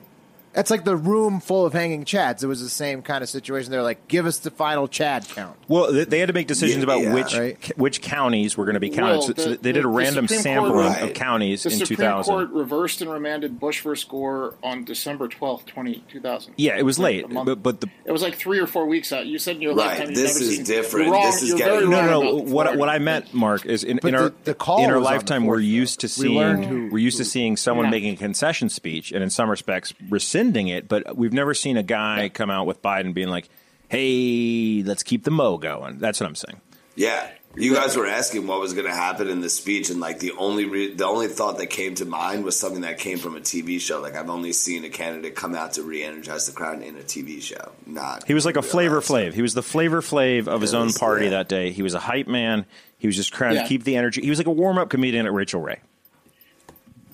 That's 0.53 0.69
like 0.69 0.83
the 0.83 0.95
room 0.97 1.39
full 1.39 1.65
of 1.65 1.73
hanging 1.73 2.03
chads. 2.03 2.43
It 2.43 2.47
was 2.47 2.61
the 2.61 2.69
same 2.69 3.01
kind 3.01 3.23
of 3.23 3.29
situation. 3.29 3.71
They're 3.71 3.81
like, 3.81 4.07
give 4.09 4.25
us 4.25 4.39
the 4.39 4.51
final 4.51 4.87
Chad 4.87 5.27
count. 5.29 5.57
Well, 5.69 5.93
they, 5.93 6.03
they 6.03 6.19
had 6.19 6.27
to 6.27 6.33
make 6.33 6.47
decisions 6.47 6.79
Yeah, 6.79 6.83
about 6.83 7.01
yeah. 7.01 7.13
which 7.13 7.37
Right. 7.37 7.77
which 7.77 8.01
counties 8.01 8.57
were 8.57 8.65
going 8.65 8.73
to 8.73 8.79
be 8.81 8.89
counted. 8.89 9.11
Well, 9.13 9.21
so, 9.21 9.33
so 9.37 9.49
the- 9.51 9.57
they 9.57 9.71
did 9.71 9.77
a 9.79 9.81
the- 9.83 9.89
the 9.91 9.95
random 9.97 10.27
Supreme 10.27 10.41
sampling 10.41 10.71
Court- 10.73 10.85
Right. 10.87 11.01
of 11.03 11.13
counties 11.13 11.63
The 11.63 11.69
in 11.71 11.77
Supreme 11.77 11.97
2000. 11.97 12.33
Court 12.33 12.49
reversed 12.51 13.01
and 13.01 13.09
remanded 13.11 13.59
Bush 13.61 13.81
versus 13.81 14.03
Gore 14.03 14.55
on 14.61 14.83
December 14.83 15.27
twelfth, 15.29 15.65
20, 15.67 16.03
2000. 16.11 16.53
Yeah, 16.57 16.77
it 16.77 16.83
was 16.83 16.99
late, 16.99 17.25
a 17.25 17.27
but 17.29 17.63
but 17.63 17.79
the 17.81 17.87
It 18.05 18.11
was 18.11 18.21
like 18.21 18.35
three 18.35 18.59
or 18.59 18.67
four 18.67 18.85
weeks 18.87 19.13
out. 19.13 19.25
You 19.25 19.39
said 19.39 19.55
in 19.55 19.61
your 19.61 19.73
Right, 19.73 19.87
lifetime 19.87 20.07
you've 20.07 20.15
this 20.17 20.33
never 20.39 20.49
is 20.51 20.55
seen- 20.57 20.65
different. 20.65 21.11
Wrong. 21.11 21.25
This 21.27 21.41
is 21.43 21.49
You're 21.49 21.57
getting- 21.59 21.89
no, 21.89 22.05
no, 22.05 22.21
no. 22.21 22.33
What 22.43 22.75
what 22.77 22.89
I 22.89 22.99
meant, 22.99 23.33
Mark, 23.33 23.65
is 23.65 23.83
in, 23.85 23.99
in 24.05 24.15
our 24.15 24.33
the 24.43 24.53
call 24.53 24.83
in 24.83 24.89
our 24.89 24.97
was 24.99 25.07
on 25.07 25.13
the 25.13 25.17
lifetime, 25.17 25.45
we're 25.45 25.59
used 25.59 26.01
to 26.01 26.09
seeing 26.09 26.63
who- 26.63 26.89
we're 26.91 26.97
used 26.99 27.17
to 27.17 27.25
seeing 27.25 27.55
someone 27.55 27.89
making 27.89 28.15
a 28.15 28.17
concession 28.17 28.67
speech, 28.67 29.13
and 29.13 29.23
in 29.23 29.29
some 29.29 29.49
respects 29.49 29.93
rescinding 30.41 30.67
it. 30.67 30.87
But 30.87 31.15
we've 31.15 31.33
never 31.33 31.53
seen 31.53 31.77
a 31.77 31.83
guy 31.83 32.29
come 32.29 32.49
out 32.49 32.65
with 32.67 32.81
Biden 32.81 33.13
being 33.13 33.29
like, 33.29 33.49
"Hey, 33.89 34.83
let's 34.85 35.03
keep 35.03 35.23
the 35.23 35.31
mo 35.31 35.57
going." 35.57 35.99
That's 35.99 36.19
what 36.19 36.27
I'm 36.27 36.35
saying. 36.35 36.61
Yeah, 36.95 37.29
you 37.55 37.73
guys 37.73 37.95
were 37.95 38.05
asking 38.05 38.47
what 38.47 38.59
was 38.59 38.73
going 38.73 38.85
to 38.85 38.93
happen 38.93 39.29
in 39.29 39.39
the 39.39 39.49
speech, 39.49 39.89
and 39.89 39.99
like 39.99 40.19
the 40.19 40.33
only 40.37 40.65
re- 40.65 40.93
the 40.93 41.05
only 41.05 41.27
thought 41.27 41.57
that 41.59 41.67
came 41.67 41.95
to 41.95 42.05
mind 42.05 42.43
was 42.43 42.59
something 42.59 42.81
that 42.81 42.97
came 42.97 43.17
from 43.17 43.35
a 43.35 43.39
TV 43.39 43.79
show. 43.79 44.01
Like 44.01 44.15
I've 44.15 44.29
only 44.29 44.51
seen 44.51 44.83
a 44.83 44.89
candidate 44.89 45.35
come 45.35 45.55
out 45.55 45.73
to 45.73 45.83
re-energize 45.83 46.47
the 46.47 46.53
crowd 46.53 46.81
in 46.81 46.95
a 46.97 47.01
TV 47.01 47.41
show. 47.41 47.71
Not 47.85 48.27
He 48.27 48.33
was 48.33 48.45
like 48.45 48.57
a 48.57 48.61
flavor 48.61 48.95
life 48.95 49.05
flav. 49.07 49.33
He 49.33 49.41
was 49.41 49.53
the 49.53 49.63
flavor 49.63 50.01
flav 50.01 50.47
of 50.47 50.61
his 50.61 50.73
own 50.73 50.91
party 50.91 51.25
yeah. 51.25 51.31
that 51.31 51.49
day. 51.49 51.71
He 51.71 51.81
was 51.81 51.93
a 51.93 51.99
hype 51.99 52.27
man. 52.27 52.65
He 52.97 53.07
was 53.07 53.15
just 53.15 53.33
trying 53.33 53.55
Yeah. 53.55 53.63
to 53.63 53.67
keep 53.69 53.83
the 53.83 53.95
energy. 53.95 54.21
He 54.21 54.29
was 54.29 54.37
like 54.37 54.47
a 54.47 54.51
warm 54.51 54.77
up 54.77 54.89
comedian 54.89 55.25
at 55.25 55.33
Rachael 55.33 55.61
Ray. 55.61 55.79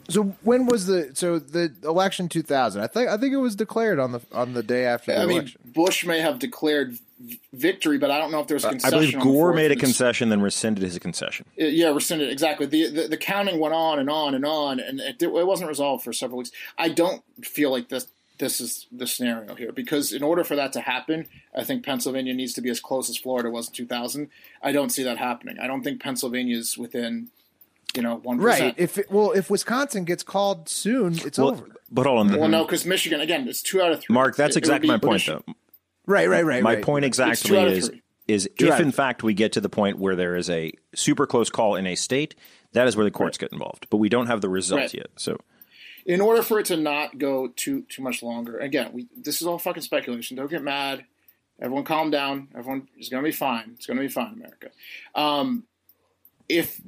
So 0.09 0.35
when 0.43 0.65
was 0.67 0.85
the 0.85 1.11
so 1.13 1.39
the 1.39 1.73
election 1.83 2.29
2000? 2.29 2.81
I 2.81 2.87
think 2.87 3.09
I 3.09 3.17
think 3.17 3.33
it 3.33 3.37
was 3.37 3.55
declared 3.55 3.99
on 3.99 4.13
the 4.13 4.21
on 4.31 4.53
the 4.53 4.63
day 4.63 4.85
after 4.85 5.13
the 5.13 5.21
I 5.21 5.25
mean. 5.25 5.51
Bush 5.65 6.05
may 6.05 6.21
have 6.21 6.39
declared 6.39 6.97
victory, 7.53 7.97
but 7.97 8.11
I 8.11 8.17
don't 8.17 8.31
know 8.31 8.39
if 8.39 8.47
there 8.47 8.55
was 8.55 8.63
a 8.63 8.69
I 8.69 8.71
concession. 8.71 8.97
I 8.97 8.99
believe 8.99 9.19
Gore 9.19 9.53
made 9.53 9.71
a 9.71 9.75
concession, 9.75 10.29
then 10.29 10.41
rescinded 10.41 10.83
his 10.83 10.97
concession. 10.99 11.45
Uh, 11.59 11.65
Yeah, 11.65 11.89
rescinded 11.89 12.29
exactly. 12.29 12.65
The, 12.65 12.89
the 12.89 13.07
the 13.09 13.17
counting 13.17 13.59
went 13.59 13.73
on 13.73 13.99
and 13.99 14.09
on 14.09 14.33
and 14.33 14.45
on, 14.45 14.79
and 14.79 14.99
it, 14.99 15.21
it 15.21 15.29
wasn't 15.29 15.69
resolved 15.69 16.03
for 16.03 16.13
several 16.13 16.37
weeks. 16.39 16.51
I 16.77 16.89
don't 16.89 17.23
feel 17.43 17.71
like 17.71 17.89
this 17.89 18.07
this 18.37 18.61
is 18.61 18.85
the 18.91 19.07
scenario 19.07 19.55
here 19.55 19.71
because 19.71 20.13
in 20.13 20.23
order 20.23 20.43
for 20.43 20.55
that 20.55 20.73
to 20.73 20.81
happen, 20.81 21.27
I 21.55 21.63
think 21.63 21.83
Pennsylvania 21.83 22.33
needs 22.33 22.53
to 22.53 22.61
be 22.61 22.69
as 22.69 22.79
close 22.79 23.09
as 23.09 23.17
Florida 23.17 23.49
was 23.49 23.67
in 23.67 23.73
2000. 23.73 24.29
I 24.61 24.71
don't 24.71 24.91
see 24.91 25.03
that 25.03 25.17
happening. 25.17 25.57
I 25.59 25.67
don't 25.67 25.83
think 25.83 26.01
Pennsylvania 26.01 26.57
is 26.57 26.77
within, 26.77 27.29
you 27.97 28.03
know, 28.03 28.15
one 28.15 28.37
Right. 28.37 28.73
If 28.77 28.97
it, 28.97 29.11
well, 29.11 29.31
if 29.33 29.49
Wisconsin 29.49 30.05
gets 30.05 30.23
called 30.23 30.69
soon, 30.69 31.13
it's 31.25 31.37
Well, 31.37 31.49
over. 31.49 31.67
but 31.91 32.05
hold 32.05 32.19
on, 32.31 32.39
well, 32.39 32.47
no, 32.47 32.63
because 32.63 32.85
Michigan 32.85 33.19
again, 33.19 33.47
it's 33.47 33.61
two 33.61 33.81
out 33.81 33.91
of 33.91 34.01
three. 34.01 34.13
Mark. 34.13 34.35
That's 34.37 34.55
It- 34.55 34.59
it 34.59 34.63
exactly 34.63 34.87
be 34.87 34.93
my 34.93 34.99
point, 34.99 35.25
Bush- 35.25 35.27
though. 35.27 35.43
Right. 36.05 36.29
Right. 36.29 36.45
Right. 36.45 36.63
My 36.63 36.75
right. 36.75 36.83
point 36.83 37.03
two 37.03 37.07
exactly 37.07 37.57
is 37.57 37.91
is 38.27 38.49
Two 38.57 38.67
if 38.67 38.79
in 38.79 38.91
fact 38.91 39.23
we 39.23 39.33
get 39.33 39.53
to 39.53 39.61
the 39.61 39.69
point 39.69 39.97
where 39.99 40.15
there 40.15 40.35
is 40.35 40.49
a 40.49 40.71
super 40.95 41.25
close 41.27 41.49
call 41.49 41.75
in 41.75 41.85
a 41.87 41.95
state, 41.95 42.35
that 42.73 42.87
is 42.87 42.95
where 42.95 43.03
the 43.05 43.11
courts 43.11 43.37
get 43.37 43.51
involved. 43.51 43.87
But 43.89 43.97
we 43.97 44.09
don't 44.09 44.27
have 44.27 44.41
the 44.41 44.49
results 44.49 44.93
Right. 44.93 44.95
yet. 44.95 45.07
So 45.15 45.37
in 46.05 46.21
order 46.21 46.41
for 46.43 46.59
it 46.59 46.65
to 46.67 46.77
not 46.77 47.17
go 47.17 47.47
too 47.49 47.81
too 47.89 48.01
much 48.01 48.21
longer, 48.23 48.57
again, 48.59 48.91
we 48.93 49.07
this 49.15 49.41
is 49.41 49.47
all 49.47 49.57
fucking 49.57 49.81
speculation. 49.83 50.37
Don't 50.37 50.49
get 50.49 50.61
mad. 50.63 51.05
Everyone, 51.59 51.83
calm 51.85 52.11
down. 52.11 52.49
Everyone 52.55 52.87
is 52.99 53.09
going 53.09 53.23
to 53.23 53.27
be 53.27 53.31
fine. 53.33 53.71
It's 53.75 53.85
going 53.87 53.97
to 53.97 54.03
be 54.03 54.07
fine, 54.09 54.33
America. 54.33 54.69
Um, 55.15 55.63
if 56.47 56.79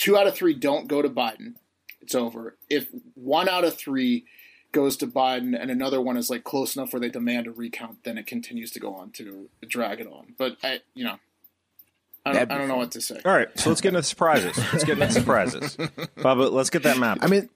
two 0.00 0.16
out 0.16 0.26
of 0.26 0.34
three 0.34 0.54
don't 0.54 0.88
go 0.88 1.02
to 1.02 1.08
Biden, 1.08 1.54
it's 2.00 2.14
over. 2.14 2.56
If 2.68 2.88
one 3.14 3.48
out 3.48 3.64
of 3.64 3.76
three 3.76 4.24
goes 4.72 4.96
to 4.98 5.06
Biden 5.06 5.60
and 5.60 5.70
another 5.70 6.00
one 6.00 6.16
is 6.16 6.30
like 6.30 6.42
close 6.44 6.74
enough 6.74 6.92
where 6.92 7.00
they 7.00 7.10
demand 7.10 7.46
a 7.46 7.50
recount, 7.50 8.04
then 8.04 8.16
it 8.18 8.26
continues 8.26 8.70
to 8.72 8.80
go 8.80 8.94
on 8.94 9.10
to 9.12 9.48
drag 9.68 10.00
it 10.00 10.06
on. 10.06 10.34
But 10.38 10.56
I, 10.62 10.80
you 10.94 11.04
know, 11.04 11.18
I 12.24 12.32
don't, 12.32 12.50
I 12.52 12.58
don't 12.58 12.68
know 12.68 12.76
what 12.76 12.92
to 12.92 13.00
say. 13.00 13.20
all 13.24 13.32
right, 13.32 13.48
so 13.58 13.68
let's 13.70 13.80
get 13.80 13.88
into 13.88 14.00
the 14.00 14.06
surprises. 14.06 14.56
Let's 14.72 14.84
get 14.84 14.92
into 14.98 15.06
the 15.06 15.12
surprises, 15.12 15.76
Bubba. 16.18 16.50
Let's 16.50 16.70
get 16.70 16.82
that 16.84 16.98
map. 16.98 17.18
I 17.22 17.26
mean, 17.26 17.48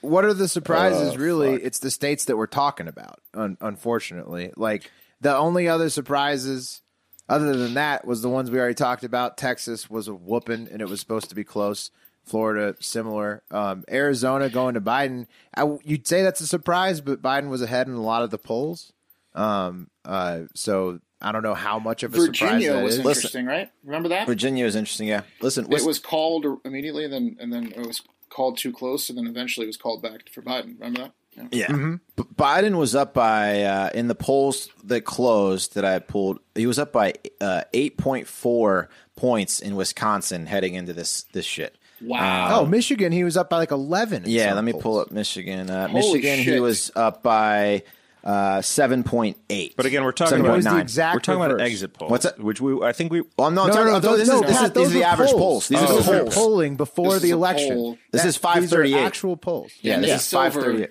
what 0.00 0.24
are 0.24 0.34
the 0.34 0.48
surprises? 0.48 1.14
Oh, 1.14 1.16
really, 1.16 1.56
fuck. 1.56 1.64
it's 1.64 1.78
the 1.80 1.90
states 1.90 2.26
that 2.26 2.36
we're 2.36 2.46
talking 2.46 2.88
about. 2.88 3.20
Un- 3.34 3.56
unfortunately, 3.60 4.52
like 4.56 4.90
the 5.20 5.36
only 5.36 5.68
other 5.68 5.90
surprises, 5.90 6.82
other 7.28 7.56
than 7.56 7.74
that, 7.74 8.06
was 8.06 8.22
the 8.22 8.28
ones 8.28 8.50
we 8.50 8.58
already 8.58 8.74
talked 8.74 9.04
about. 9.04 9.36
Texas 9.36 9.90
was 9.90 10.08
a 10.08 10.14
whooping, 10.14 10.68
and 10.70 10.80
it 10.80 10.88
was 10.88 11.00
supposed 11.00 11.28
to 11.28 11.34
be 11.34 11.44
close. 11.44 11.90
Florida, 12.24 12.76
similar. 12.80 13.42
Um, 13.50 13.84
Arizona 13.90 14.50
going 14.50 14.74
to 14.74 14.80
Biden. 14.80 15.26
I, 15.56 15.78
you'd 15.82 16.06
say 16.06 16.22
that's 16.22 16.40
a 16.40 16.46
surprise, 16.46 17.00
but 17.00 17.22
Biden 17.22 17.48
was 17.48 17.62
ahead 17.62 17.88
in 17.88 17.94
a 17.94 18.02
lot 18.02 18.22
of 18.22 18.30
the 18.30 18.38
polls. 18.38 18.92
Um, 19.34 19.88
uh, 20.04 20.42
so 20.54 21.00
I 21.20 21.32
don't 21.32 21.42
know 21.42 21.54
how 21.54 21.78
much 21.78 22.02
of 22.02 22.14
a 22.14 22.16
surprise 22.20 22.50
Virginia 22.50 22.72
that 22.74 22.84
was 22.84 22.98
is. 22.98 23.06
interesting, 23.06 23.46
right? 23.46 23.70
Remember 23.84 24.10
that? 24.10 24.26
Virginia 24.26 24.64
was 24.64 24.76
interesting. 24.76 25.08
Yeah, 25.08 25.22
listen, 25.40 25.64
it 25.64 25.70
listen 25.70 25.88
was 25.88 25.98
called 25.98 26.46
immediately, 26.64 27.04
and 27.04 27.12
then 27.12 27.36
and 27.40 27.52
then 27.52 27.72
it 27.72 27.86
was 27.86 28.02
called 28.30 28.58
too 28.58 28.72
close, 28.72 29.08
and 29.08 29.18
then 29.18 29.26
eventually 29.26 29.64
it 29.64 29.68
was 29.68 29.76
called 29.76 30.02
back 30.02 30.28
for 30.30 30.42
Biden. 30.42 30.78
Remember 30.78 31.02
that? 31.02 31.12
Yeah. 31.52 31.66
Yeah. 31.70 31.96
B- 32.16 32.24
Biden 32.36 32.76
was 32.76 32.94
up 32.94 33.14
by 33.14 33.62
uh, 33.64 33.90
in 33.94 34.08
the 34.08 34.14
polls 34.14 34.68
that 34.84 35.02
closed 35.02 35.74
that 35.74 35.84
I 35.84 35.98
pulled. 35.98 36.40
He 36.54 36.66
was 36.66 36.78
up 36.78 36.92
by 36.92 37.14
uh, 37.40 37.62
eight 37.72 37.96
point 37.96 38.26
four 38.26 38.88
points 39.16 39.60
in 39.60 39.76
Wisconsin 39.76 40.46
heading 40.46 40.74
into 40.74 40.92
this 40.92 41.22
this 41.32 41.44
shit. 41.46 41.76
Wow. 42.00 42.60
Oh, 42.60 42.66
Michigan, 42.66 43.10
he 43.10 43.24
was 43.24 43.36
up 43.36 43.50
by 43.50 43.56
like 43.58 43.72
eleven. 43.72 44.24
in 44.24 44.30
Yeah, 44.30 44.54
let 44.54 44.62
me 44.64 44.72
polls. 44.72 44.82
pull 44.82 44.98
up 45.00 45.10
Michigan. 45.10 45.68
Uh, 45.68 45.88
Holy 45.88 46.14
Michigan, 46.20 46.38
he 46.38 46.60
was 46.60 46.92
up 46.94 47.22
by 47.24 47.82
uh, 48.22 48.60
seven 48.62 49.02
point 49.02 49.36
eight. 49.50 49.74
But 49.76 49.86
again, 49.86 50.04
we're 50.04 50.12
talking 50.12 50.38
about 50.40 50.56
What 50.58 50.62
point 50.64 50.74
the 50.76 50.80
exact 50.80 51.14
we're 51.16 51.20
talking 51.20 51.40
about 51.40 51.52
reverse? 51.54 51.66
exit 51.72 51.94
polls. 51.94 52.10
What's 52.10 52.24
that? 52.24 52.38
Which 52.38 52.60
we 52.60 52.80
I 52.84 52.92
think 52.92 53.10
we 53.12 53.22
Well, 53.36 53.50
no, 53.50 53.62
I'm 53.62 53.68
No, 53.68 53.72
talking 53.74 53.84
no, 53.84 53.90
about 53.96 54.02
those, 54.02 54.18
this, 54.18 54.28
no, 54.28 54.34
is, 54.36 54.40
this, 54.42 54.50
Pat, 54.58 54.64
is, 54.66 54.72
these 54.72 54.84
those 54.84 54.92
the 54.92 55.04
are 55.04 55.12
average 55.12 55.30
polls. 55.30 55.40
polls. 55.40 55.68
These 55.68 55.80
These 55.80 55.90
are 55.90 56.02
the 56.02 56.16
are 56.18 56.20
polls. 56.22 56.34
polling 56.34 56.76
before 56.76 57.12
This 57.14 57.22
the 57.22 57.30
election. 57.30 57.74
poll. 57.74 57.98
This 58.12 58.22
That- 58.22 58.28
is 58.28 58.36
538. 58.36 58.96
Actual 59.00 59.36
polls. 59.36 59.72
Yeah, 59.80 59.94
And 59.94 60.04
this 60.04 60.08
Nate 60.10 60.16
is 60.16 60.24
Silver- 60.24 60.50
538. 60.50 60.90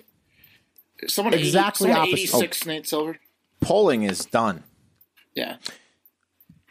Someone 1.06 1.34
Exactly 1.34 1.90
80, 1.90 1.94
someone 1.94 2.08
opposite. 2.08 2.36
86 2.36 2.66
Nate 2.66 2.88
Silver. 2.88 3.18
Polling 3.60 4.02
is 4.02 4.24
done. 4.24 4.64
Yeah. 5.34 5.56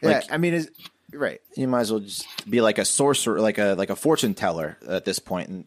Yeah, 0.02 0.10
Like- 0.10 0.32
I 0.32 0.38
mean, 0.38 0.54
is 0.54 0.70
right. 1.14 1.42
You 1.56 1.68
might 1.68 1.82
as 1.82 1.92
well 1.92 2.02
just 2.02 2.26
be 2.50 2.62
like 2.62 2.78
a 2.78 2.86
sorcerer, 2.86 3.40
like 3.42 3.58
a 3.58 3.76
like 3.78 3.90
a 3.90 3.96
fortune 3.96 4.34
teller 4.34 4.78
at 4.88 5.06
this 5.06 5.20
point, 5.20 5.50
and 5.50 5.66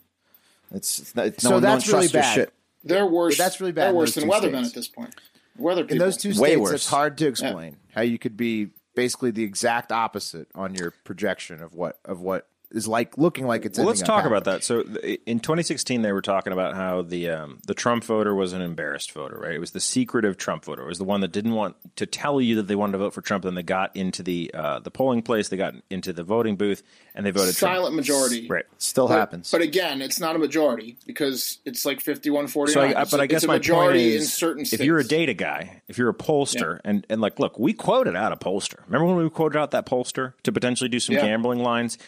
it's, 0.75 1.01
it's 1.01 1.14
no 1.16 1.31
So 1.38 1.51
one, 1.53 1.62
no 1.62 1.68
that's 1.70 1.88
really 1.88 2.09
bad. 2.09 2.35
shit. 2.35 2.53
They're 2.85 3.07
worse. 3.07 3.37
But 3.37 3.44
that's 3.44 3.61
really 3.61 3.73
bad 3.73 3.87
They're 3.88 3.94
worse 3.94 4.14
than 4.14 4.25
two 4.25 4.31
weathermen 4.31 4.61
states. 4.64 4.68
at 4.68 4.75
this 4.75 4.88
point. 4.88 5.14
Weather 5.57 5.83
people. 5.83 5.94
In 5.94 5.99
those 5.99 6.16
two 6.16 6.29
Way 6.31 6.35
states, 6.35 6.61
worse. 6.61 6.73
it's 6.73 6.87
hard 6.88 7.18
to 7.18 7.27
explain 7.27 7.77
how 7.94 8.03
you 8.03 8.18
could 8.18 8.37
be 8.37 8.68
basically 8.94 9.31
the 9.31 9.42
exact 9.44 9.92
opposite 9.92 10.49
on 10.55 10.75
your 10.75 10.92
projection 11.05 11.62
of 11.62 11.75
what 11.75 11.99
of 12.05 12.20
what 12.20 12.46
is 12.72 12.87
like 12.88 13.18
looking 13.18 13.46
like 13.46 13.64
it's. 13.64 13.78
Well, 13.78 13.87
let's 13.88 14.00
ending 14.00 14.12
up 14.14 14.20
talk 14.22 14.26
about 14.26 14.44
that. 14.44 14.62
So 14.64 14.83
th- 14.83 15.20
in 15.26 15.40
2016, 15.40 16.02
they 16.02 16.12
were 16.12 16.22
talking 16.22 16.52
about 16.52 16.74
how 16.74 17.02
the 17.02 17.30
um, 17.30 17.59
the 17.66 17.74
Trump 17.74 18.04
voter 18.04 18.35
was 18.35 18.52
an 18.52 18.62
embarrassed 18.62 19.12
voter, 19.12 19.37
right? 19.38 19.54
It 19.54 19.59
was 19.61 19.72
the 19.72 19.80
secretive 19.80 20.37
Trump 20.37 20.64
voter. 20.64 20.83
It 20.83 20.88
was 20.88 20.98
the 20.98 21.04
one 21.04 21.20
that 21.20 21.33
didn't 21.33 21.52
want 21.54 21.76
to 21.96 22.06
tell 22.06 22.40
you 22.40 22.56
that 22.56 22.68
they 22.68 22.74
wanted 22.76 22.92
to 22.92 22.98
vote 22.98 23.12
for 23.14 23.22
Trump. 23.22 23.44
Then 23.44 23.54
they 23.54 23.62
got 23.62 23.94
into 23.96 24.22
the 24.22 24.50
uh, 24.54 24.78
the 24.80 24.90
polling 24.90 25.22
place, 25.22 25.48
they 25.48 25.56
got 25.56 25.74
into 25.90 26.12
the 26.12 26.22
voting 26.22 26.56
booth, 26.56 26.83
and 27.14 27.24
they 27.26 27.30
voted 27.30 27.56
Trump. 27.56 27.74
silent 27.74 27.94
majority. 27.96 28.46
Right. 28.48 28.64
Still 28.78 29.09
But, 29.09 29.18
happens. 29.18 29.50
But 29.50 29.62
again, 29.62 30.00
it's 30.02 30.20
not 30.20 30.37
a 30.37 30.38
majority 30.38 30.96
because 31.06 31.59
it's 31.64 31.85
like 31.85 32.00
51 32.00 32.46
49. 32.48 32.72
So, 32.92 32.98
I, 32.98 33.04
but 33.04 33.20
I 33.20 33.26
guess 33.26 33.38
it's 33.38 33.44
a 33.44 33.48
my 33.48 33.54
majority 33.54 33.98
point 34.00 34.14
in 34.14 34.20
is, 34.22 34.33
certain 34.33 34.64
states. 34.64 34.80
if 34.80 34.87
you're 34.87 34.98
a 34.98 35.04
data 35.04 35.35
guy, 35.35 35.83
if 35.88 35.98
you're 35.98 36.09
a 36.09 36.14
pollster, 36.14 36.80
and 36.85 37.06
and 37.11 37.20
like, 37.20 37.38
look, 37.38 37.59
we 37.59 37.72
quoted 37.72 38.16
out 38.16 38.33
a 38.33 38.37
pollster. 38.37 38.76
Remember 38.87 39.06
when 39.06 39.16
we 39.24 39.28
quoted 39.30 39.59
out 39.59 39.72
that 39.72 39.87
pollster 39.87 40.35
to 40.44 40.52
potentially 40.52 40.88
do 40.88 41.00
some 41.00 41.14
Yeah. 41.16 41.22
gambling 41.22 41.59
lines? 41.61 41.98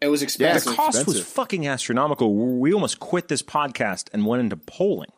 It 0.00 0.08
was 0.08 0.22
expensive. 0.22 0.64
The 0.64 0.70
expensive. 0.70 1.04
cost 1.04 1.06
was 1.06 1.20
fucking 1.22 1.66
astronomical. 1.66 2.34
We 2.34 2.72
almost 2.72 3.00
quit 3.00 3.28
this 3.28 3.42
podcast 3.42 4.08
and 4.12 4.26
went 4.26 4.40
into 4.40 4.56
polling. 4.56 5.12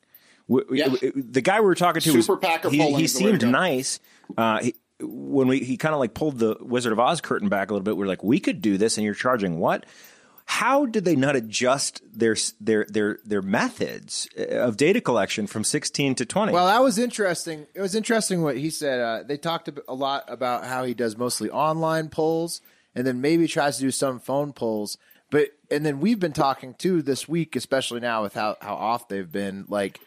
We- 0.49 0.63
we- 0.71 0.79
Yeah. 0.81 0.95
The 1.15 1.41
guy 1.41 1.61
we 1.61 1.67
were 1.67 1.75
talking 1.75 2.01
to 2.03 2.11
Super 2.23 2.35
was, 2.35 2.41
PAC 2.41 2.65
or 2.67 2.71
he, 2.71 2.79
he 2.79 3.05
is 3.05 3.15
the 3.15 3.25
way 3.25 3.33
to 3.33 3.41
seemed 3.41 3.53
nice. 3.53 3.99
Uh, 4.37 4.59
he, 4.63 4.75
when 5.01 5.49
we 5.49 5.59
he 5.61 5.77
kind 5.77 5.93
of 5.95 5.99
like 6.01 6.15
pulled 6.15 6.39
the 6.39 6.57
Wizard 6.61 6.93
of 6.93 7.01
Oz 7.01 7.21
curtain 7.21 7.49
back 7.49 7.71
a 7.71 7.75
little 7.75 7.85
bit, 7.85 7.97
we 7.97 8.05
are 8.05 8.09
like, 8.09 8.23
we 8.23 8.39
could 8.41 8.61
do 8.63 8.79
this, 8.79 8.97
and 8.97 9.05
you're 9.05 9.15
charging 9.15 9.59
what? 9.59 9.85
How 10.49 10.87
did 10.87 11.05
they 11.05 11.17
not 11.17 11.35
adjust 11.35 12.01
their 12.13 12.37
their 12.61 12.87
their 12.89 13.19
their 13.25 13.43
methods 13.43 14.29
of 14.37 14.77
data 14.77 15.01
collection 15.01 15.49
from 15.49 15.65
16 15.65 16.15
to 16.15 16.25
20? 16.25 16.53
Well, 16.53 16.67
that 16.67 16.81
was 16.83 16.99
interesting. 16.99 17.67
It 17.75 17.81
was 17.81 17.97
interesting 17.97 18.43
what 18.43 18.57
he 18.57 18.71
said. 18.71 19.01
Uh, 19.01 19.23
they 19.27 19.37
talked 19.37 19.69
a 19.89 19.95
lot 19.95 20.25
about 20.29 20.65
how 20.65 20.85
he 20.85 20.95
does 20.95 21.17
mostly 21.17 21.51
online 21.51 22.09
polls, 22.09 22.61
and 22.97 23.07
then 23.07 23.21
maybe 23.21 23.47
tries 23.47 23.77
to 23.77 23.83
do 23.83 23.91
some 23.93 24.19
phone 24.19 24.53
polls. 24.53 24.99
But 25.31 25.51
and 25.71 25.85
then 25.87 26.01
we've 26.01 26.19
been 26.19 26.33
talking 26.33 26.75
too 26.75 27.03
this 27.03 27.29
week, 27.29 27.55
especially 27.55 28.01
now 28.01 28.23
with 28.23 28.35
how 28.35 28.57
how 28.61 28.75
off 28.75 29.07
they've 29.09 29.31
been. 29.31 29.67
Like, 29.69 30.01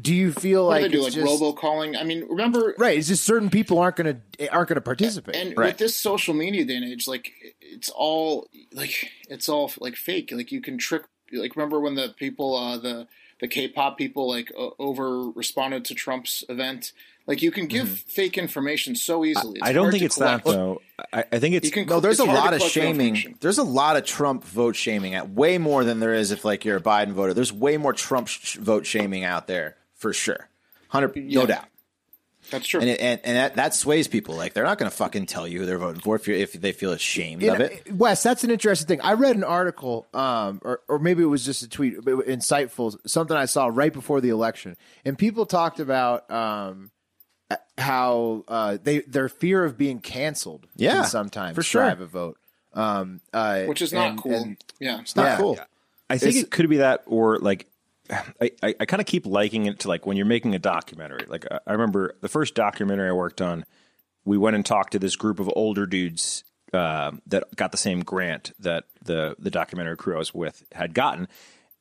do 0.00 0.14
you 0.14 0.32
feel 0.32 0.66
What 0.66 0.82
like 0.82 0.82
do 0.82 0.88
they 0.88 0.92
do, 0.94 1.06
it's 1.06 1.16
like 1.16 1.26
just 1.26 1.40
robocalling? 1.42 1.96
I 1.98 2.02
mean, 2.02 2.26
remember, 2.28 2.74
right? 2.78 2.98
It's 2.98 3.08
just 3.08 3.24
certain 3.24 3.50
people 3.50 3.78
aren't 3.78 3.96
going 3.96 4.20
to 4.38 4.48
aren't 4.50 4.68
going 4.68 4.76
to 4.76 4.80
participate. 4.82 5.36
and 5.36 5.56
Right. 5.56 5.68
with 5.68 5.78
this 5.78 5.94
social 5.94 6.34
media 6.34 6.64
day 6.64 6.76
and 6.76 6.84
age, 6.84 7.06
like 7.06 7.32
it's 7.60 7.90
all 7.90 8.48
like 8.72 9.10
it's 9.28 9.48
all 9.48 9.70
like 9.78 9.96
fake. 9.96 10.32
Like 10.32 10.50
you 10.50 10.60
can 10.60 10.76
trick. 10.78 11.02
Like 11.32 11.56
remember 11.56 11.80
when 11.80 11.94
the 11.94 12.14
people, 12.16 12.56
uh, 12.56 12.78
the 12.78 13.06
the 13.44 13.48
K-pop 13.48 13.98
people, 13.98 14.26
like 14.26 14.50
o- 14.56 14.74
over 14.78 15.28
responded 15.28 15.84
to 15.84 15.94
Trump's 15.94 16.44
event. 16.48 16.92
Like 17.26 17.42
you 17.42 17.50
can 17.50 17.66
give 17.66 17.86
mm-hmm. 17.86 18.08
fake 18.08 18.38
information 18.38 18.96
so 18.96 19.22
easily. 19.22 19.58
It's 19.58 19.68
I 19.68 19.74
don't 19.74 19.90
think 19.90 20.00
to 20.00 20.06
it's 20.06 20.16
that 20.16 20.44
though. 20.44 20.80
I, 21.12 21.24
I 21.30 21.38
think 21.40 21.54
it's 21.54 21.68
can 21.68 21.86
No, 21.86 22.00
there's 22.00 22.20
it's 22.20 22.28
a 22.28 22.32
lot 22.32 22.54
of 22.54 22.62
shaming. 22.62 23.36
There's 23.40 23.58
a 23.58 23.62
lot 23.62 23.98
of 23.98 24.06
Trump 24.06 24.44
vote 24.44 24.76
shaming 24.76 25.14
at 25.14 25.28
way 25.28 25.58
more 25.58 25.84
than 25.84 26.00
there 26.00 26.14
is 26.14 26.30
if 26.30 26.42
like 26.42 26.64
you're 26.64 26.78
a 26.78 26.82
Biden 26.82 27.12
voter. 27.12 27.34
There's 27.34 27.52
way 27.52 27.76
more 27.76 27.92
Trump 27.92 28.28
sh- 28.28 28.56
vote 28.56 28.86
shaming 28.86 29.24
out 29.24 29.46
there 29.46 29.76
for 29.94 30.14
sure, 30.14 30.48
hundred 30.88 31.14
no 31.14 31.44
doubt. 31.44 31.66
That's 32.50 32.66
true. 32.66 32.80
And 32.80 32.90
it, 32.90 33.00
and, 33.00 33.20
and 33.24 33.36
that, 33.36 33.54
that 33.56 33.74
sways 33.74 34.06
people. 34.08 34.34
Like 34.36 34.52
they're 34.52 34.64
not 34.64 34.78
going 34.78 34.90
to 34.90 34.96
fucking 34.96 35.26
tell 35.26 35.48
you 35.48 35.60
who 35.60 35.66
they're 35.66 35.78
voting 35.78 36.00
for 36.00 36.14
if 36.16 36.28
you 36.28 36.34
if 36.34 36.52
they 36.52 36.72
feel 36.72 36.92
ashamed 36.92 37.42
You 37.42 37.52
of 37.52 37.58
know, 37.58 37.64
it. 37.66 37.92
Wes, 37.92 38.22
that's 38.22 38.44
an 38.44 38.50
interesting 38.50 38.86
thing. 38.86 39.00
I 39.00 39.14
read 39.14 39.36
an 39.36 39.44
article, 39.44 40.06
um, 40.14 40.60
or, 40.62 40.80
or 40.88 40.98
maybe 40.98 41.22
it 41.22 41.26
was 41.26 41.44
just 41.44 41.62
a 41.62 41.68
tweet, 41.68 41.96
insightful, 42.00 42.96
something 43.06 43.36
I 43.36 43.46
saw 43.46 43.66
right 43.66 43.92
before 43.92 44.20
the 44.20 44.28
election, 44.28 44.76
and 45.04 45.16
people 45.18 45.46
talked 45.46 45.80
about 45.80 46.30
um, 46.30 46.90
how 47.78 48.44
uh, 48.48 48.78
they 48.82 49.00
their 49.00 49.28
fear 49.28 49.64
of 49.64 49.76
being 49.76 50.00
canceled 50.00 50.66
Yeah, 50.76 50.94
can 51.02 51.04
sometimes 51.06 51.54
for 51.54 51.62
sure. 51.62 51.82
drive 51.82 52.00
a 52.00 52.06
vote, 52.06 52.38
um, 52.72 53.20
uh, 53.32 53.64
which 53.64 53.82
is 53.82 53.92
not 53.92 54.10
and- 54.10 54.22
cool. 54.22 54.34
and- 54.34 54.56
yeah, 54.80 55.00
It's 55.00 55.16
not 55.16 55.24
Yeah. 55.24 55.36
cool. 55.36 55.58
I 56.10 56.18
think 56.18 56.30
It's- 56.36 56.44
it 56.44 56.50
could 56.50 56.68
be 56.68 56.76
that, 56.78 57.02
or 57.06 57.38
like, 57.38 57.66
I, 58.10 58.50
I, 58.62 58.74
I 58.80 58.84
kind 58.84 59.00
of 59.00 59.06
keep 59.06 59.26
liking 59.26 59.66
it 59.66 59.80
to 59.80 59.88
like 59.88 60.06
when 60.06 60.16
you're 60.16 60.26
making 60.26 60.54
a 60.54 60.58
documentary. 60.58 61.24
Like, 61.26 61.46
I, 61.50 61.60
I 61.66 61.72
remember 61.72 62.16
the 62.20 62.28
first 62.28 62.54
documentary 62.54 63.08
I 63.08 63.12
worked 63.12 63.40
on, 63.40 63.64
we 64.24 64.38
went 64.38 64.56
and 64.56 64.64
talked 64.64 64.92
to 64.92 64.98
this 64.98 65.16
group 65.16 65.40
of 65.40 65.50
older 65.54 65.86
dudes 65.86 66.44
uh, 66.72 67.12
that 67.26 67.44
got 67.56 67.72
the 67.72 67.78
same 67.78 68.02
grant 68.02 68.52
that 68.58 68.84
the 69.02 69.36
the 69.38 69.50
documentary 69.50 69.96
crew 69.96 70.14
I 70.14 70.18
was 70.18 70.34
with 70.34 70.64
had 70.72 70.94
gotten, 70.94 71.28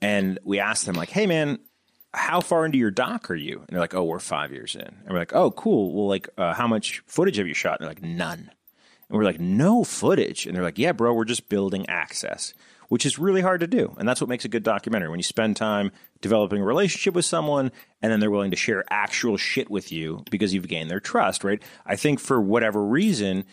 and 0.02 0.40
we 0.44 0.60
asked 0.60 0.86
them 0.86 0.96
like, 0.96 1.10
"Hey, 1.10 1.28
man." 1.28 1.60
How 2.16 2.42
far 2.42 2.64
into 2.64 2.78
your 2.78 2.92
doc 2.92 3.32
are 3.32 3.36
you? 3.36 3.58
And 3.58 3.70
they're 3.70 3.80
like, 3.80 3.96
"Oh, 3.96 4.04
we're 4.04 4.20
five 4.20 4.52
years 4.52 4.76
in." 4.76 4.84
And 4.84 5.10
we're 5.10 5.18
like, 5.18 5.34
"Oh, 5.34 5.50
cool. 5.50 5.96
Well, 5.96 6.08
like, 6.08 6.30
uh, 6.38 6.54
how 6.54 6.68
much 6.68 7.02
footage 7.08 7.38
have 7.38 7.48
you 7.48 7.56
shot?" 7.56 7.80
And 7.80 7.88
they're 7.88 7.96
like, 7.96 8.04
"None." 8.04 8.52
And 9.14 9.20
we're 9.20 9.26
like, 9.26 9.40
no 9.40 9.84
footage. 9.84 10.48
And 10.48 10.56
they're 10.56 10.64
like, 10.64 10.80
yeah, 10.80 10.92
bro, 10.92 11.14
we're 11.14 11.24
just 11.24 11.48
building 11.48 11.88
access, 11.88 12.54
which 12.94 13.08
is 13.08 13.18
really 13.18 13.42
hard 13.42 13.60
to 13.60 13.66
do. 13.66 13.96
And 13.98 14.08
that's 14.08 14.22
what 14.22 14.30
makes 14.30 14.46
a 14.46 14.48
good 14.48 14.62
documentary 14.62 15.10
when 15.10 15.18
you 15.18 15.24
spend 15.24 15.58
time 15.58 15.92
developing 16.22 16.62
a 16.62 16.64
relationship 16.64 17.16
with 17.16 17.26
someone 17.26 17.72
and 18.04 18.12
then 18.12 18.20
they're 18.20 18.30
willing 18.30 18.52
to 18.52 18.56
share 18.56 18.84
actual 18.92 19.36
shit 19.36 19.68
with 19.72 19.92
you 19.92 20.24
because 20.30 20.54
you've 20.54 20.68
gained 20.68 20.92
their 20.92 21.00
trust, 21.00 21.44
right? 21.44 21.60
I 21.88 21.96
think 21.96 22.20
for 22.20 22.40
whatever 22.40 22.86
reason, 22.86 23.46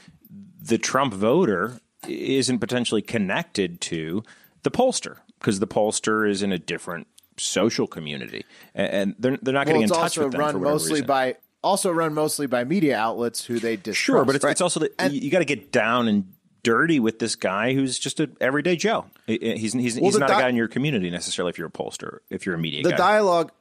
the 0.61 0.77
Trump 0.77 1.15
voter 1.15 1.81
isn't 2.07 2.59
potentially 2.59 3.01
connected 3.01 3.81
to 3.81 4.23
the 4.63 4.71
pollster 4.71 5.21
because 5.39 5.59
the 5.59 5.67
pollster 5.67 6.29
is 6.29 6.43
in 6.43 6.53
a 6.53 6.59
different 6.59 7.07
social 7.39 7.87
community 7.87 8.45
and 8.75 9.15
they're, 9.19 9.39
they're 9.41 9.55
not 9.55 9.61
well, 9.61 9.65
getting 9.65 9.81
in 9.85 9.89
it's 9.89 9.93
touch 9.97 10.19
also 10.19 10.25
with 10.25 10.33
them 10.33 10.39
for 10.39 10.45
run 10.49 10.55
whatever 10.61 10.75
mostly 10.75 10.93
reason. 10.97 11.07
by 11.07 11.37
also 11.65 11.91
run 11.91 12.13
mostly 12.13 12.47
by 12.47 12.65
media 12.65 12.95
outlets 12.99 13.47
who 13.47 13.59
they 13.59 13.77
distrust. 13.77 14.01
Sure, 14.01 14.25
but 14.27 14.35
it's, 14.35 14.45
Right. 14.45 14.51
it's 14.51 14.61
also 14.61 14.81
that 14.81 15.13
you, 15.15 15.21
you 15.21 15.31
got 15.31 15.39
to 15.39 15.47
get 15.47 15.73
down 15.73 16.09
and 16.09 16.31
dirty 16.63 17.01
with 17.01 17.19
this 17.19 17.37
guy 17.37 17.75
who's 17.75 17.99
just 17.99 18.21
an 18.21 18.37
everyday 18.41 18.77
Joe. 18.77 19.07
He's 19.27 19.73
he's, 19.73 19.95
he's 19.95 20.15
the 20.15 20.19
not 20.19 20.31
a 20.31 20.35
guy 20.35 20.49
in 20.49 20.57
your 20.57 20.69
community 20.69 21.11
necessarily. 21.11 21.51
If 21.51 21.59
you're 21.59 21.69
a 21.69 21.71
pollster, 21.71 22.19
if 22.31 22.47
you're 22.47 22.55
a 22.55 22.59
media 22.59 22.83
the 22.83 22.91
guy, 22.91 22.97
dialogue 22.97 23.53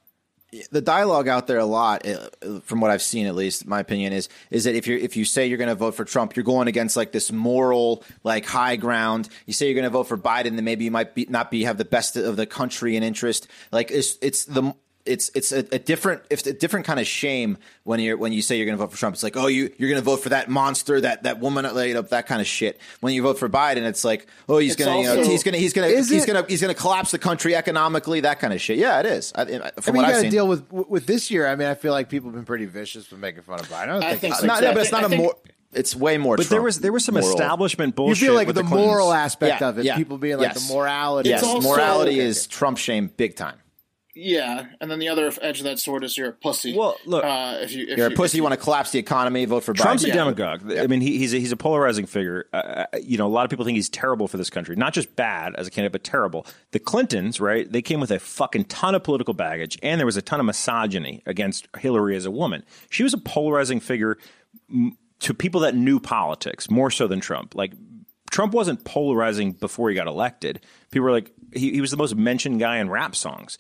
the 0.72 0.82
dialogue 0.82 1.28
out 1.28 1.48
there 1.48 1.60
a 1.60 1.66
lot 1.66 2.08
uh, 2.08 2.60
from 2.62 2.82
what 2.82 2.90
i've 2.90 3.02
seen 3.02 3.28
at 3.28 3.36
least 3.36 3.68
my 3.68 3.80
opinion 3.80 4.14
is 4.14 4.30
is 4.50 4.64
that 4.64 4.76
if 4.76 4.88
you 4.88 4.98
if 4.98 5.16
you 5.16 5.24
say 5.24 5.46
you're 5.46 5.58
going 5.58 5.70
to 5.70 5.76
vote 5.76 5.94
for 5.94 6.04
trump 6.04 6.36
you're 6.36 6.44
going 6.44 6.68
against 6.68 6.98
like 6.98 7.12
this 7.12 7.32
moral 7.32 8.04
like 8.24 8.46
high 8.46 8.76
ground 8.76 9.30
you 9.46 9.54
say 9.54 9.68
you're 9.68 9.76
going 9.76 9.84
to 9.84 9.90
vote 9.92 10.06
for 10.06 10.18
biden 10.18 10.56
then 10.56 10.64
maybe 10.64 10.86
you 10.86 10.92
might 10.92 11.14
be 11.14 11.28
not 11.30 11.52
be 11.52 11.64
have 11.64 11.78
the 11.78 11.86
best 11.86 12.18
of 12.18 12.36
the 12.36 12.48
country 12.48 12.96
in 12.96 13.04
interest 13.04 13.48
like 13.72 13.92
it's 13.92 14.18
it's 14.22 14.46
the 14.46 14.74
it's 15.06 15.32
it's 15.34 15.52
a, 15.52 15.60
a 15.72 15.80
different 15.80 16.22
it's 16.30 16.46
a 16.46 16.54
different 16.54 16.86
kind 16.86 17.00
of 17.00 17.08
shame 17.08 17.58
when 17.84 18.00
you're 18.00 18.18
when 18.18 18.34
you 18.34 18.42
say 18.42 18.58
you're 18.58 18.66
going 18.66 18.78
to 18.78 18.84
vote 18.84 18.92
for 18.92 18.98
Trump. 18.98 19.14
It's 19.16 19.24
like 19.24 19.38
oh 19.38 19.48
you 19.48 19.74
you're 19.78 19.90
going 19.90 20.02
to 20.02 20.06
vote 20.06 20.18
for 20.18 20.30
that 20.30 20.50
monster 20.50 21.02
that 21.02 21.24
that 21.24 21.40
woman 21.40 21.66
you 21.88 21.94
know, 21.94 22.02
that 22.02 22.28
kind 22.28 22.42
of 22.42 22.48
shit. 22.48 22.80
When 23.00 23.14
you 23.14 23.24
vote 23.24 23.40
for 23.40 23.50
Biden, 23.50 23.84
it's 23.88 24.04
like 24.04 24.28
oh 24.48 24.58
he's 24.58 24.76
going 24.76 24.92
to 24.92 25.00
you 25.10 25.16
know, 25.16 25.24
he's 25.30 25.44
going 25.44 25.54
to 25.54 25.60
he's 25.60 25.74
going 25.74 25.90
to 25.90 25.96
he's 25.96 26.26
going 26.26 26.44
to 26.44 26.50
he's 26.50 26.62
going 26.62 26.74
to 26.74 26.80
collapse 26.80 27.12
the 27.12 27.20
country 27.20 27.56
economically 27.56 28.22
that 28.22 28.40
kind 28.40 28.54
of 28.54 28.62
shit. 28.62 28.78
Yeah, 28.78 29.00
it 29.00 29.06
is. 29.06 29.32
I, 29.36 29.46
from 29.46 29.52
I 29.52 29.56
mean, 29.56 29.72
what 29.72 29.96
you 29.96 30.02
I've 30.02 30.12
got 30.12 30.22
to 30.24 30.30
deal 30.30 30.48
with 30.48 30.72
with 30.72 31.06
this 31.08 31.32
year. 31.32 31.48
I 31.48 31.56
mean, 31.56 31.68
I 31.68 31.76
feel 31.76 31.92
like 31.92 32.10
people 32.10 32.30
have 32.30 32.36
been 32.36 32.46
pretty 32.46 32.66
vicious 32.66 33.10
with 33.10 33.20
making 33.20 33.44
fun 33.44 33.60
of 33.60 33.68
Biden. 33.70 33.78
I 33.78 33.86
don't 33.86 34.04
I 34.04 34.10
think, 34.10 34.22
think 34.22 34.36
so. 34.36 34.46
not, 34.48 34.62
yeah, 34.62 34.74
but 34.74 34.82
it's 34.82 34.92
not 34.92 35.04
I 35.04 35.08
a 35.08 35.10
think- 35.10 35.22
more. 35.24 35.36
It's 35.72 35.96
way 35.96 36.18
more. 36.18 36.36
but 36.36 36.50
there 36.50 36.64
was 36.64 36.80
there 36.80 36.92
was 36.92 37.06
some 37.06 37.14
moral. 37.14 37.30
establishment 37.30 37.96
bullshit. 37.96 38.22
you 38.22 38.28
feel 38.30 38.36
like 38.36 38.48
with 38.48 38.56
the, 38.56 38.64
the, 38.64 38.70
moral 38.70 39.14
aspect 39.14 39.62
Yeah, 39.62 39.70
of 39.70 39.78
it, 39.78 39.86
yeah. 39.86 39.96
people 39.98 40.18
being 40.18 40.38
like 40.38 40.48
Yes. 40.56 40.68
the 40.68 40.74
morality. 40.74 41.30
Yes, 41.30 41.44
also- 41.44 41.70
morality 41.70 42.14
okay, 42.14 42.28
is 42.28 42.48
Trump 42.48 42.80
shame 42.80 43.12
big 43.16 43.36
time. 43.36 43.60
Yeah, 44.22 44.66
and 44.82 44.92
then 44.92 45.00
the 45.00 45.08
other 45.08 45.32
edge 45.42 45.60
of 45.60 45.64
that 45.64 45.80
sword 45.80 46.04
is 46.04 46.18
you're 46.18 46.30
a 46.30 46.34
pussy. 46.34 46.76
Well, 46.76 46.98
look, 47.06 47.24
uh, 47.24 47.60
if 47.62 47.72
you 47.72 47.86
if 47.88 47.98
You're 47.98 48.08
a 48.08 48.12
pussy. 48.12 48.36
if 48.36 48.38
You 48.38 48.44
want 48.44 48.54
to 48.54 48.60
collapse 48.62 48.92
the 48.92 49.00
economy. 49.00 49.46
Vote 49.46 49.64
for 49.64 49.74
Trump's 49.74 50.04
Biden. 50.04 50.10
a 50.10 50.14
demagogue. 50.14 50.72
I 50.78 50.88
mean, 50.88 51.00
he, 51.00 51.18
he's 51.18 51.34
a, 51.34 51.40
he's 51.40 51.54
a 51.54 51.58
polarizing 51.58 52.06
figure. 52.06 52.48
Uh, 52.52 52.58
uh, 52.58 52.86
you 53.02 53.18
know, 53.18 53.26
a 53.26 53.30
lot 53.30 53.46
of 53.46 53.50
people 53.50 53.64
think 53.64 53.78
he's 53.78 53.88
terrible 53.88 54.28
for 54.28 54.36
this 54.36 54.50
country. 54.50 54.76
Not 54.76 54.94
just 54.94 55.16
bad 55.16 55.56
as 55.56 55.68
a 55.68 55.72
candidate, 55.72 55.94
but 55.94 56.04
terrible. 56.04 56.46
The 56.72 56.80
Clintons, 56.80 57.40
right? 57.40 57.72
They 57.72 57.82
came 57.82 58.02
with 58.02 58.12
a 58.12 58.20
fucking 58.20 58.66
ton 58.66 58.94
of 58.94 59.04
political 59.04 59.34
baggage, 59.34 59.80
and 59.82 60.00
there 60.00 60.06
was 60.06 60.18
a 60.18 60.22
ton 60.22 60.42
of 60.42 60.46
misogyny 60.46 61.24
against 61.26 61.68
Hillary 61.78 62.18
as 62.18 62.26
a 62.26 62.32
woman. 62.32 62.66
She 62.90 63.04
was 63.04 63.14
a 63.14 63.18
polarizing 63.18 63.80
figure 63.80 64.18
to 65.20 65.34
people 65.34 65.62
that 65.62 65.76
knew 65.76 66.00
politics 66.00 66.70
more 66.70 66.92
so 66.92 67.08
than 67.08 67.22
Trump. 67.22 67.56
Like 67.56 67.72
Trump 68.32 68.54
wasn't 68.54 68.84
polarizing 68.84 69.54
before 69.54 69.90
he 69.90 69.96
got 69.96 70.08
elected. 70.08 70.62
People 70.92 71.06
were 71.06 71.12
like, 71.12 71.32
he, 71.54 71.72
he 71.72 71.82
was 71.82 71.92
the 71.92 71.98
most 71.98 72.16
mentioned 72.16 72.60
guy 72.60 72.78
in 72.78 72.90
rap 72.90 73.16
songs. 73.16 73.58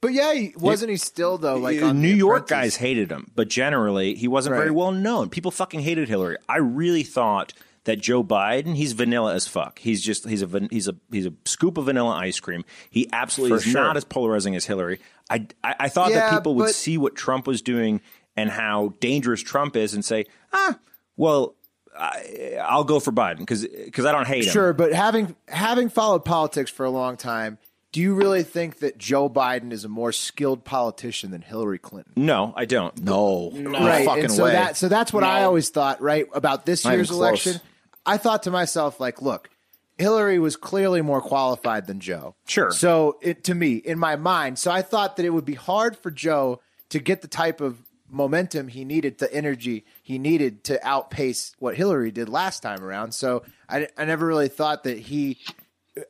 But 0.00 0.12
yeah, 0.14 0.32
he, 0.32 0.54
wasn't 0.56 0.90
he 0.90 0.96
still 0.96 1.36
though? 1.38 1.56
Like 1.56 1.80
New 1.94 2.08
York 2.14 2.48
guys 2.48 2.76
hated 2.76 3.10
him, 3.10 3.30
but 3.34 3.48
generally 3.48 4.14
he 4.14 4.28
wasn't 4.28 4.56
very 4.56 4.70
well 4.70 4.92
known. 4.92 5.28
People 5.28 5.50
fucking 5.50 5.80
hated 5.80 6.08
Hillary. 6.08 6.36
I 6.48 6.56
really 6.58 7.02
thought 7.02 7.52
that 7.84 7.96
Joe 8.00 8.22
Biden, 8.24 8.76
he's 8.76 8.92
vanilla 8.92 9.34
as 9.34 9.46
fuck. 9.46 9.78
He's 9.78 10.02
just 10.02 10.26
he's 10.28 10.42
a 10.42 10.68
he's 10.70 10.88
a 10.88 10.94
he's 11.10 11.26
a 11.26 11.32
scoop 11.44 11.76
of 11.76 11.84
vanilla 11.86 12.14
ice 12.14 12.40
cream. 12.40 12.64
He 12.88 13.08
absolutely 13.12 13.58
For 13.58 13.64
is 13.66 13.72
sure. 13.72 13.82
not 13.82 13.96
as 13.98 14.04
polarizing 14.04 14.56
as 14.56 14.64
Hillary. 14.64 15.00
I 15.28 15.46
I, 15.62 15.74
I 15.80 15.88
thought 15.88 16.10
Yeah, 16.10 16.30
that 16.30 16.32
people 16.38 16.54
would 16.56 16.64
but- 16.66 16.74
see 16.74 16.96
what 16.96 17.14
Trump 17.14 17.46
was 17.46 17.60
doing 17.60 18.00
and 18.36 18.48
how 18.48 18.94
dangerous 19.00 19.42
Trump 19.42 19.76
is 19.76 19.92
and 19.92 20.02
say, 20.04 20.24
ah, 20.52 20.78
well, 21.16 21.56
I, 21.98 22.56
I'll 22.62 22.84
go 22.84 23.00
for 23.00 23.12
Biden 23.12 23.38
because 23.40 23.64
I 23.66 24.12
don't 24.12 24.26
hate 24.26 24.44
him. 24.44 24.52
Sure, 24.52 24.72
but 24.72 24.94
having 24.94 25.34
having 25.48 25.90
followed 25.90 26.24
politics 26.24 26.70
for 26.70 26.86
a 26.86 26.90
long 26.90 27.16
time, 27.18 27.58
do 27.92 28.00
you 28.00 28.14
really 28.14 28.42
think 28.42 28.78
that 28.78 28.98
Joe 28.98 29.28
Biden 29.28 29.72
is 29.72 29.84
a 29.84 29.88
more 29.88 30.12
skilled 30.12 30.64
politician 30.64 31.30
than 31.30 31.42
Hillary 31.42 31.78
Clinton? 31.78 32.12
No, 32.16 32.52
I 32.56 32.64
don't. 32.64 32.96
No, 33.02 33.50
no 33.50 33.70
right, 33.70 34.04
fucking 34.04 34.24
and 34.24 34.32
so 34.32 34.44
way. 34.44 34.52
that 34.52 34.76
so 34.76 34.88
that's 34.88 35.12
what 35.12 35.24
I 35.24 35.42
always 35.44 35.70
thought. 35.70 36.00
Right 36.00 36.26
about 36.32 36.66
this 36.66 36.84
Not 36.84 36.94
year's 36.94 37.10
election, 37.10 37.60
I 38.06 38.16
thought 38.16 38.44
to 38.44 38.50
myself 38.50 39.00
like, 39.00 39.20
look, 39.20 39.50
Hillary 39.98 40.38
was 40.38 40.56
clearly 40.56 41.02
more 41.02 41.20
qualified 41.20 41.86
than 41.86 42.00
Joe. 42.00 42.34
Sure. 42.46 42.70
So 42.70 43.18
it, 43.20 43.44
to 43.44 43.54
me, 43.54 43.74
in 43.74 43.98
my 43.98 44.16
mind, 44.16 44.58
so 44.58 44.70
I 44.70 44.82
thought 44.82 45.16
that 45.16 45.26
it 45.26 45.30
would 45.30 45.44
be 45.44 45.54
hard 45.54 45.96
for 45.96 46.10
Joe 46.10 46.60
to 46.90 46.98
get 46.98 47.22
the 47.22 47.28
type 47.28 47.60
of 47.60 47.78
momentum 48.08 48.68
he 48.68 48.84
needed, 48.84 49.18
the 49.18 49.32
energy 49.32 49.84
he 50.02 50.18
needed 50.18 50.64
to 50.64 50.86
outpace 50.86 51.54
what 51.58 51.76
Hillary 51.76 52.10
did 52.10 52.28
last 52.28 52.60
time 52.60 52.82
around. 52.82 53.12
So 53.12 53.44
I, 53.68 53.88
I 53.96 54.04
never 54.04 54.26
really 54.26 54.48
thought 54.48 54.84
that 54.84 54.98
he, 54.98 55.38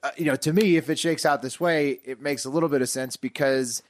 Uh, 0.02 0.10
you 0.16 0.26
know, 0.26 0.36
to 0.36 0.52
me, 0.52 0.76
if 0.76 0.90
it 0.90 0.98
shakes 0.98 1.24
out 1.24 1.42
this 1.42 1.58
way, 1.58 2.00
it 2.04 2.20
makes 2.20 2.44
a 2.44 2.50
little 2.50 2.68
bit 2.68 2.82
of 2.82 2.88
sense 2.88 3.16
because. 3.16 3.82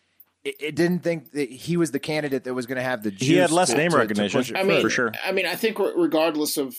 It, 0.42 0.56
it 0.58 0.74
didn't 0.74 1.00
think 1.00 1.32
that 1.32 1.50
he 1.50 1.76
was 1.76 1.90
the 1.90 1.98
candidate 1.98 2.44
that 2.44 2.54
was 2.54 2.64
going 2.64 2.76
to 2.76 2.82
have 2.82 3.02
the. 3.02 3.10
Juice 3.10 3.28
He 3.28 3.34
had 3.36 3.50
less 3.50 3.68
to- 3.72 3.76
name 3.76 3.90
to- 3.90 3.96
to 3.96 4.00
recognition. 4.00 4.40
push 4.40 4.50
it 4.50 4.56
I 4.56 4.62
mean, 4.62 4.80
for 4.80 4.88
sure. 4.88 5.12
I 5.22 5.32
mean, 5.32 5.44
I 5.44 5.54
think 5.54 5.78
regardless 5.78 6.56
of 6.56 6.74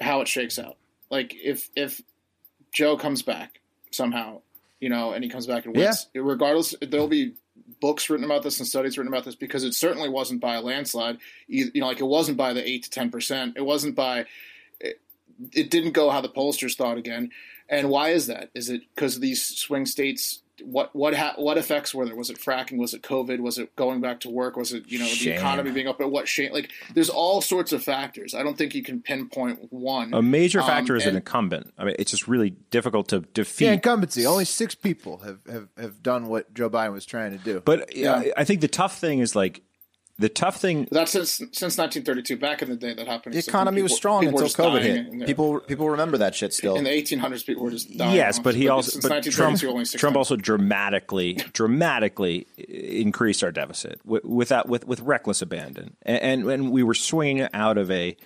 how 0.00 0.20
it 0.20 0.28
shakes 0.28 0.60
out, 0.60 0.76
like 1.10 1.34
if 1.34 1.68
if 1.74 2.00
Joe 2.70 2.96
comes 2.96 3.22
back 3.22 3.58
somehow, 3.90 4.42
you 4.78 4.90
know, 4.90 5.10
and 5.10 5.24
he 5.24 5.28
comes 5.28 5.48
back 5.48 5.64
and 5.64 5.74
wins, 5.76 6.06
regardless, 6.14 6.72
there'll 6.80 7.08
be 7.08 7.32
books 7.80 8.08
written 8.08 8.24
about 8.24 8.44
this 8.44 8.60
and 8.60 8.68
studies 8.68 8.96
written 8.96 9.12
about 9.12 9.24
this 9.24 9.34
because 9.34 9.64
it 9.64 9.74
certainly 9.74 10.08
wasn't 10.08 10.40
by 10.40 10.54
a 10.54 10.60
landslide. 10.60 11.18
You 11.48 11.72
you 11.74 11.80
know, 11.80 11.88
like 11.88 11.98
it 11.98 12.04
wasn't 12.06 12.36
by 12.38 12.52
the 12.52 12.64
eight 12.64 12.84
to 12.84 12.90
ten 12.90 13.10
percent. 13.10 13.54
It 13.56 13.62
wasn't 13.64 13.96
by. 13.96 14.26
It, 14.78 15.00
it 15.52 15.70
didn't 15.72 15.94
go 15.94 16.10
how 16.10 16.20
the 16.20 16.28
pollsters 16.28 16.76
thought 16.76 16.96
again. 16.96 17.30
And 17.68 17.90
why 17.90 18.10
is 18.10 18.26
that? 18.28 18.50
Is 18.54 18.68
it 18.70 18.82
because 18.94 19.20
these 19.20 19.42
swing 19.44 19.86
states? 19.86 20.42
What 20.64 20.90
what 20.96 21.14
ha- 21.14 21.34
what 21.36 21.56
effects 21.56 21.94
were 21.94 22.04
there? 22.04 22.16
Was 22.16 22.30
it 22.30 22.38
fracking? 22.38 22.78
Was 22.78 22.92
it 22.92 23.00
COVID? 23.02 23.38
Was 23.38 23.58
it 23.58 23.76
going 23.76 24.00
back 24.00 24.18
to 24.20 24.28
work? 24.28 24.56
Was 24.56 24.72
it 24.72 24.84
you 24.88 24.98
know 24.98 25.04
Shame. 25.04 25.30
the 25.34 25.36
economy 25.38 25.70
being 25.70 25.86
up? 25.86 26.00
At 26.00 26.10
what 26.10 26.26
shame? 26.26 26.52
Like 26.52 26.72
there's 26.94 27.10
all 27.10 27.40
sorts 27.40 27.72
of 27.72 27.84
factors. 27.84 28.34
I 28.34 28.42
don't 28.42 28.58
think 28.58 28.74
you 28.74 28.82
can 28.82 29.00
pinpoint 29.00 29.70
one. 29.70 30.12
A 30.12 30.20
major 30.20 30.60
Um, 30.60 30.66
factor 30.66 30.96
is 30.96 31.06
an 31.06 31.14
incumbent. 31.14 31.72
I 31.78 31.84
mean, 31.84 31.94
it's 31.96 32.10
just 32.10 32.26
really 32.26 32.50
difficult 32.70 33.06
to 33.10 33.20
defeat. 33.20 33.66
Yeah, 33.66 33.72
incumbency. 33.74 34.26
Only 34.26 34.46
six 34.46 34.74
people 34.74 35.18
have, 35.18 35.38
have, 35.48 35.68
have 35.78 36.02
done 36.02 36.26
what 36.26 36.52
Joe 36.54 36.68
Biden 36.68 36.92
was 36.92 37.06
trying 37.06 37.38
to 37.38 37.38
do. 37.38 37.62
But 37.64 37.94
yeah. 37.94 38.24
I 38.36 38.42
think 38.42 38.60
the 38.60 38.66
tough 38.66 38.98
thing 38.98 39.20
is 39.20 39.36
like 39.36 39.62
the 40.18 40.28
tough 40.28 40.60
thing. 40.60 40.88
That's 40.90 41.12
since 41.12 41.32
since 41.52 41.78
1932. 41.78 42.36
Back 42.36 42.62
in 42.62 42.70
the 42.70 42.76
day, 42.76 42.92
that 42.94 43.06
happened. 43.06 43.34
the 43.34 43.38
economy 43.38 43.76
people- 43.76 43.84
was 43.84 43.96
strong 43.96 44.26
until 44.26 44.48
COVID 44.48 44.82
hit. 44.82 45.26
People 45.26 45.60
people 45.60 45.88
remember 45.90 46.18
that 46.18 46.34
shit 46.34 46.52
still. 46.52 46.76
in 46.76 46.84
the 46.84 46.90
1800s, 46.90 47.44
people 47.46 47.62
were 47.62 47.70
just 47.70 47.96
dying. 47.96 48.14
Yes, 48.16 48.38
but 48.38 48.54
he 48.54 48.68
also 48.68 49.00
but 49.06 49.22
Trump 49.24 49.58
Trump 49.58 50.16
also 50.16 50.36
dramatically 50.36 51.34
dramatically 51.52 52.46
increased 52.68 53.44
our 53.44 53.52
deficit 53.52 54.00
with 54.04 54.24
with 54.24 54.48
that 54.48 54.68
with 54.68 54.86
with 54.86 55.00
reckless 55.00 55.42
abandon, 55.42 55.96
and, 56.02 56.20
and 56.42 56.50
and 56.50 56.72
we 56.72 56.82
were 56.82 56.94
swinging 56.94 57.48
out 57.52 57.78
of 57.78 57.90
a 57.90 58.16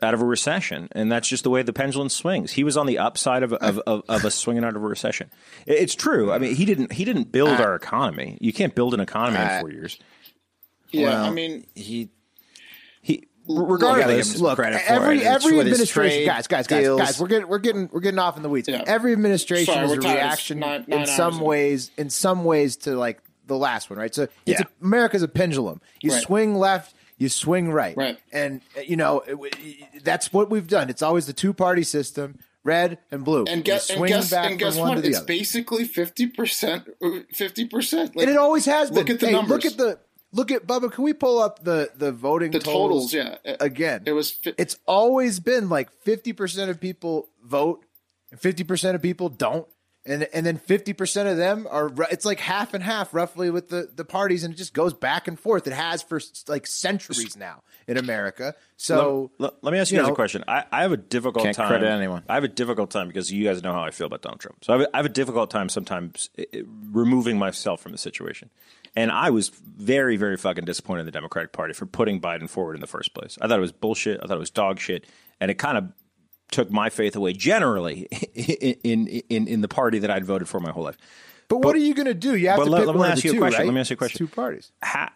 out 0.00 0.14
of 0.14 0.22
a 0.22 0.24
recession, 0.24 0.88
and 0.92 1.10
that's 1.10 1.28
just 1.28 1.42
the 1.42 1.50
way 1.50 1.60
the 1.62 1.72
pendulum 1.72 2.08
swings. 2.08 2.52
He 2.52 2.62
was 2.62 2.76
on 2.76 2.86
the 2.86 2.98
upside 2.98 3.42
of 3.42 3.52
of, 3.54 3.78
of, 3.80 4.02
of 4.08 4.24
us 4.24 4.34
swinging 4.34 4.64
out 4.64 4.76
of 4.76 4.82
a 4.82 4.86
recession. 4.86 5.28
It's 5.66 5.94
true. 5.94 6.32
I 6.32 6.38
mean, 6.38 6.54
he 6.54 6.64
didn't 6.64 6.92
he 6.92 7.04
didn't 7.04 7.32
build 7.32 7.60
our 7.60 7.74
economy. 7.74 8.38
You 8.40 8.52
can't 8.52 8.74
build 8.74 8.94
an 8.94 9.00
economy 9.00 9.38
in 9.38 9.48
Uh, 9.48 9.60
four 9.60 9.70
years. 9.70 9.98
Yeah, 10.90 11.08
Well, 11.08 11.24
I 11.26 11.30
mean, 11.30 11.66
he 11.74 12.10
He 13.02 13.28
regardless. 13.48 14.36
some 14.36 14.46
every 14.46 15.24
every 15.24 15.60
administration, 15.60 16.26
guys, 16.26 16.46
guys, 16.46 16.66
guys, 16.66 16.82
deals. 16.82 17.00
guys, 17.00 17.20
we're 17.20 17.28
getting 17.28 17.48
we're 17.48 17.58
getting 17.58 17.88
we're 17.92 18.00
getting 18.00 18.18
off 18.18 18.36
in 18.36 18.42
the 18.42 18.48
weeds. 18.48 18.68
Yeah. 18.68 18.82
Every 18.86 19.12
administration 19.12 19.74
Sorry, 19.74 19.86
is 19.86 19.92
a 19.92 20.00
reaction 20.00 20.58
nine- 20.60 20.84
in 20.88 21.06
some 21.06 21.40
ways, 21.40 21.90
in 21.96 22.10
some 22.10 22.44
ways 22.44 22.76
to 22.78 22.96
like 22.96 23.20
the 23.46 23.56
last 23.56 23.88
one, 23.90 23.98
right? 23.98 24.14
So 24.14 24.24
it's 24.24 24.32
Yeah. 24.60 24.60
a, 24.60 24.84
America's 24.84 25.22
a 25.22 25.28
pendulum. 25.28 25.80
You 26.02 26.12
Right. 26.12 26.22
swing 26.22 26.54
left, 26.54 26.94
you 27.16 27.28
swing 27.30 27.72
right, 27.72 27.96
Right. 27.96 28.18
and 28.32 28.60
you 28.86 28.96
know 28.96 29.20
it, 29.26 30.04
that's 30.04 30.32
what 30.32 30.50
we've 30.50 30.68
done. 30.68 30.90
It's 30.90 31.02
always 31.02 31.26
the 31.26 31.32
two 31.32 31.54
party 31.54 31.82
system, 31.84 32.38
red 32.62 32.98
and 33.10 33.24
blue. 33.24 33.44
and 33.48 33.64
guess 33.64 33.88
and 33.88 34.06
guess 34.06 34.30
and 34.32 34.58
guess 34.58 34.76
what? 34.76 34.98
It's 34.98 35.16
other. 35.16 35.26
basically 35.26 35.84
50 35.84 36.26
percent, 36.26 36.84
50 37.32 37.64
percent. 37.64 38.12
and 38.14 38.28
it 38.28 38.36
always 38.36 38.66
has 38.66 38.90
been. 38.90 38.98
Look 38.98 39.10
at 39.10 39.20
the 39.20 39.26
Hey, 39.28 39.32
numbers. 39.32 39.64
Look 39.64 39.72
at 39.72 39.78
the 39.78 39.98
look 40.32 40.50
at 40.50 40.66
Bubba. 40.66 40.92
Can 40.92 41.04
we 41.04 41.12
pull 41.12 41.40
up 41.40 41.64
the 41.64 41.90
the 41.96 42.12
voting 42.12 42.50
the 42.50 42.58
totals. 42.60 43.12
Yeah, 43.12 43.36
again? 43.60 44.02
It 44.06 44.12
was. 44.12 44.30
fi- 44.30 44.54
it's 44.58 44.78
always 44.86 45.40
been 45.40 45.68
like 45.68 45.88
50% 46.04 46.68
of 46.68 46.80
people 46.80 47.28
vote 47.42 47.84
and 48.30 48.40
50% 48.40 48.94
of 48.94 49.02
people 49.02 49.28
don't 49.28 49.66
and 50.08 50.28
and 50.32 50.46
then 50.46 50.58
50% 50.58 51.30
of 51.30 51.36
them 51.36 51.66
are 51.70 51.92
it's 52.10 52.24
like 52.24 52.40
half 52.40 52.74
and 52.74 52.82
half 52.82 53.12
roughly 53.14 53.50
with 53.50 53.68
the 53.68 53.90
the 53.94 54.04
parties 54.04 54.44
and 54.44 54.54
it 54.54 54.56
just 54.56 54.72
goes 54.74 54.94
back 54.94 55.28
and 55.28 55.38
forth 55.38 55.66
it 55.66 55.72
has 55.72 56.02
for 56.02 56.20
like 56.46 56.66
centuries 56.66 57.36
now 57.36 57.62
in 57.86 57.96
America 57.96 58.54
so 58.76 59.32
Let, 59.38 59.54
let 59.62 59.72
me 59.72 59.78
ask 59.80 59.90
you, 59.90 59.98
you 59.98 60.04
guys 60.04 60.12
a 60.12 60.14
question. 60.14 60.44
I, 60.46 60.64
I 60.70 60.82
have 60.82 60.92
a 60.92 60.96
difficult 60.96 61.44
Can't 61.44 61.56
time. 61.56 61.66
credit 61.66 61.88
anyone. 61.90 62.22
I 62.28 62.34
have 62.34 62.44
a 62.44 62.48
difficult 62.48 62.90
time 62.90 63.08
because 63.08 63.30
you 63.32 63.42
guys 63.44 63.60
know 63.60 63.72
how 63.72 63.82
I 63.82 63.90
feel 63.90 64.06
about 64.06 64.22
Donald 64.22 64.40
Trump. 64.40 64.64
So 64.64 64.72
I 64.72 64.76
have, 64.78 64.86
a, 64.86 64.94
I 64.94 64.98
have 64.98 65.06
a 65.06 65.10
difficult 65.10 65.50
time 65.50 65.68
sometimes 65.68 66.30
removing 66.92 67.38
myself 67.38 67.80
from 67.80 67.90
the 67.90 67.98
situation. 67.98 68.50
And 68.98 69.12
I 69.12 69.30
was 69.30 69.50
very, 69.50 70.16
very 70.16 70.36
fucking 70.36 70.64
disappointed 70.64 71.00
in 71.00 71.06
the 71.06 71.12
Democratic 71.12 71.52
Party 71.52 71.72
for 71.72 71.86
putting 71.86 72.20
Biden 72.20 72.50
forward 72.50 72.74
in 72.74 72.80
the 72.80 72.88
first 72.88 73.14
place. 73.14 73.38
I 73.40 73.46
thought 73.46 73.56
it 73.56 73.62
was 73.62 73.70
bullshit. 73.70 74.18
I 74.20 74.26
thought 74.26 74.34
it 74.34 74.40
was 74.40 74.50
dog 74.50 74.80
shit. 74.80 75.06
And 75.40 75.52
it 75.52 75.54
kind 75.54 75.78
of 75.78 75.92
took 76.50 76.72
my 76.72 76.90
faith 76.90 77.14
away 77.14 77.32
generally 77.32 78.02
in, 78.34 79.06
in, 79.06 79.46
in, 79.46 79.60
the 79.60 79.68
party 79.68 80.00
that 80.00 80.10
I'd 80.10 80.24
voted 80.24 80.48
for 80.48 80.58
my 80.58 80.72
whole 80.72 80.82
life. 80.82 80.96
but 81.46 81.58
what 81.58 81.76
are 81.76 81.78
you 81.78 81.94
going 81.94 82.06
to 82.06 82.14
do 82.14 82.34
you 82.34 82.48
have 82.48 82.58
to 82.58 82.64
let- 82.64 82.80
pick 82.80 82.86
let 82.88 82.96
me 82.96 83.02
ask 83.04 83.22
you 83.22 83.30
a 83.30 83.34
two, 83.34 83.38
question. 83.38 83.58
right? 83.60 83.66
Let 83.66 83.74
me 83.74 83.80
ask 83.80 83.90
you 83.90 83.94
a 83.94 83.96
It's 83.96 84.00
question. 84.00 84.26
two 84.26 84.34
parties 84.34 84.72
how 84.82 85.10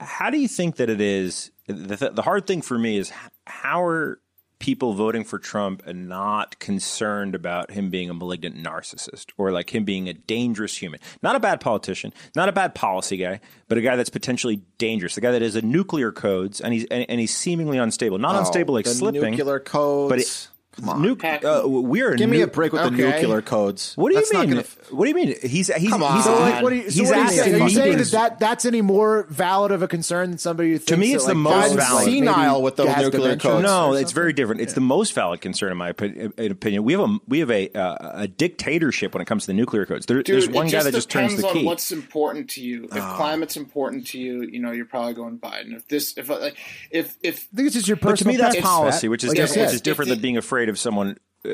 how 0.00 0.30
do 0.30 0.38
you 0.38 0.48
think 0.48 0.76
that 0.76 0.90
it 0.90 1.00
is 1.00 1.52
the, 1.68 2.10
the 2.12 2.22
hard 2.22 2.46
thing 2.46 2.62
for 2.62 2.78
me 2.78 2.96
is 2.96 3.12
how 3.46 3.84
are 3.84 4.20
people 4.60 4.92
voting 4.92 5.24
for 5.24 5.38
Trump 5.38 5.82
and 5.86 6.08
not 6.08 6.58
concerned 6.60 7.34
about 7.34 7.72
him 7.72 7.90
being 7.90 8.08
a 8.08 8.14
malignant 8.14 8.56
narcissist 8.56 9.26
or 9.36 9.50
like 9.50 9.74
him 9.74 9.84
being 9.84 10.08
a 10.08 10.12
dangerous 10.12 10.76
human 10.76 11.00
not 11.22 11.34
a 11.34 11.40
bad 11.40 11.60
politician 11.60 12.12
not 12.36 12.48
a 12.48 12.52
bad 12.52 12.74
policy 12.74 13.16
guy 13.16 13.40
but 13.68 13.76
a 13.78 13.80
guy 13.80 13.96
that's 13.96 14.10
potentially 14.10 14.62
dangerous 14.78 15.14
the 15.16 15.20
guy 15.20 15.32
that 15.32 15.42
has 15.42 15.56
a 15.56 15.62
nuclear 15.62 16.12
codes 16.12 16.60
and 16.60 16.72
he's 16.74 16.84
and, 16.84 17.04
and 17.08 17.18
he's 17.18 17.34
seemingly 17.34 17.78
unstable 17.78 18.18
not 18.18 18.36
oh, 18.36 18.40
unstable 18.40 18.74
like 18.74 18.86
Oh, 18.86 18.90
slipping 18.92 19.34
nuclear 19.34 19.58
codes. 19.60 20.10
but 20.10 20.18
it, 20.20 20.48
Come 20.76 20.88
on. 20.88 21.02
nuc- 21.02 21.44
uh, 21.44 21.66
we're 21.68 22.14
Give 22.14 22.30
me 22.30 22.38
nu- 22.38 22.44
a 22.44 22.46
break 22.46 22.72
with 22.72 22.80
the 22.82 22.86
Okay. 22.88 23.20
nuclear 23.20 23.42
codes. 23.42 23.92
what 23.96 24.10
do 24.10 24.14
you 24.14 24.20
That's 24.20 24.32
mean? 24.32 24.48
gonna 24.50 24.60
f- 24.60 24.78
what 24.92 25.04
do 25.04 25.08
you 25.08 25.14
mean? 25.16 25.34
He's 25.42 25.66
he's 25.74 25.90
Come 25.90 26.02
on. 26.04 26.14
he's, 26.16 26.24
So, 26.24 26.38
like, 26.38 26.62
what 26.62 26.72
are 26.72 26.76
you, 26.76 26.90
so 26.90 27.00
he's 27.00 27.08
what 27.08 27.16
are 27.16 27.20
you 27.20 27.24
asked 27.26 27.34
saying? 27.34 27.54
Are 27.54 27.58
you 27.68 27.74
saying 27.74 27.98
that, 27.98 28.10
that 28.12 28.38
that's 28.38 28.64
any 28.64 28.80
more 28.80 29.26
valid 29.30 29.72
of 29.72 29.82
a 29.82 29.88
concern 29.88 30.30
than 30.30 30.38
somebody 30.38 30.70
who 30.72 30.78
thinks 30.78 30.98
me, 31.00 31.08
that, 31.08 31.14
it's 31.16 31.24
the 31.26 31.34
like, 31.34 31.36
most 31.42 31.74
valid. 31.74 32.04
Senile 32.04 32.62
with 32.62 32.76
those 32.76 32.96
nuclear 32.96 33.36
codes. 33.36 33.62
No, 33.64 33.94
it's 33.94 34.12
very 34.12 34.32
different. 34.32 34.60
It's 34.60 34.74
the 34.74 34.80
most 34.80 35.12
valid 35.12 35.40
concern 35.40 35.72
in 35.72 35.76
my 35.78 35.88
opinion. 35.90 36.84
We 36.84 36.92
have 36.92 37.02
a 37.02 37.18
we 37.26 37.40
have 37.40 37.50
a 37.50 37.68
uh, 37.70 38.22
a 38.22 38.28
dictatorship 38.28 39.12
when 39.12 39.20
it 39.22 39.26
comes 39.26 39.42
to 39.44 39.46
the 39.48 39.54
nuclear 39.54 39.86
codes. 39.86 40.06
There, 40.06 40.22
Dude, 40.22 40.34
there's 40.36 40.48
one 40.48 40.68
guy 40.68 40.82
that 40.84 40.92
just 40.94 41.10
turns 41.10 41.34
depends 41.34 41.42
the 41.42 41.48
on 41.48 41.54
key. 41.54 41.64
what's 41.64 41.90
important 41.90 42.48
to 42.50 42.62
you. 42.62 42.84
If 42.84 42.92
Ah. 42.96 43.16
climate's 43.16 43.56
important 43.56 44.06
to 44.08 44.18
you, 44.20 44.42
you 44.42 44.60
know, 44.60 44.70
you're 44.70 44.84
probably 44.86 45.14
going 45.14 45.38
Biden. 45.38 45.74
If 45.74 45.88
this, 45.88 46.14
if 46.16 46.28
like, 46.28 46.56
if 46.92 47.16
if 47.22 47.48
I 47.52 47.56
think 47.56 47.66
it's 47.66 47.74
just 47.74 47.88
your 47.88 47.96
But 47.96 48.02
to 48.18 48.24
personal 48.24 48.34
me, 48.34 48.40
that's 48.40 48.60
policy, 48.60 49.08
which 49.08 49.24
is 49.24 49.32
different, 49.32 49.66
which 49.66 49.74
is 49.74 49.80
different 49.80 50.10
than 50.10 50.20
being 50.20 50.36
afraid 50.36 50.59
of 50.68 50.78
someone. 50.78 51.16
Uh, 51.44 51.50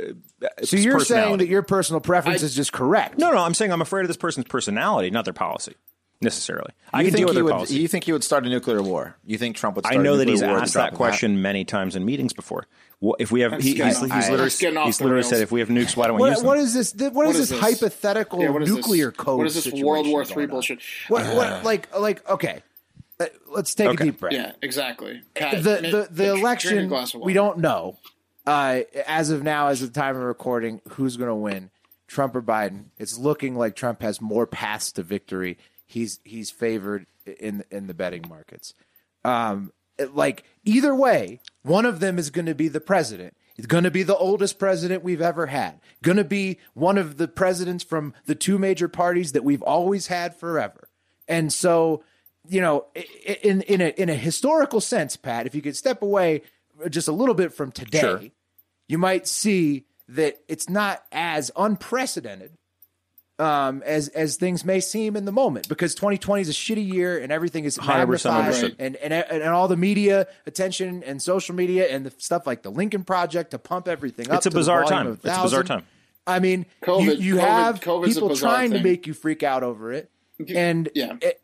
So 0.64 0.76
you're 0.76 0.98
saying 1.00 1.38
that 1.38 1.46
your 1.48 1.62
personal 1.62 2.00
preference 2.00 2.42
I- 2.42 2.46
is 2.46 2.54
just 2.56 2.72
correct? 2.72 3.18
no, 3.18 3.30
no. 3.30 3.38
I'm 3.38 3.54
saying 3.54 3.70
I'm 3.72 3.80
afraid 3.82 4.02
of 4.02 4.08
this 4.08 4.16
person's 4.16 4.46
personality, 4.46 5.10
not 5.10 5.24
their 5.24 5.34
policy. 5.34 5.74
necessarily. 6.22 6.72
I 6.94 7.02
can 7.04 7.12
deal 7.12 7.12
think 7.12 7.26
with 7.26 7.34
their 7.34 7.44
would? 7.44 7.50
policy. 7.52 7.76
You 7.76 7.88
think 7.88 8.04
he 8.04 8.12
would 8.12 8.24
start 8.24 8.46
a 8.46 8.48
nuclear 8.48 8.82
war? 8.82 9.16
You 9.26 9.36
think 9.36 9.54
Trump 9.54 9.76
would? 9.76 9.84
I 9.86 9.90
Start 9.90 10.04
know 10.04 10.14
a 10.14 10.16
that 10.16 10.24
nuclear 10.24 10.32
he's 10.34 10.42
war 10.42 10.50
at 10.52 10.56
the 10.56 10.62
asked 10.62 10.74
that 10.74 10.80
of 10.80 10.86
a 10.86 10.90
hat? 10.92 10.96
question 10.96 11.42
many 11.42 11.64
times 11.66 11.94
in 11.94 12.04
meetings 12.06 12.32
before. 12.32 12.66
Well, 13.00 13.16
if 13.18 13.30
we 13.30 13.42
have, 13.42 13.52
he, 13.60 13.74
he's, 13.74 14.00
he's 14.00 14.00
that's 14.00 14.30
literally, 14.30 14.50
getting 14.58 14.78
off 14.78 14.86
he's 14.86 15.00
literally 15.02 15.22
said, 15.24 15.42
if 15.42 15.52
we 15.52 15.60
have 15.60 15.68
nukes, 15.68 15.94
why 15.94 16.06
don't 16.06 16.18
we 16.18 16.26
use 16.30 16.38
them? 16.38 16.46
what 16.46 16.56
is 16.58 16.72
this? 16.72 16.94
What 16.94 17.12
What 17.12 17.26
is 17.28 17.36
is 17.36 17.48
this, 17.50 17.60
this? 17.60 17.60
hypothetical 17.80 18.40
Yeah, 18.40 18.48
what 18.48 18.62
is 18.62 18.70
nuclear 18.74 19.10
this? 19.10 19.16
code? 19.18 19.36
What 19.38 19.46
is 19.46 19.62
this 19.62 19.70
World 19.82 20.06
War 20.08 20.24
Three 20.24 20.46
bullshit? 20.46 20.80
What, 21.08 21.26
what, 21.36 21.62
like, 21.64 21.94
like, 21.96 22.26
okay, 22.28 22.62
Uh, 23.20 23.26
let's 23.50 23.74
take 23.74 23.88
Okay. 23.88 24.04
a 24.04 24.06
deep 24.06 24.18
breath. 24.20 24.32
Yeah, 24.32 24.52
exactly. 24.62 25.20
Pat, 25.34 25.62
the 25.62 25.80
ma- 25.82 25.90
the, 25.90 26.08
the 26.10 26.30
election 26.32 26.90
we 27.22 27.34
don't 27.34 27.58
know 27.58 27.98
uh, 28.46 28.80
as 29.06 29.30
of 29.30 29.42
now 29.42 29.68
as 29.68 29.82
of 29.82 29.92
the 29.92 30.00
time 30.00 30.16
of 30.16 30.22
recording 30.22 30.80
who's 30.90 31.16
going 31.16 31.28
to 31.28 31.34
win 31.34 31.70
trump 32.06 32.34
or 32.36 32.42
biden? 32.42 32.86
It's 32.98 33.18
looking 33.18 33.56
like 33.56 33.74
trump 33.76 34.02
has 34.02 34.20
more 34.20 34.46
paths 34.46 34.92
to 34.92 35.02
victory. 35.02 35.58
He's 35.84 36.20
he's 36.24 36.50
favored 36.50 37.06
in 37.26 37.64
in 37.70 37.86
the 37.86 37.94
betting 37.94 38.24
markets. 38.28 38.74
Um 39.24 39.72
like 40.12 40.44
either 40.64 40.94
way 40.94 41.40
one 41.62 41.86
of 41.86 42.00
them 42.00 42.18
is 42.18 42.30
going 42.30 42.46
to 42.46 42.54
be 42.54 42.68
the 42.68 42.80
president. 42.80 43.36
It's 43.56 43.66
going 43.66 43.84
to 43.84 43.90
be 43.90 44.02
the 44.02 44.16
oldest 44.16 44.58
president 44.58 45.02
we've 45.02 45.22
ever 45.22 45.46
had. 45.46 45.80
Going 46.02 46.18
to 46.18 46.24
be 46.24 46.58
one 46.74 46.98
of 46.98 47.16
the 47.16 47.26
presidents 47.26 47.82
from 47.82 48.12
the 48.26 48.34
two 48.34 48.58
major 48.58 48.86
parties 48.86 49.32
that 49.32 49.44
we've 49.44 49.62
always 49.62 50.08
had 50.08 50.36
forever. 50.36 50.88
And 51.26 51.52
so 51.52 52.04
you 52.48 52.60
know, 52.60 52.86
in 53.42 53.62
in 53.62 53.80
a 53.80 53.88
in 54.00 54.08
a 54.08 54.14
historical 54.14 54.80
sense, 54.80 55.16
Pat, 55.16 55.46
if 55.46 55.54
you 55.54 55.62
could 55.62 55.76
step 55.76 56.02
away 56.02 56.42
just 56.88 57.08
a 57.08 57.12
little 57.12 57.34
bit 57.34 57.52
from 57.52 57.72
today, 57.72 58.00
Sure. 58.00 58.22
You 58.88 58.98
might 58.98 59.26
see 59.26 59.84
that 60.08 60.38
it's 60.48 60.68
not 60.68 61.02
as 61.12 61.50
unprecedented 61.56 62.52
um, 63.38 63.82
as 63.84 64.08
as 64.08 64.36
things 64.36 64.64
may 64.64 64.80
seem 64.80 65.14
in 65.14 65.26
the 65.26 65.32
moment 65.32 65.68
because 65.68 65.94
2020 65.94 66.40
is 66.42 66.48
a 66.48 66.52
shitty 66.52 66.90
year 66.90 67.18
and 67.18 67.30
everything 67.30 67.64
is 67.64 67.76
100% 67.76 67.86
magnified 67.86 68.76
and, 68.78 68.96
and 68.96 69.12
and 69.12 69.42
all 69.42 69.68
the 69.68 69.76
media 69.76 70.26
attention 70.46 71.02
and 71.02 71.20
social 71.20 71.54
media 71.54 71.86
and 71.88 72.06
the 72.06 72.12
stuff 72.16 72.46
like 72.46 72.62
the 72.62 72.70
Lincoln 72.70 73.04
Project 73.04 73.50
to 73.50 73.58
pump 73.58 73.88
everything 73.88 74.30
up. 74.30 74.38
It's 74.38 74.46
a 74.46 74.50
to 74.50 74.56
bizarre 74.56 74.84
volume 74.84 74.98
time. 74.98 75.06
of 75.08 75.24
It's 75.24 75.36
a 75.36 75.42
bizarre 75.42 75.64
time. 75.64 75.84
I 76.26 76.38
mean, 76.40 76.60
you, 76.82 76.86
COVID- 76.86 77.20
you 77.20 77.34
COVID- 77.36 77.40
have 77.40 77.80
COVID's 77.80 78.14
people 78.14 78.28
bizarre 78.30 78.54
trying 78.54 78.70
to 78.72 78.80
make 78.82 79.06
you 79.06 79.12
freak 79.12 79.42
out 79.42 79.62
over 79.62 79.92
it, 79.92 80.10
and 80.48 80.88
Yeah. 80.94 81.16
it- 81.20 81.40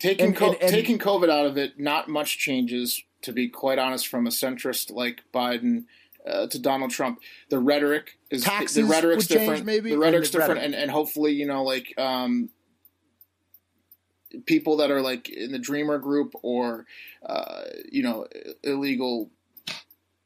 taking 0.00 0.26
and- 0.26 0.36
co- 0.36 0.52
and- 0.52 0.62
and- 0.62 0.70
taking 0.72 0.98
COVID 0.98 1.30
out 1.30 1.46
of 1.46 1.56
it, 1.56 1.78
not 1.78 2.08
much 2.08 2.38
changes. 2.38 3.02
To 3.22 3.32
be 3.32 3.48
quite 3.48 3.78
honest, 3.78 4.06
from 4.08 4.26
a 4.26 4.30
centrist 4.30 4.90
like 4.92 5.22
Biden 5.32 5.84
uh, 6.26 6.46
to 6.48 6.58
Donald 6.58 6.90
Trump, 6.90 7.20
the 7.50 7.58
rhetoric 7.58 8.18
is 8.30 8.42
Taxes 8.42 8.76
the 8.76 8.84
rhetoric's 8.84 9.26
different. 9.26 9.64
maybe, 9.64 9.90
the 9.90 9.96
or 9.96 10.00
rhetoric's 10.00 10.30
the 10.30 10.38
different, 10.38 10.60
rhetoric? 10.60 10.74
and, 10.74 10.82
and 10.82 10.90
hopefully, 10.90 11.32
you 11.32 11.46
know, 11.46 11.62
like 11.62 11.94
um, 11.98 12.50
people 14.44 14.76
that 14.78 14.90
are 14.90 15.00
like 15.00 15.28
in 15.28 15.52
the 15.52 15.58
Dreamer 15.58 15.98
group 15.98 16.34
or 16.42 16.86
uh, 17.24 17.62
you 17.90 18.02
know 18.02 18.26
illegal 18.62 19.30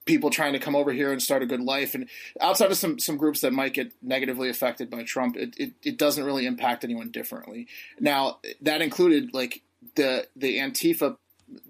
people 0.07 0.31
trying 0.31 0.55
to 0.55 0.59
come 0.59 0.75
over 0.75 0.93
here 0.93 1.13
and 1.13 1.23
start 1.23 1.43
a 1.43 1.47
good 1.47 1.61
life 1.61 1.95
and 1.95 2.09
outside 2.41 2.71
of 2.71 2.77
some 2.77 2.99
some 2.99 3.17
groups 3.17 3.43
that 3.43 3.53
might 3.53 3.75
get 3.75 3.93
negatively 4.03 4.49
affected 4.49 4.91
by 4.91 5.05
Trump 5.05 5.37
it, 5.37 5.55
it, 5.57 5.73
it 5.85 5.99
doesn't 5.99 6.25
really 6.25 6.47
impact 6.47 6.83
anyone 6.83 7.11
differently 7.11 7.69
now 8.01 8.39
that 8.61 8.83
included 8.83 9.33
like 9.33 9.63
the 9.95 10.27
the 10.35 10.59
Antifa 10.59 11.17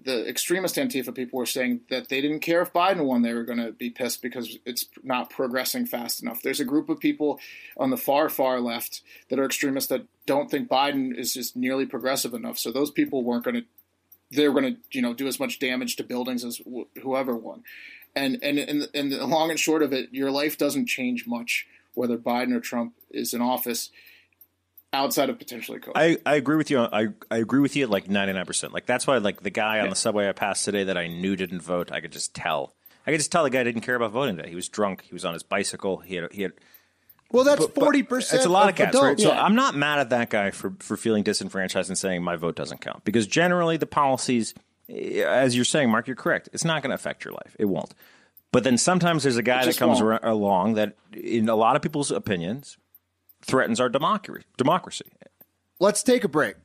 the 0.03 0.27
extremist 0.27 0.75
Antifa 0.75 1.13
people 1.13 1.39
were 1.39 1.45
saying 1.45 1.81
that 1.89 2.09
they 2.09 2.21
didn't 2.21 2.41
care 2.41 2.61
if 2.61 2.73
Biden 2.73 3.05
won 3.05 3.21
they 3.21 3.33
were 3.33 3.43
going 3.43 3.59
to 3.59 3.71
be 3.71 3.89
pissed 3.89 4.21
because 4.21 4.57
it's 4.65 4.85
not 5.03 5.29
progressing 5.29 5.85
fast 5.85 6.21
enough. 6.21 6.41
There's 6.41 6.59
a 6.59 6.65
group 6.65 6.89
of 6.89 6.99
people 6.99 7.39
on 7.77 7.89
the 7.89 7.97
far 7.97 8.29
far 8.29 8.59
left 8.59 9.01
that 9.29 9.39
are 9.39 9.45
extremists 9.45 9.89
that 9.89 10.05
don't 10.25 10.51
think 10.51 10.69
Biden 10.69 11.17
is 11.17 11.33
just 11.33 11.55
nearly 11.55 11.85
progressive 11.85 12.33
enough. 12.33 12.57
So 12.57 12.71
those 12.71 12.91
people 12.91 13.23
weren't 13.23 13.43
going 13.43 13.55
to 13.55 13.65
they 14.33 14.47
were 14.47 14.59
going 14.59 14.75
to 14.75 14.81
you 14.91 15.01
know 15.01 15.13
do 15.13 15.27
as 15.27 15.39
much 15.39 15.59
damage 15.59 15.95
to 15.97 16.03
buildings 16.03 16.43
as 16.43 16.59
wh- 16.59 16.99
whoever 17.01 17.35
won. 17.35 17.63
And 18.15 18.37
and 18.41 18.59
and 18.59 18.87
and 18.93 19.11
the 19.11 19.25
long 19.25 19.49
and 19.49 19.59
short 19.59 19.83
of 19.83 19.93
it, 19.93 20.09
your 20.11 20.31
life 20.31 20.57
doesn't 20.57 20.87
change 20.87 21.27
much 21.27 21.67
whether 21.93 22.17
Biden 22.17 22.55
or 22.55 22.59
Trump 22.59 22.93
is 23.09 23.33
in 23.33 23.41
office, 23.41 23.91
outside 24.93 25.29
of 25.29 25.37
potentially 25.39 25.79
COVID. 25.79 25.93
I, 25.95 26.17
I 26.25 26.35
agree 26.35 26.57
with 26.57 26.69
you. 26.69 26.79
I, 26.79 27.07
I 27.29 27.37
agree 27.37 27.59
with 27.59 27.75
you 27.75 27.83
at 27.83 27.89
like 27.89 28.07
99%. 28.07 28.71
Like, 28.71 28.85
that's 28.85 29.07
why, 29.07 29.17
like, 29.17 29.41
the 29.41 29.49
guy 29.49 29.79
on 29.79 29.89
the 29.89 29.95
subway 29.95 30.27
I 30.27 30.31
passed 30.33 30.65
today 30.65 30.83
that 30.85 30.97
I 30.97 31.07
knew 31.07 31.35
didn't 31.35 31.61
vote, 31.61 31.91
I 31.91 32.01
could 32.01 32.11
just 32.11 32.33
tell. 32.33 32.73
I 33.05 33.11
could 33.11 33.19
just 33.19 33.31
tell 33.31 33.43
the 33.43 33.49
guy 33.49 33.63
didn't 33.63 33.81
care 33.81 33.95
about 33.95 34.11
voting 34.11 34.37
today. 34.37 34.49
He 34.49 34.55
was 34.55 34.69
drunk. 34.69 35.03
He 35.03 35.13
was 35.13 35.25
on 35.25 35.33
his 35.33 35.43
bicycle. 35.43 35.97
He 35.97 36.15
had, 36.15 36.31
he 36.31 36.43
had 36.43 36.53
well, 37.31 37.43
that's 37.43 37.59
but- 37.65 37.73
but 37.73 37.81
forty 37.83 38.03
percent. 38.03 38.39
It's 38.39 38.45
a 38.45 38.49
lot 38.49 38.69
of 38.69 38.75
cats, 38.75 38.95
right? 38.95 39.13
adults. 39.13 39.23
So 39.23 39.31
I'm 39.31 39.55
not 39.55 39.73
mad 39.75 39.99
at 39.99 40.09
that 40.09 40.29
guy 40.29 40.51
for 40.51 40.73
for 40.79 40.97
feeling 40.97 41.23
disenfranchised 41.23 41.89
and 41.89 41.97
saying 41.97 42.23
my 42.23 42.35
vote 42.35 42.55
doesn't 42.55 42.81
count 42.81 43.03
because 43.05 43.25
generally 43.25 43.77
the 43.77 43.85
policies, 43.85 44.53
eh, 44.89 45.23
as 45.23 45.55
you're 45.55 45.65
saying, 45.65 45.89
Mark, 45.89 46.07
you're 46.07 46.15
correct. 46.15 46.49
It's 46.53 46.65
not 46.65 46.81
going 46.83 46.89
to 46.89 46.95
affect 46.95 47.23
your 47.23 47.33
life. 47.33 47.55
It 47.57 47.65
won't. 47.65 47.93
But 48.51 48.65
then 48.65 48.77
sometimes 48.77 49.23
there's 49.23 49.37
a 49.37 49.43
guy 49.43 49.63
that 49.65 49.77
comes 49.77 50.01
won't. 50.01 50.23
along 50.25 50.73
that, 50.73 50.97
in 51.13 51.47
a 51.47 51.55
lot 51.55 51.77
of 51.77 51.81
people's 51.81 52.11
opinions, 52.11 52.77
threatens 53.41 53.79
our 53.79 53.89
democracy. 53.89 54.45
Democracy. 54.57 55.05
Let's 55.79 56.03
take 56.03 56.23
a 56.23 56.27
break. 56.29 56.55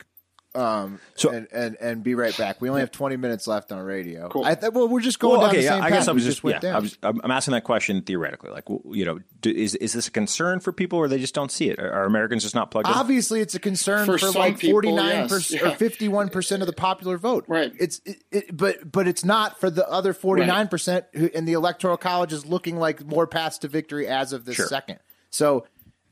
Um, 0.54 1.00
So- 1.16 1.28
and, 1.30 1.46
and 1.52 1.76
and 1.82 2.02
be 2.02 2.14
right 2.14 2.34
back. 2.38 2.62
We 2.62 2.70
only 2.70 2.80
have 2.80 2.90
twenty 2.90 3.18
minutes 3.18 3.46
left 3.46 3.70
on 3.72 3.78
radio. 3.84 4.30
Cool. 4.30 4.42
I 4.46 4.54
th- 4.54 4.72
well, 4.72 4.88
we're 4.88 5.00
just 5.02 5.18
going 5.18 5.32
Well, 5.32 5.40
down 5.42 5.50
okay, 5.50 5.58
the 5.58 5.64
yeah, 5.64 5.74
same 5.74 5.82
I 5.82 5.90
guess 5.90 6.08
I 6.08 6.12
was 6.12 6.22
we 6.24 6.30
just, 6.30 6.42
went 6.42 6.62
yeah. 6.62 6.76
I 6.76 6.78
was, 6.78 6.96
I'm 7.02 7.20
I'm 7.22 7.30
asking 7.30 7.52
that 7.52 7.64
question 7.64 8.00
theoretically. 8.00 8.50
Like, 8.50 8.64
you 8.90 9.04
know, 9.04 9.18
do, 9.42 9.50
is 9.50 9.74
is 9.74 9.92
this 9.92 10.08
a 10.08 10.10
concern 10.10 10.60
for 10.60 10.72
people, 10.72 10.98
or 10.98 11.08
they 11.08 11.18
just 11.18 11.34
don't 11.34 11.50
see 11.52 11.68
it? 11.68 11.78
Are, 11.78 11.92
are 11.92 12.04
Americans 12.04 12.42
just 12.42 12.54
not 12.54 12.70
plugged 12.70 12.88
in? 12.88 12.94
Obviously, 12.94 13.42
it's 13.42 13.54
a 13.54 13.58
concern 13.58 14.06
for, 14.06 14.16
For 14.16 14.30
like 14.30 14.58
people, 14.58 14.72
forty 14.76 14.92
nine 14.92 15.10
yes. 15.24 15.30
percent 15.30 15.62
Yeah. 15.62 15.68
or 15.72 15.76
fifty 15.76 16.08
one 16.08 16.30
percent 16.30 16.62
of 16.62 16.66
the 16.68 16.72
popular 16.72 17.18
vote. 17.18 17.44
Right. 17.48 17.74
It's 17.78 18.00
it, 18.06 18.22
it, 18.30 18.56
but 18.56 18.90
but 18.90 19.06
it's 19.06 19.26
not 19.26 19.60
for 19.60 19.68
the 19.68 19.86
other 19.86 20.14
forty 20.14 20.46
nine 20.46 20.68
percent 20.68 21.04
who 21.12 21.26
in 21.26 21.44
the 21.44 21.52
electoral 21.52 21.98
college 21.98 22.32
is 22.32 22.46
looking 22.46 22.78
like 22.78 23.04
more 23.04 23.26
paths 23.26 23.58
to 23.58 23.68
victory 23.68 24.06
as 24.06 24.32
of 24.32 24.46
this 24.46 24.56
Sure. 24.56 24.68
second. 24.68 25.00
So, 25.28 25.66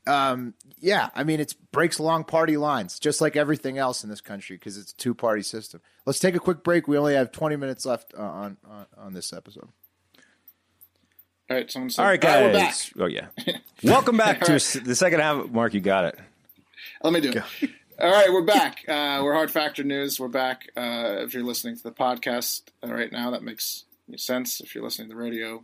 um, 0.07 0.53
yeah, 0.79 1.09
I 1.15 1.23
mean, 1.23 1.39
it 1.39 1.55
breaks 1.71 1.97
along 1.99 2.25
party 2.25 2.57
lines, 2.57 2.99
just 2.99 3.21
like 3.21 3.35
everything 3.35 3.77
else 3.77 4.03
in 4.03 4.09
this 4.09 4.21
country, 4.21 4.55
because 4.57 4.77
it's 4.77 4.91
a 4.91 4.95
two 4.95 5.13
party 5.13 5.41
system. 5.41 5.81
Let's 6.05 6.19
take 6.19 6.35
a 6.35 6.39
quick 6.39 6.63
break. 6.63 6.87
We 6.87 6.97
only 6.97 7.15
have 7.15 7.31
twenty 7.31 7.55
minutes 7.55 7.85
left 7.85 8.13
uh, 8.17 8.21
on, 8.21 8.57
on 8.69 8.85
on 8.97 9.13
this 9.13 9.33
episode. 9.33 9.69
All 11.49 11.55
right, 11.57 11.69
someone 11.69 11.89
said, 11.91 12.01
All 12.01 12.07
right, 12.07 12.25
All 12.25 12.49
guys. 12.51 12.91
we're 12.95 13.07
back. 13.09 13.27
Oh 13.37 13.45
yeah. 13.45 13.55
Welcome 13.83 14.17
back 14.17 14.41
to 14.41 14.53
s- 14.53 14.73
the 14.73 14.95
second 14.95 15.19
half. 15.19 15.47
Mark, 15.49 15.73
you 15.73 15.79
got 15.81 16.05
it. 16.05 16.19
Let 17.03 17.13
me 17.13 17.21
do 17.21 17.29
it. 17.31 17.69
All 17.99 18.11
right, 18.11 18.31
we're 18.31 18.41
back. 18.43 18.79
Uh, 18.87 19.21
we're 19.23 19.33
Hard 19.33 19.51
Factor 19.51 19.83
News. 19.83 20.19
We're 20.19 20.27
back. 20.27 20.67
Uh, 20.75 21.17
if 21.19 21.33
you're 21.33 21.43
listening 21.43 21.77
to 21.77 21.83
the 21.83 21.91
podcast 21.91 22.63
uh, 22.83 22.91
right 22.93 23.11
now, 23.11 23.31
that 23.31 23.43
makes 23.43 23.85
sense. 24.17 24.59
If 24.59 24.73
you're 24.75 24.83
listening 24.83 25.07
to 25.09 25.15
the 25.15 25.21
radio, 25.21 25.63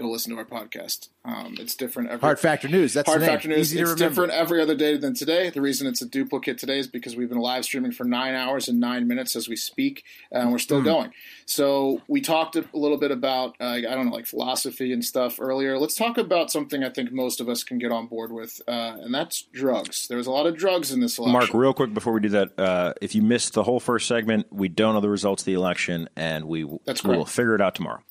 go 0.00 0.10
listen 0.10 0.32
to 0.32 0.38
our 0.38 0.44
podcast. 0.44 1.08
Um, 1.24 1.56
it's 1.58 1.74
different 1.74 2.10
every 2.10 2.20
Hard 2.20 2.40
Factor 2.40 2.68
News. 2.68 2.94
That's 2.94 3.08
Hard 3.08 3.20
the 3.20 3.26
name. 3.26 3.34
Factor 3.34 3.48
News. 3.48 3.72
Easy 3.72 3.80
It's 3.80 3.94
different 3.94 4.32
every 4.32 4.62
other 4.62 4.74
day 4.74 4.96
than 4.96 5.14
today. 5.14 5.50
The 5.50 5.60
reason 5.60 5.86
it's 5.86 6.00
a 6.00 6.06
duplicate 6.06 6.56
today 6.58 6.78
is 6.78 6.86
because 6.86 7.14
we've 7.14 7.28
been 7.28 7.38
live 7.38 7.64
streaming 7.64 7.92
for 7.92 8.04
nine 8.04 8.34
hours 8.34 8.68
and 8.68 8.80
nine 8.80 9.06
minutes 9.06 9.36
as 9.36 9.48
we 9.48 9.56
speak, 9.56 10.04
and 10.32 10.50
we're 10.50 10.58
still 10.58 10.82
going. 10.82 11.12
So 11.44 12.00
we 12.08 12.20
talked 12.20 12.56
a 12.56 12.64
little 12.72 12.96
bit 12.96 13.10
about 13.10 13.56
uh, 13.60 13.64
I 13.64 13.80
don't 13.82 14.06
know 14.06 14.12
like 14.12 14.26
philosophy 14.26 14.92
and 14.92 15.04
stuff 15.04 15.38
earlier. 15.40 15.78
Let's 15.78 15.94
talk 15.94 16.16
about 16.16 16.50
something 16.50 16.82
I 16.82 16.90
think 16.90 17.12
most 17.12 17.40
of 17.40 17.48
us 17.48 17.62
can 17.62 17.78
get 17.78 17.92
on 17.92 18.06
board 18.06 18.32
with, 18.32 18.62
uh, 18.66 18.96
and 19.00 19.14
that's 19.14 19.42
drugs. 19.52 20.08
There's 20.08 20.26
a 20.26 20.30
lot 20.30 20.46
of 20.46 20.56
drugs 20.56 20.90
in 20.92 21.00
this 21.00 21.18
election. 21.18 21.32
Mark, 21.32 21.54
real 21.54 21.74
quick 21.74 21.92
before 21.92 22.12
we 22.12 22.20
do 22.20 22.30
that, 22.30 22.58
uh, 22.58 22.94
if 23.02 23.14
you 23.14 23.22
missed 23.22 23.52
the 23.52 23.62
whole 23.62 23.80
first 23.80 24.08
segment, 24.08 24.46
we 24.50 24.68
don't 24.68 24.94
know 24.94 25.00
the 25.00 25.10
results 25.10 25.42
of 25.42 25.46
the 25.46 25.54
election, 25.54 26.08
and 26.16 26.46
we 26.46 26.66
That's 26.86 27.04
we 27.04 27.16
will 27.16 27.26
figure 27.26 27.54
it 27.54 27.60
out 27.60 27.74
tomorrow. 27.74 28.02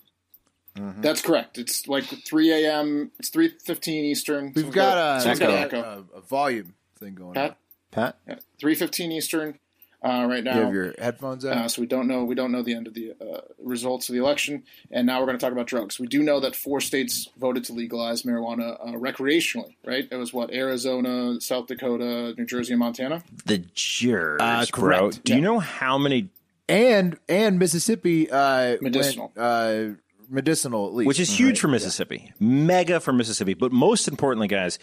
That's 1.01 1.21
correct. 1.21 1.57
It's 1.57 1.87
like 1.87 2.03
3 2.05 2.65
a.m. 2.65 3.11
It's 3.19 3.29
3:15 3.29 3.87
Eastern. 3.87 4.53
We've 4.55 4.71
got 4.71 5.17
a, 5.17 5.21
Someone's 5.21 5.39
got 5.39 5.49
echo. 5.51 6.05
a, 6.13 6.17
a 6.17 6.21
volume 6.21 6.73
thing 6.97 7.15
going 7.15 7.37
on. 7.37 7.55
Pat, 7.91 8.17
Pat, 8.27 8.43
3:15 8.61 9.11
Eastern 9.11 9.59
uh, 10.03 10.25
right 10.29 10.43
now. 10.43 10.55
You 10.55 10.61
have 10.65 10.73
your 10.73 10.93
headphones 10.99 11.43
out. 11.45 11.57
Uh, 11.57 11.67
so 11.67 11.81
we 11.81 11.87
don't 11.87 12.07
know 12.07 12.23
we 12.23 12.35
don't 12.35 12.51
know 12.51 12.61
the 12.61 12.73
end 12.75 12.87
of 12.87 12.93
the 12.93 13.13
uh, 13.19 13.41
results 13.61 14.07
of 14.09 14.13
the 14.15 14.19
election, 14.21 14.63
and 14.91 15.05
now 15.07 15.19
we're 15.19 15.25
going 15.25 15.37
to 15.37 15.43
talk 15.43 15.51
about 15.51 15.67
drugs. 15.67 15.99
We 15.99 16.07
do 16.07 16.21
know 16.23 16.39
that 16.39 16.55
four 16.55 16.79
states 16.81 17.29
voted 17.37 17.63
to 17.65 17.73
legalize 17.73 18.23
marijuana 18.23 18.77
uh, 18.79 18.91
recreationally. 18.97 19.75
Right? 19.85 20.07
It 20.09 20.15
was 20.15 20.31
what 20.33 20.53
Arizona, 20.53 21.41
South 21.41 21.67
Dakota, 21.67 22.33
New 22.37 22.45
Jersey, 22.45 22.73
and 22.73 22.79
Montana. 22.79 23.23
The 23.45 23.59
jurors, 23.73 24.39
Uh, 24.41 24.65
bro. 24.71 24.81
correct. 24.81 25.23
Do 25.23 25.35
you 25.35 25.41
know 25.41 25.59
how 25.59 25.97
many? 25.97 26.29
and 26.67 27.17
and 27.27 27.57
Mississippi 27.57 28.29
uh, 28.29 28.77
Medicinal. 28.81 29.31
went, 29.35 29.37
uh, 29.43 29.95
medicinal 30.29 30.87
at 30.87 30.93
least, 30.93 31.07
Which 31.07 31.19
is 31.19 31.31
huge 31.31 31.59
for 31.59 31.67
Mississippi, 31.67 32.31
mega 32.39 32.99
for 32.99 33.13
Mississippi. 33.13 33.53
But 33.53 33.71
most 33.71 34.07
importantly, 34.07 34.47
guys, 34.47 34.79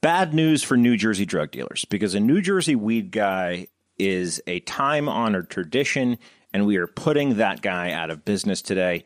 bad 0.00 0.34
news 0.34 0.62
for 0.62 0.76
New 0.76 0.96
Jersey 0.96 1.26
drug 1.26 1.50
dealers 1.50 1.84
because 1.84 2.14
a 2.14 2.20
New 2.20 2.40
Jersey 2.40 2.76
weed 2.76 3.10
guy 3.10 3.68
is 3.98 4.42
a 4.46 4.60
time 4.60 5.08
honored 5.08 5.50
tradition, 5.50 6.18
and 6.52 6.66
we 6.66 6.76
are 6.76 6.86
putting 6.86 7.36
that 7.36 7.62
guy 7.62 7.90
out 7.92 8.10
of 8.10 8.24
business 8.24 8.62
today. 8.62 9.04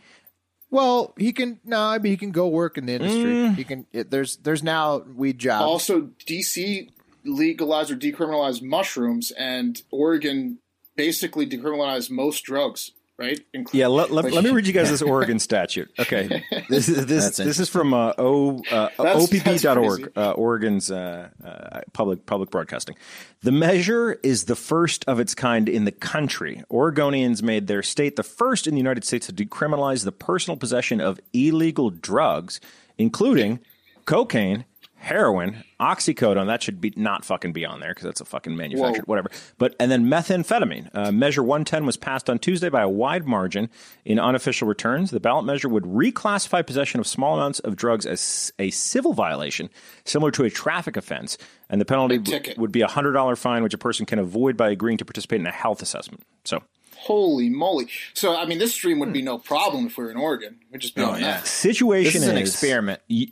Well, 0.71 1.15
he 1.19 1.33
can 1.33 1.61
no, 1.65 1.81
I 1.81 1.99
mean 1.99 2.13
he 2.13 2.17
can 2.17 2.31
go 2.31 2.49
work 2.49 2.79
in 2.79 2.87
the 2.87 2.95
industry. 2.95 3.33
Mm. 3.33 3.57
He 3.57 3.65
can. 3.65 3.87
It, 3.93 4.11
there's 4.11 4.37
there's 4.37 4.63
now 4.63 4.99
weed 4.99 5.39
jobs. 5.39 5.65
Also, 5.65 6.11
DC 6.27 6.91
legalized 7.25 7.91
or 7.91 7.97
decriminalized 7.97 8.63
mushrooms, 8.63 9.31
and 9.33 9.83
Oregon 9.91 10.59
basically 10.97 11.47
decriminalized 11.47 12.11
most 12.11 12.45
drugs, 12.45 12.93
right? 13.21 13.39
Inclu- 13.55 13.75
Yeah, 13.75 13.87
let, 13.89 14.11
let, 14.11 14.33
let 14.33 14.43
me 14.43 14.51
read 14.51 14.67
you 14.67 14.73
guys 14.73 14.91
this 14.91 15.03
Oregon 15.15 15.39
statute. 15.39 15.91
Okay, 15.99 16.43
this 16.69 16.89
is 16.89 17.07
this 17.07 17.37
this 17.37 17.59
is 17.61 17.69
from 17.69 17.93
uh, 17.95 18.13
o, 18.19 18.59
uh, 18.71 18.89
That's- 18.99 19.29
that's 19.29 19.65
opb.org, 19.65 20.13
uh, 20.17 20.33
Oregon's 20.33 20.91
uh, 20.91 21.29
uh, 21.45 21.81
public 21.93 22.27
public 22.27 22.51
broadcasting. 22.51 22.97
The 23.43 23.53
measure 23.53 24.19
is 24.23 24.45
the 24.45 24.57
first 24.57 25.05
of 25.07 25.21
its 25.21 25.35
kind 25.35 25.69
in 25.69 25.85
the 25.85 25.93
country. 25.93 26.63
Oregonians 26.71 27.43
made 27.43 27.67
their 27.67 27.83
state 27.83 28.17
the 28.17 28.23
first 28.23 28.67
in 28.67 28.75
the 28.75 28.81
United 28.81 29.05
States 29.05 29.27
to 29.27 29.33
decriminalize 29.33 30.05
the 30.05 30.13
personal 30.13 30.57
possession 30.57 31.01
of 31.01 31.21
illegal 31.33 31.91
drugs, 31.91 32.61
including 32.99 33.61
cocaine. 34.07 34.65
Heroin, 35.01 35.65
oxycodone, 35.81 36.47
that 36.49 36.63
should 36.63 36.79
be 36.79 36.93
not 36.95 37.25
fucking 37.25 37.55
be 37.55 37.65
on 37.65 37.81
there 37.81 37.93
because 37.93 38.05
that's 38.05 38.21
a 38.21 38.25
fucking 38.27 38.55
manufactured 38.55 39.07
Whoa. 39.07 39.13
whatever. 39.13 39.31
But 39.57 39.75
and 39.81 39.91
then 39.91 40.05
methamphetamine. 40.05 40.91
Uh, 40.93 41.11
measure 41.11 41.43
110 41.43 41.87
was 41.87 41.97
passed 41.97 42.29
on 42.29 42.39
Tuesday 42.39 42.69
by 42.69 42.83
a 42.83 42.89
wide 42.89 43.27
margin 43.27 43.71
in 44.05 44.19
unofficial 44.19 44.69
returns. 44.69 45.11
The 45.11 45.19
ballot 45.19 45.47
measure 45.47 45.71
would 45.71 45.85
reclassify 45.85 46.67
possession 46.67 47.01
of 47.01 47.07
small 47.07 47.35
amounts 47.39 47.61
of 47.61 47.77
drugs 47.77 48.05
as 48.05 48.53
a 48.59 48.69
civil 48.71 49.15
violation, 49.15 49.71
similar 50.05 50.31
to 50.33 50.45
a 50.45 50.51
traffic 50.51 50.99
offense, 50.99 51.39
and 51.71 51.81
the 51.81 51.87
penalty 51.87 52.19
ticket. 52.19 52.59
would 52.59 52.71
be 52.71 52.83
a 52.83 52.87
hundred 52.87 53.13
dollar 53.13 53.37
fine, 53.37 53.63
which 53.63 53.73
a 53.73 53.79
person 53.79 54.05
can 54.05 54.19
avoid 54.19 54.59
by 54.59 54.69
agreeing 54.69 54.99
to 54.99 55.07
participate 55.07 55.41
in 55.41 55.47
a 55.47 55.51
health 55.51 55.81
assessment. 55.81 56.23
So. 56.45 56.63
Holy 57.01 57.49
moly! 57.49 57.89
So 58.15 58.37
I 58.37 58.45
mean, 58.45 58.59
this 58.59 58.75
stream 58.75 58.99
would 58.99 59.13
be 59.13 59.23
no 59.23 59.39
problem 59.39 59.87
if 59.87 59.97
we 59.97 60.05
were 60.05 60.11
in 60.11 60.17
Oregon. 60.17 60.59
We'd 60.71 60.81
just 60.81 60.95
be 60.95 61.03
oh, 61.03 61.11
on 61.11 61.21
yeah. 61.21 61.39
that. 61.39 61.47
Situation 61.47 62.21
This 62.21 62.23
is 62.23 62.29
an 62.29 62.37
experiment. 62.37 63.01
You, 63.09 63.29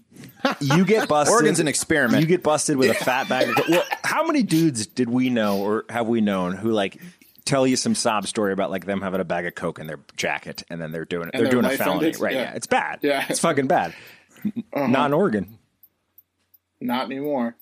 you 0.61 0.85
get 0.87 1.09
busted. 1.09 1.35
Oregon's 1.35 1.61
an 1.61 1.69
experiment. 1.69 2.23
You 2.23 2.27
get 2.27 2.43
busted 2.43 2.77
with 2.77 2.91
a 2.91 2.95
fat 2.95 3.29
bag. 3.29 3.51
Of, 3.51 3.57
coke. 3.57 3.69
well, 3.69 3.85
how 4.03 4.27
many 4.27 4.43
dudes 4.43 4.87
did 4.87 5.11
we 5.11 5.29
know 5.29 5.59
or 5.59 5.85
have 5.91 6.09
we 6.09 6.21
known 6.21 6.55
who 6.57 6.71
like 6.71 6.99
tell 7.45 7.67
you 7.67 7.77
some 7.77 7.95
sob 7.95 8.27
story 8.27 8.53
about 8.53 8.71
like 8.71 8.85
them 8.87 9.01
having 9.01 9.21
a 9.21 9.25
bag 9.25 9.47
of 9.47 9.55
coke 9.55 9.79
in 9.79 9.87
their 9.87 10.01
jacket 10.17 10.63
and 10.71 10.81
then 10.81 10.93
they're 10.93 11.05
doing 11.05 11.31
And 11.33 11.43
they're 11.43 11.51
doing 11.51 11.65
a 11.65 11.77
felony, 11.77 12.07
ended? 12.07 12.21
right? 12.21 12.35
Yeah. 12.35 12.41
Yeah. 12.43 12.55
it's 12.55 12.67
bad. 12.67 12.99
Yeah. 13.03 13.27
it's 13.29 13.41
fucking 13.41 13.67
bad. 13.67 13.95
Uh-huh. 14.45 14.87
Not 14.87 15.07
in 15.07 15.15
Oregon. 15.15 15.59
Not 16.81 17.07
anymore. 17.07 17.57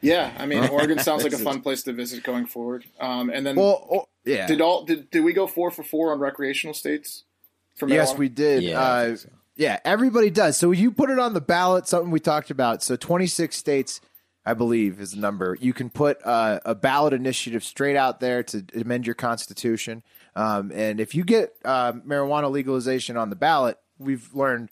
Yeah, 0.00 0.32
I 0.38 0.46
mean, 0.46 0.64
Oregon 0.68 0.98
sounds 0.98 1.24
like 1.24 1.32
a 1.32 1.38
fun 1.50 1.60
place 1.60 1.82
to 1.82 1.92
visit 1.92 2.22
going 2.22 2.46
forward. 2.46 2.84
Um, 2.98 3.30
and 3.30 3.46
then 3.46 3.56
Well, 3.56 3.86
oh, 3.90 4.08
yeah. 4.24 4.46
did 4.46 4.60
all 4.60 4.84
did, 4.84 5.10
did 5.10 5.24
we 5.24 5.32
go 5.32 5.46
four 5.46 5.70
for 5.70 5.82
four 5.82 6.12
on 6.12 6.18
recreational 6.20 6.74
states? 6.74 7.24
For 7.76 7.88
Yes, 7.88 8.12
marijuana? 8.12 8.18
we 8.18 8.28
did. 8.28 8.62
Yeah, 8.62 8.80
uh, 8.80 9.16
so. 9.16 9.28
yeah, 9.56 9.78
everybody 9.84 10.30
does. 10.30 10.56
So 10.56 10.70
you 10.70 10.90
put 10.90 11.10
it 11.10 11.18
on 11.18 11.34
the 11.34 11.40
ballot, 11.40 11.86
something 11.86 12.10
we 12.10 12.20
talked 12.20 12.50
about. 12.50 12.82
So 12.82 12.96
26 12.96 13.54
states, 13.56 14.00
I 14.44 14.54
believe, 14.54 15.00
is 15.00 15.12
the 15.12 15.20
number. 15.20 15.56
You 15.60 15.72
can 15.72 15.90
put 15.90 16.18
uh, 16.24 16.60
a 16.64 16.74
ballot 16.74 17.12
initiative 17.12 17.62
straight 17.62 17.96
out 17.96 18.20
there 18.20 18.42
to 18.44 18.64
amend 18.74 19.06
your 19.06 19.14
constitution. 19.14 20.02
Um, 20.36 20.70
and 20.74 21.00
if 21.00 21.14
you 21.14 21.24
get 21.24 21.54
uh, 21.64 21.92
marijuana 21.92 22.50
legalization 22.50 23.16
on 23.16 23.30
the 23.30 23.36
ballot, 23.36 23.78
we've 23.98 24.32
learned 24.34 24.70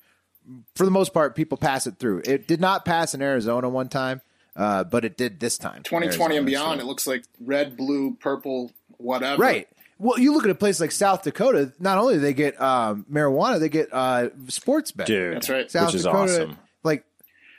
for 0.75 0.85
the 0.85 0.91
most 0.91 1.13
part 1.13 1.35
people 1.35 1.59
pass 1.59 1.87
it 1.87 1.99
through. 1.99 2.23
It 2.25 2.47
did 2.47 2.61
not 2.61 2.85
pass 2.85 3.15
in 3.15 3.21
Arizona 3.23 3.69
one 3.69 3.89
time, 3.89 4.23
uh, 4.59 4.85
but 4.85 5.07
it 5.07 5.17
did 5.17 5.41
this 5.41 5.57
time. 5.57 5.83
2020 5.85 6.37
and 6.37 6.45
beyond. 6.45 6.81
so- 6.81 6.85
It 6.85 6.89
looks 6.89 7.07
like 7.07 7.25
red, 7.41 7.77
blue, 7.79 8.15
purple, 8.21 8.73
whatever. 8.99 9.41
Right. 9.41 9.69
Well, 10.01 10.19
you 10.19 10.33
look 10.35 10.45
at 10.45 10.51
a 10.51 10.55
place 10.55 10.79
like 10.81 10.93
South 10.93 11.23
Dakota. 11.23 11.73
Not 11.81 11.97
only 11.99 12.15
do 12.15 12.21
they 12.21 12.33
get 12.35 12.61
um, 12.61 13.05
marijuana, 13.11 13.59
they 13.59 13.69
get 13.69 13.89
uh, 13.93 14.29
sports 14.49 14.93
betting. 14.93 15.15
Dude, 15.17 15.37
That's 15.37 15.49
right. 15.51 15.71
South 15.71 15.87
which 15.87 15.95
is 15.97 16.03
Dakota, 16.05 16.33
awesome. 16.35 16.57
Like, 16.85 17.05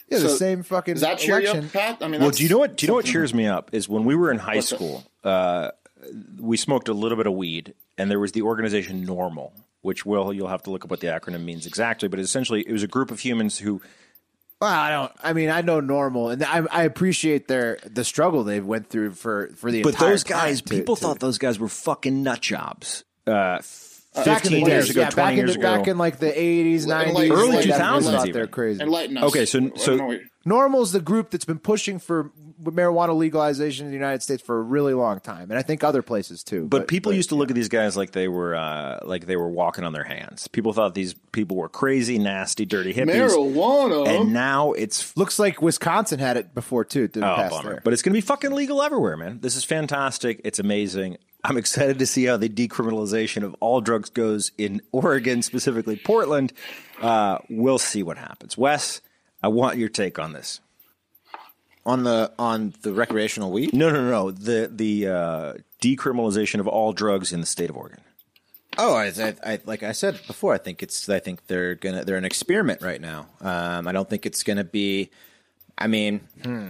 yeah, 0.10 0.20
the 0.20 0.30
same 0.30 0.64
fucking 0.64 0.94
Does 0.94 1.02
that 1.02 1.18
cheer 1.20 1.40
you 1.42 1.50
up, 1.50 1.72
Pat? 1.74 1.98
I 2.02 2.08
mean, 2.08 2.22
Well, 2.22 2.30
do 2.32 2.42
you 2.44 2.50
know 2.50 2.60
what? 2.60 2.78
Do 2.78 2.86
you 2.86 2.88
know 2.90 2.94
what 2.96 3.06
cheers 3.06 3.34
me 3.34 3.46
up 3.48 3.72
is 3.74 3.90
when 3.90 4.06
we 4.06 4.16
were 4.16 4.32
in 4.32 4.38
high 4.38 4.60
school. 4.62 5.04
Uh, 5.24 5.72
we 6.40 6.56
smoked 6.56 6.88
a 6.88 6.94
little 6.94 7.18
bit 7.18 7.28
of 7.28 7.34
weed, 7.34 7.74
and 7.98 8.10
there 8.10 8.20
was 8.22 8.32
the 8.32 8.42
organization 8.44 9.06
NORML, 9.06 9.52
which 9.82 10.06
will 10.06 10.32
you'll 10.34 10.48
have 10.48 10.64
to 10.64 10.72
look 10.72 10.86
up 10.86 10.90
what 10.92 11.02
the 11.02 11.08
acronym 11.08 11.44
means 11.44 11.66
exactly, 11.68 12.08
but 12.08 12.20
essentially 12.20 12.62
it 12.62 12.72
was 12.72 12.84
a 12.84 12.88
group 12.88 13.12
of 13.12 13.20
humans 13.20 13.60
who 13.60 13.82
Well, 14.62 14.70
I 14.74 14.92
don't. 14.92 15.12
I 15.24 15.34
mean, 15.34 15.50
I 15.50 15.62
know 15.62 15.80
NORML, 15.82 16.34
and 16.34 16.44
I, 16.44 16.66
I 16.70 16.84
appreciate 16.84 17.48
their 17.48 17.80
the 17.86 18.04
struggle 18.04 18.44
they've 18.44 18.66
went 18.66 18.90
through 18.90 19.12
for 19.12 19.48
for 19.56 19.72
the. 19.72 19.84
But 19.84 19.94
entire 19.94 20.10
those 20.10 20.24
guys, 20.26 20.62
time 20.62 20.68
to- 20.68 20.76
people 20.76 20.96
to- 20.98 21.02
thought 21.02 21.20
those 21.20 21.38
guys 21.38 21.60
were 21.60 21.70
fucking 21.70 22.24
nut 22.24 22.42
jobs. 22.42 23.06
Uh, 23.26 23.32
back 23.32 23.64
in 23.64 24.24
the 24.24 24.24
fifteen 24.42 24.66
day, 24.66 24.72
years 24.74 24.90
ago, 24.90 25.02
yeah, 25.02 25.10
twenty 25.12 25.26
back 25.26 25.32
in 25.32 25.38
years 25.38 25.54
the, 25.54 25.60
ago. 25.60 25.78
back 25.78 25.88
in 25.88 25.98
like 25.98 26.20
the 26.20 26.38
eighties, 26.42 26.86
nineties, 26.86 27.32
Early 27.32 27.64
2000s 27.64 27.98
people 28.00 28.12
thought 28.12 28.34
they're 28.34 28.48
crazy. 28.48 28.82
enlighten 28.82 29.18
us? 29.18 29.24
Okay, 29.26 29.46
so- 29.46 29.72
so- 29.78 29.96
know 29.96 30.06
what- 30.08 30.20
NORML's 30.46 30.92
the 30.92 31.00
group 31.02 31.30
that's 31.30 31.46
been 31.46 31.60
pushing 31.60 32.00
for 32.00 32.32
marijuana 32.64 33.16
legalization 33.16 33.86
in 33.86 33.92
the 33.92 33.98
United 33.98 34.22
States 34.22 34.42
for 34.44 34.60
a 34.60 34.62
really 34.62 34.94
long 34.94 35.20
time, 35.20 35.50
and 35.50 35.58
I 35.58 35.62
think 35.62 35.84
other 35.84 36.02
places 36.02 36.44
too. 36.44 36.66
But, 36.66 36.88
people 36.88 37.14
used 37.14 37.30
to 37.30 37.36
look 37.36 37.50
at 37.50 37.56
these 37.56 37.70
guys 37.70 37.96
like 37.96 38.12
they 38.12 38.28
were 38.28 38.56
uh, 38.56 39.00
like 39.04 39.26
they 39.26 39.36
were 39.36 39.48
walking 39.50 39.84
on 39.84 39.94
their 39.94 40.04
hands. 40.04 40.48
People 40.48 40.74
thought 40.74 40.94
these 40.96 41.14
people 41.32 41.58
were 41.58 41.70
crazy, 41.70 42.18
nasty, 42.18 42.66
dirty 42.66 42.94
hippies. 42.94 43.30
marijuana. 43.30 44.08
And 44.08 44.34
now 44.34 44.72
it's 44.74 45.16
looks 45.16 45.40
like 45.40 45.62
Wisconsin 45.62 46.20
had 46.20 46.38
it 46.38 46.54
before 46.54 46.84
too. 46.86 47.04
It 47.04 47.14
didn't 47.14 47.30
Oh, 47.30 47.36
pass 47.36 47.52
bummer. 47.52 47.70
there. 47.72 47.82
But 47.84 47.94
it's 47.94 48.02
going 48.02 48.14
to 48.14 48.18
be 48.18 48.22
fucking 48.22 48.52
legal 48.52 48.82
everywhere, 48.82 49.18
man. 49.18 49.40
This 49.42 49.56
is 49.56 49.64
fantastic. 49.64 50.42
It's 50.44 50.60
amazing. 50.60 51.18
I'm 51.44 51.56
excited 51.58 52.00
to 52.00 52.06
see 52.06 52.26
how 52.26 52.36
the 52.36 52.50
decriminalization 52.50 53.44
of 53.44 53.56
all 53.62 53.80
drugs 53.80 54.10
goes 54.10 54.52
in 54.58 54.82
Oregon, 54.92 55.42
specifically 55.42 55.96
Portland. 55.96 56.52
Uh, 57.02 57.38
we'll 57.50 57.78
see 57.80 58.04
what 58.04 58.18
happens. 58.18 58.58
Wes, 58.58 59.02
I 59.42 59.48
want 59.48 59.78
your 59.78 59.88
take 59.90 60.20
on 60.20 60.34
this. 60.34 60.60
On 61.86 62.04
the 62.04 62.32
on 62.38 62.74
the 62.82 62.94
recreational 62.94 63.52
weed. 63.52 63.74
No, 63.74 63.90
no, 63.90 64.10
no. 64.10 64.32
The 64.32 64.70
the 64.74 65.08
uh, 65.08 65.54
decriminalization 65.82 66.60
of 66.60 66.68
all 66.68 66.94
drugs 66.94 67.34
in 67.34 67.40
the 67.42 67.46
state 67.48 67.70
of 67.70 67.78
Oregon. 67.78 68.02
Oh, 68.78 68.94
I, 68.96 69.08
I, 69.08 69.36
I, 69.44 69.60
like 69.66 69.84
I 69.84 69.92
said 69.92 70.20
before, 70.28 70.54
I 70.54 70.58
think 70.58 70.84
it's. 70.84 71.10
I 71.10 71.20
think 71.20 71.48
they're 71.48 71.76
gonna. 71.76 72.06
They're 72.06 72.18
an 72.18 72.26
experiment 72.26 72.82
right 72.82 73.02
now. 73.02 73.28
Um, 73.42 73.88
I 73.88 73.92
don't 73.92 74.10
think 74.10 74.26
it's 74.26 74.44
gonna 74.44 74.64
be. 74.64 75.10
I 75.78 75.88
mean, 75.88 76.22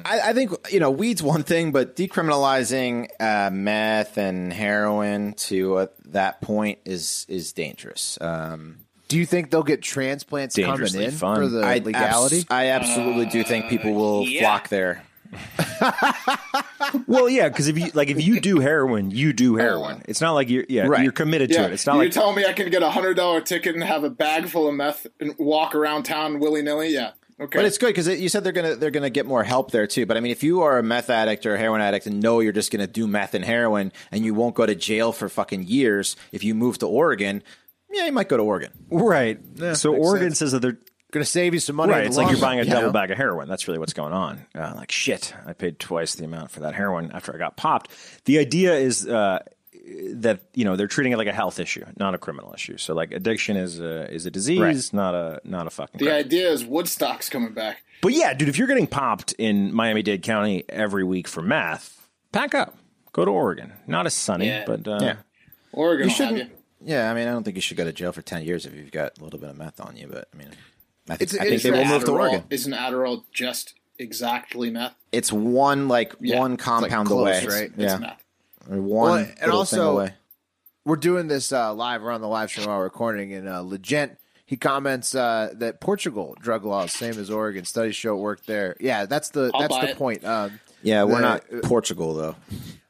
I, 0.06 0.22
I 0.30 0.34
think 0.34 0.52
you 0.72 0.80
know, 0.80 0.92
weed's 0.92 1.24
one 1.24 1.44
thing, 1.44 1.72
but 1.72 1.96
decriminalizing 1.96 3.10
uh, 3.20 3.50
meth 3.52 4.18
and 4.18 4.54
heroin 4.54 5.34
to 5.34 5.78
uh, 5.78 5.88
that 6.06 6.42
point 6.42 6.80
is 6.86 7.26
is 7.28 7.52
dangerous. 7.54 8.18
Um, 8.22 8.86
Do 9.10 9.18
you 9.18 9.26
think 9.26 9.50
they'll 9.50 9.64
get 9.64 9.82
transplants 9.82 10.56
coming 10.56 10.96
in 10.96 11.12
fun. 11.12 11.36
for 11.36 11.48
the 11.48 11.62
I 11.62 11.80
legality? 11.80 12.38
abs- 12.38 12.48
I 12.50 12.68
absolutely 12.68 13.26
do 13.26 13.44
think 13.44 13.68
people 13.68 13.94
will 13.94 14.22
uh, 14.22 14.40
flock 14.40 14.70
there. 14.70 15.04
Well, 17.08 17.30
yeah, 17.30 17.50
because 17.50 17.68
if 17.68 17.78
you 17.78 17.92
like, 17.94 18.10
if 18.10 18.26
you 18.26 18.40
do 18.40 18.60
heroin, 18.60 19.12
you 19.12 19.34
do 19.34 19.56
oh. 19.56 19.62
heroin. 19.62 20.02
It's 20.08 20.22
not 20.22 20.34
like 20.34 20.50
you're 20.50 20.66
yeah, 20.70 20.88
Right. 20.88 21.04
you're 21.04 21.12
committed 21.12 21.50
to 21.50 21.56
yeah, 21.56 21.66
it. 21.66 21.74
It's 21.74 21.86
not 21.86 21.94
you 21.96 22.00
like 22.04 22.12
tell 22.12 22.34
me 22.34 22.46
I 22.46 22.54
can 22.54 22.70
get 22.70 22.82
a 22.82 22.90
hundred 22.90 23.16
dollar 23.16 23.42
ticket 23.42 23.76
and 23.76 23.84
have 23.84 24.04
a 24.04 24.10
bag 24.10 24.48
full 24.48 24.68
of 24.68 24.74
meth 24.76 25.08
and 25.20 25.36
walk 25.38 25.76
around 25.76 26.04
town 26.04 26.40
willy 26.40 26.62
nilly. 26.62 26.90
Yeah, 26.90 27.12
okay. 27.40 27.60
But 27.60 27.66
it's 27.66 27.78
good 27.78 27.88
because 27.88 28.08
you 28.08 28.30
said 28.30 28.44
they're 28.44 28.54
gonna 28.54 28.76
they're 28.76 28.92
gonna 28.92 29.10
get 29.10 29.26
more 29.26 29.44
help 29.44 29.72
there 29.72 29.88
too. 29.88 30.06
But 30.06 30.18
I 30.18 30.20
mean, 30.20 30.32
if 30.32 30.44
you 30.44 30.62
are 30.62 30.80
a 30.80 30.84
meth 30.84 31.10
addict 31.10 31.46
or 31.46 31.56
a 31.56 31.58
heroin 31.58 31.82
addict 31.82 32.08
and 32.08 32.22
know 32.22 32.40
you're 32.40 32.54
just 32.54 32.72
gonna 32.72 32.88
do 32.88 33.08
meth 33.08 33.34
and 33.34 33.46
heroin 33.46 33.92
and 34.12 34.26
you 34.26 34.34
won't 34.34 34.56
go 34.56 34.66
to 34.66 34.76
jail 34.76 35.12
for 35.12 35.30
fucking 35.30 35.64
years, 35.64 36.16
if 36.32 36.44
you 36.44 36.56
move 36.56 36.80
to 36.80 36.88
Oregon, 36.88 37.44
yeah, 37.92 38.06
you 38.06 38.12
might 38.12 38.30
go 38.30 38.38
to 38.38 38.44
Oregon. 38.44 38.72
right. 38.90 39.40
so 39.74 39.94
Oregon 39.96 40.30
sense. 40.30 40.40
says 40.40 40.52
that 40.54 40.62
they're 40.62 40.78
Going 41.12 41.26
to 41.26 41.32
save 41.32 41.56
you 41.56 41.60
some 41.60 41.76
money. 41.76 41.92
right. 41.92 42.06
It's 42.06 42.18
like 42.18 42.30
you're 42.30 42.40
buying 42.40 42.60
a 42.60 42.64
you 42.64 42.70
double 42.70 42.90
know? 42.90 42.92
bag 42.94 43.10
of 43.10 43.18
heroin. 43.18 43.50
That's 43.50 43.68
really 43.68 43.80
what's 43.80 43.94
going 43.94 44.14
on. 44.14 44.46
Uh, 44.54 44.74
like 44.76 44.92
shit, 44.92 45.34
I 45.44 45.54
paid 45.54 45.80
twice 45.80 46.14
the 46.14 46.24
amount 46.26 46.52
for 46.52 46.60
that 46.60 46.76
heroin 46.76 47.10
after 47.12 47.34
I 47.34 47.40
got 47.40 47.58
popped. 47.58 47.90
The 48.26 48.38
idea 48.38 48.76
is 48.76 49.08
uh, 49.08 49.40
that 50.18 50.42
you 50.54 50.66
know 50.66 50.76
they're 50.76 50.86
treating 50.86 51.12
it 51.14 51.18
like 51.18 51.26
a 51.26 51.34
health 51.34 51.60
issue, 51.60 51.84
not 51.98 52.14
a 52.14 52.20
criminal 52.20 52.54
issue. 52.54 52.78
So 52.78 52.94
like 52.94 53.12
addiction 53.12 53.58
is 53.58 53.80
a 53.80 54.08
is 54.14 54.28
a 54.28 54.32
disease, 54.32 54.60
Right. 54.60 54.94
not 54.94 55.16
a 55.16 55.42
not 55.44 55.66
a 55.66 55.72
fucking. 55.72 55.98
the 55.98 56.06
crime. 56.06 56.18
idea 56.18 56.52
is 56.52 56.64
Woodstock's 56.64 57.28
coming 57.28 57.54
back. 57.54 57.82
But 58.04 58.14
yeah, 58.14 58.36
dude, 58.36 58.48
if 58.50 58.60
you're 58.60 58.68
getting 58.68 58.86
popped 58.86 59.32
in 59.40 59.74
Miami 59.74 60.04
Dade 60.04 60.22
County 60.22 60.64
every 60.70 61.04
week 61.04 61.28
for 61.28 61.42
meth, 61.42 62.08
pack 62.32 62.54
up, 62.54 62.78
go 63.14 63.26
to 63.26 63.32
Oregon. 63.32 63.74
Not 63.88 64.06
as 64.06 64.14
sunny, 64.14 64.46
Yeah. 64.46 64.64
but 64.68 64.88
uh, 64.88 65.00
Yeah. 65.02 65.16
Oregon 65.72 66.10
You 66.10 66.14
will 66.16 66.26
have 66.28 66.32
you. 66.38 66.38
shouldn't. 66.44 66.59
Yeah, 66.84 67.12
I 67.12 67.14
mean, 67.14 67.28
I 67.28 67.32
don't 67.32 67.44
think 67.44 67.56
you 67.58 67.62
should 67.62 67.78
go 67.78 67.84
to 67.84 67.92
jail 67.94 68.12
for 68.12 68.22
ten 68.22 68.44
years 68.44 68.66
if 68.66 68.74
you've 68.74 68.92
got 68.92 69.18
a 69.20 69.24
little 69.24 69.40
bit 69.40 69.50
of 69.50 69.58
meth 69.58 69.80
on 69.82 69.98
you. 69.98 70.08
But 70.08 70.28
I 70.34 70.38
mean, 70.38 70.50
I 71.10 71.16
think, 71.18 71.22
It's- 71.34 71.40
I 71.40 71.44
think 71.44 71.56
it's 71.56 71.64
they 71.64 71.72
will 71.72 71.86
move 71.86 72.06
to 72.06 72.12
Oregon. 72.12 72.44
Isn't 72.50 72.74
Adderall 72.74 73.24
just 73.34 73.74
exactly 73.98 74.70
meth? 74.70 74.94
It's 75.12 75.32
one 75.32 75.88
like 75.88 76.14
Yeah. 76.20 76.40
one 76.40 76.56
compound 76.58 77.08
close, 77.08 77.44
away, 77.44 77.46
right? 77.48 77.72
Yeah, 77.78 77.92
It's 77.94 78.00
meth. 78.02 78.24
one 78.68 78.86
Well, 78.88 79.16
and 79.16 79.28
little 79.28 79.66
thing 79.66 79.80
also- 79.80 79.92
away. 79.92 80.14
we're 80.86 80.96
doing 80.96 81.28
this 81.28 81.52
uh, 81.52 81.74
live. 81.74 82.02
We're 82.02 82.12
on 82.12 82.22
the 82.22 82.28
live 82.28 82.50
stream 82.50 82.68
while 82.68 82.78
we're 82.78 82.84
recording, 82.86 83.34
and 83.34 83.48
uh, 83.50 83.62
Legent 83.62 84.18
he 84.46 84.58
comments 84.58 85.14
uh, 85.14 85.52
that 85.56 85.80
Portugal 85.80 86.36
drug 86.40 86.66
laws 86.66 86.92
same 86.92 87.20
as 87.20 87.30
Oregon. 87.30 87.66
Studies 87.66 87.96
show 87.96 88.16
it 88.18 88.20
worked 88.22 88.48
there. 88.48 88.76
Yeah, 88.80 89.06
that's 89.06 89.30
the 89.30 89.52
I'll 89.54 89.62
that's 89.62 89.76
the 89.78 89.90
it. 89.90 89.98
point. 89.98 90.24
Um, 90.26 90.60
Yeah, 90.82 91.04
we're 91.04 91.16
the- 91.16 91.22
not 91.22 91.44
Portugal 91.64 92.14
though. 92.16 92.36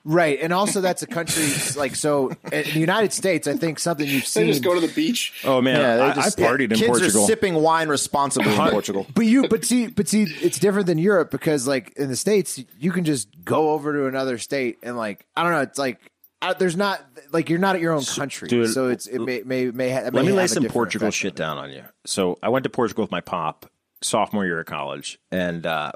Right, 0.05 0.39
and 0.41 0.51
also 0.53 0.81
that's 0.81 1.03
a 1.03 1.07
country 1.07 1.45
like 1.77 1.95
so. 1.95 2.29
In 2.51 2.63
the 2.73 2.79
United 2.79 3.13
States, 3.13 3.47
I 3.47 3.55
think 3.55 3.79
something 3.79 4.05
you've 4.07 4.23
They 4.23 4.27
seen. 4.27 4.47
just 4.47 4.63
go 4.63 4.73
to 4.73 4.79
the 4.85 4.93
beach. 4.93 5.41
Oh 5.43 5.61
man, 5.61 5.79
Yeah, 5.79 5.93
I, 5.93 5.97
they're 5.97 6.09
I 6.09 6.13
just- 6.15 6.37
partied 6.37 6.71
in 6.71 6.77
Kids 6.77 6.87
Portugal. 6.87 7.23
are 7.23 7.27
sipping 7.27 7.55
wine 7.55 7.89
responsibly 7.89 8.51
in 8.53 8.69
Portugal. 8.69 9.05
but 9.13 9.25
you, 9.25 9.47
but 9.47 9.65
see, 9.65 9.87
but 9.87 10.07
see, 10.07 10.23
it's 10.41 10.59
different 10.59 10.87
than 10.87 10.97
Europe 10.97 11.31
because, 11.31 11.67
like, 11.67 11.93
in 11.97 12.09
the 12.09 12.15
states, 12.15 12.61
you 12.79 12.91
can 12.91 13.03
just 13.05 13.27
go 13.43 13.71
over 13.71 13.93
to 13.93 14.05
another 14.07 14.37
state 14.37 14.77
and, 14.83 14.97
like, 14.97 15.25
I 15.35 15.43
don't 15.43 15.51
know, 15.51 15.61
it's 15.61 15.79
like 15.79 15.99
uh, 16.41 16.53
there's 16.53 16.77
not 16.77 17.05
like 17.33 17.49
you're 17.49 17.59
not 17.59 17.75
at 17.75 17.81
your 17.81 17.91
own 17.93 18.03
country, 18.05 18.47
dude, 18.47 18.69
so 18.73 18.87
it's 18.87 19.07
it 19.07 19.19
may 19.19 19.41
may 19.45 19.65
may, 19.71 19.89
ha- 19.91 19.99
Let 20.03 20.13
may 20.13 20.21
me 20.23 20.31
lay 20.31 20.47
some 20.47 20.63
Portugal 20.65 21.11
shit 21.11 21.35
down 21.35 21.57
on 21.57 21.69
you. 21.71 21.83
So 22.05 22.39
I 22.41 22.47
went 22.47 22.63
to 22.63 22.69
Portugal 22.69 23.03
with 23.03 23.11
my 23.11 23.19
pop 23.21 23.65
sophomore 24.01 24.45
year 24.45 24.61
of 24.61 24.65
college, 24.65 25.19
and 25.31 25.65
uh, 25.65 25.91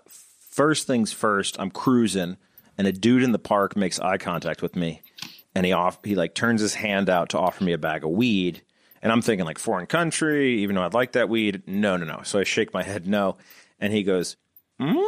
first 0.51 0.85
things 0.85 1.13
first, 1.13 1.55
I'm 1.59 1.71
cruising, 1.71 2.35
and 2.85 2.95
a 2.95 2.99
dude 2.99 3.23
in 3.23 3.31
the 3.31 3.39
park 3.39 3.77
makes 3.77 3.97
eye 3.99 4.17
contact 4.17 4.61
with 4.61 4.75
me, 4.75 5.01
and 5.55 5.65
he 5.65 5.71
off 5.71 5.99
he 6.03 6.15
like 6.15 6.33
turns 6.35 6.59
his 6.59 6.73
hand 6.75 7.09
out 7.09 7.29
to 7.29 7.39
offer 7.39 7.63
me 7.63 7.71
a 7.71 7.77
bag 7.77 8.03
of 8.03 8.09
weed, 8.09 8.61
and 9.01 9.09
I'm 9.09 9.21
thinking 9.21 9.45
like 9.45 9.57
foreign 9.57 9.85
country, 9.85 10.59
even 10.61 10.75
though 10.75 10.83
I'd 10.83 10.93
like 10.93 11.13
that 11.13 11.29
weed. 11.29 11.63
No, 11.65 11.95
no, 11.95 12.05
no. 12.05 12.21
So 12.23 12.39
I 12.39 12.43
shake 12.43 12.73
my 12.73 12.83
head 12.83 13.07
no, 13.07 13.37
and 13.79 13.93
he 13.93 14.03
goes. 14.03 14.35
Mm? 14.81 15.01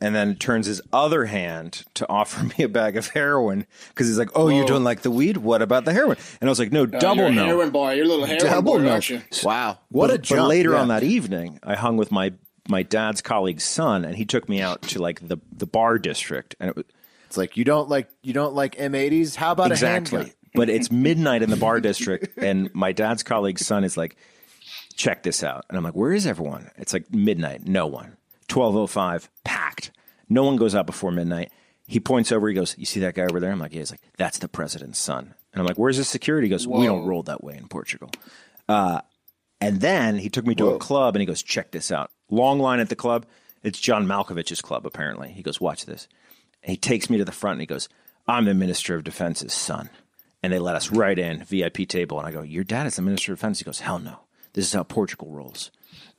And 0.00 0.14
then 0.14 0.36
turns 0.36 0.66
his 0.66 0.80
other 0.92 1.24
hand 1.24 1.82
to 1.94 2.08
offer 2.08 2.44
me 2.58 2.64
a 2.64 2.68
bag 2.68 2.96
of 2.96 3.08
heroin 3.08 3.66
because 3.88 4.06
he's 4.06 4.16
like, 4.18 4.30
"Oh, 4.34 4.48
you 4.48 4.64
don't 4.64 4.84
like 4.84 5.02
the 5.02 5.10
weed? 5.10 5.36
What 5.38 5.60
about 5.60 5.84
the 5.84 5.92
heroin?" 5.92 6.16
And 6.40 6.48
I 6.48 6.50
was 6.50 6.60
like, 6.60 6.70
"No, 6.72 6.86
double 6.86 7.16
you're 7.16 7.26
a 7.26 7.32
no." 7.32 7.44
heroin 7.44 7.70
boy. 7.70 7.94
You're 7.94 8.04
a 8.04 8.08
little 8.08 8.24
heroin 8.24 8.46
Double 8.46 8.72
boy, 8.78 8.82
no. 8.82 9.00
Wow, 9.42 9.78
what 9.90 10.08
a 10.10 10.12
But- 10.14 10.22
jump! 10.22 10.42
But 10.42 10.48
later 10.48 10.70
yeah. 10.70 10.80
on 10.82 10.88
that 10.88 11.02
evening, 11.02 11.58
I 11.64 11.74
hung 11.74 11.96
with 11.98 12.10
my 12.12 12.32
my 12.68 12.84
dad's 12.84 13.20
colleague's 13.22 13.64
son, 13.64 14.04
and 14.04 14.14
he 14.14 14.24
took 14.24 14.48
me 14.48 14.60
out 14.60 14.82
to 14.82 15.02
like 15.02 15.26
the 15.26 15.38
the 15.50 15.66
bar 15.66 15.98
district, 15.98 16.54
and 16.60 16.70
it 16.70 16.76
was 16.76 16.84
it's 17.28 17.36
like 17.36 17.56
you 17.56 17.64
don't 17.64 17.88
like 17.88 18.08
you 18.22 18.32
don't 18.32 18.54
like 18.54 18.76
M80s. 18.76 19.36
How 19.36 19.52
about 19.52 19.70
a 19.70 19.74
exactly. 19.74 20.18
handgun? 20.18 20.34
But 20.54 20.70
it's 20.70 20.90
midnight 20.90 21.42
in 21.42 21.50
the 21.50 21.56
bar 21.56 21.80
district, 21.80 22.38
and 22.38 22.74
my 22.74 22.92
dad's 22.92 23.22
colleague's 23.22 23.66
son 23.66 23.84
is 23.84 23.96
like, 23.96 24.16
"Check 24.96 25.22
this 25.22 25.44
out," 25.44 25.66
and 25.68 25.76
I'm 25.76 25.84
like, 25.84 25.94
"Where 25.94 26.12
is 26.12 26.26
everyone?" 26.26 26.70
It's 26.76 26.92
like 26.92 27.12
midnight, 27.12 27.66
no 27.66 27.86
one. 27.86 28.16
Twelve 28.48 28.74
oh 28.74 28.86
five, 28.86 29.28
packed. 29.44 29.90
No 30.28 30.42
one 30.42 30.56
goes 30.56 30.74
out 30.74 30.86
before 30.86 31.12
midnight. 31.12 31.52
He 31.86 32.00
points 32.00 32.32
over. 32.32 32.48
He 32.48 32.54
goes, 32.54 32.76
"You 32.78 32.86
see 32.86 33.00
that 33.00 33.14
guy 33.14 33.24
over 33.24 33.40
there?" 33.40 33.52
I'm 33.52 33.58
like, 33.58 33.72
"Yeah." 33.72 33.80
He's 33.80 33.90
like, 33.90 34.00
"That's 34.16 34.38
the 34.38 34.48
president's 34.48 34.98
son." 34.98 35.34
And 35.52 35.60
I'm 35.60 35.66
like, 35.66 35.76
"Where's 35.76 35.98
his 35.98 36.08
security?" 36.08 36.46
He 36.46 36.50
goes, 36.50 36.66
"We 36.66 36.86
don't 36.86 37.06
roll 37.06 37.22
that 37.24 37.44
way 37.44 37.56
in 37.56 37.68
Portugal." 37.68 38.10
Uh, 38.68 39.02
and 39.60 39.80
then 39.80 40.18
he 40.18 40.28
took 40.28 40.46
me 40.46 40.54
to 40.56 40.70
a 40.70 40.78
club 40.78 41.14
and 41.14 41.20
he 41.20 41.26
goes, 41.26 41.42
check 41.42 41.70
this 41.72 41.90
out. 41.90 42.10
Long 42.30 42.58
line 42.58 42.80
at 42.80 42.88
the 42.88 42.96
club. 42.96 43.26
It's 43.62 43.80
John 43.80 44.06
Malkovich's 44.06 44.62
club, 44.62 44.86
apparently. 44.86 45.30
He 45.30 45.42
goes, 45.42 45.60
watch 45.60 45.84
this. 45.84 46.06
He 46.62 46.76
takes 46.76 47.08
me 47.08 47.18
to 47.18 47.24
the 47.24 47.32
front 47.32 47.54
and 47.54 47.60
he 47.62 47.66
goes, 47.66 47.88
I'm 48.26 48.44
the 48.44 48.54
Minister 48.54 48.94
of 48.94 49.04
Defense's 49.04 49.54
son. 49.54 49.90
And 50.42 50.52
they 50.52 50.58
let 50.58 50.76
us 50.76 50.92
right 50.92 51.18
in, 51.18 51.42
VIP 51.42 51.88
table. 51.88 52.18
And 52.18 52.26
I 52.28 52.30
go, 52.30 52.42
Your 52.42 52.64
dad 52.64 52.86
is 52.86 52.96
the 52.96 53.02
Minister 53.02 53.32
of 53.32 53.38
Defense? 53.38 53.58
He 53.58 53.64
goes, 53.64 53.80
Hell 53.80 53.98
no. 53.98 54.20
This 54.52 54.66
is 54.66 54.72
how 54.72 54.82
Portugal 54.82 55.30
rolls. 55.30 55.70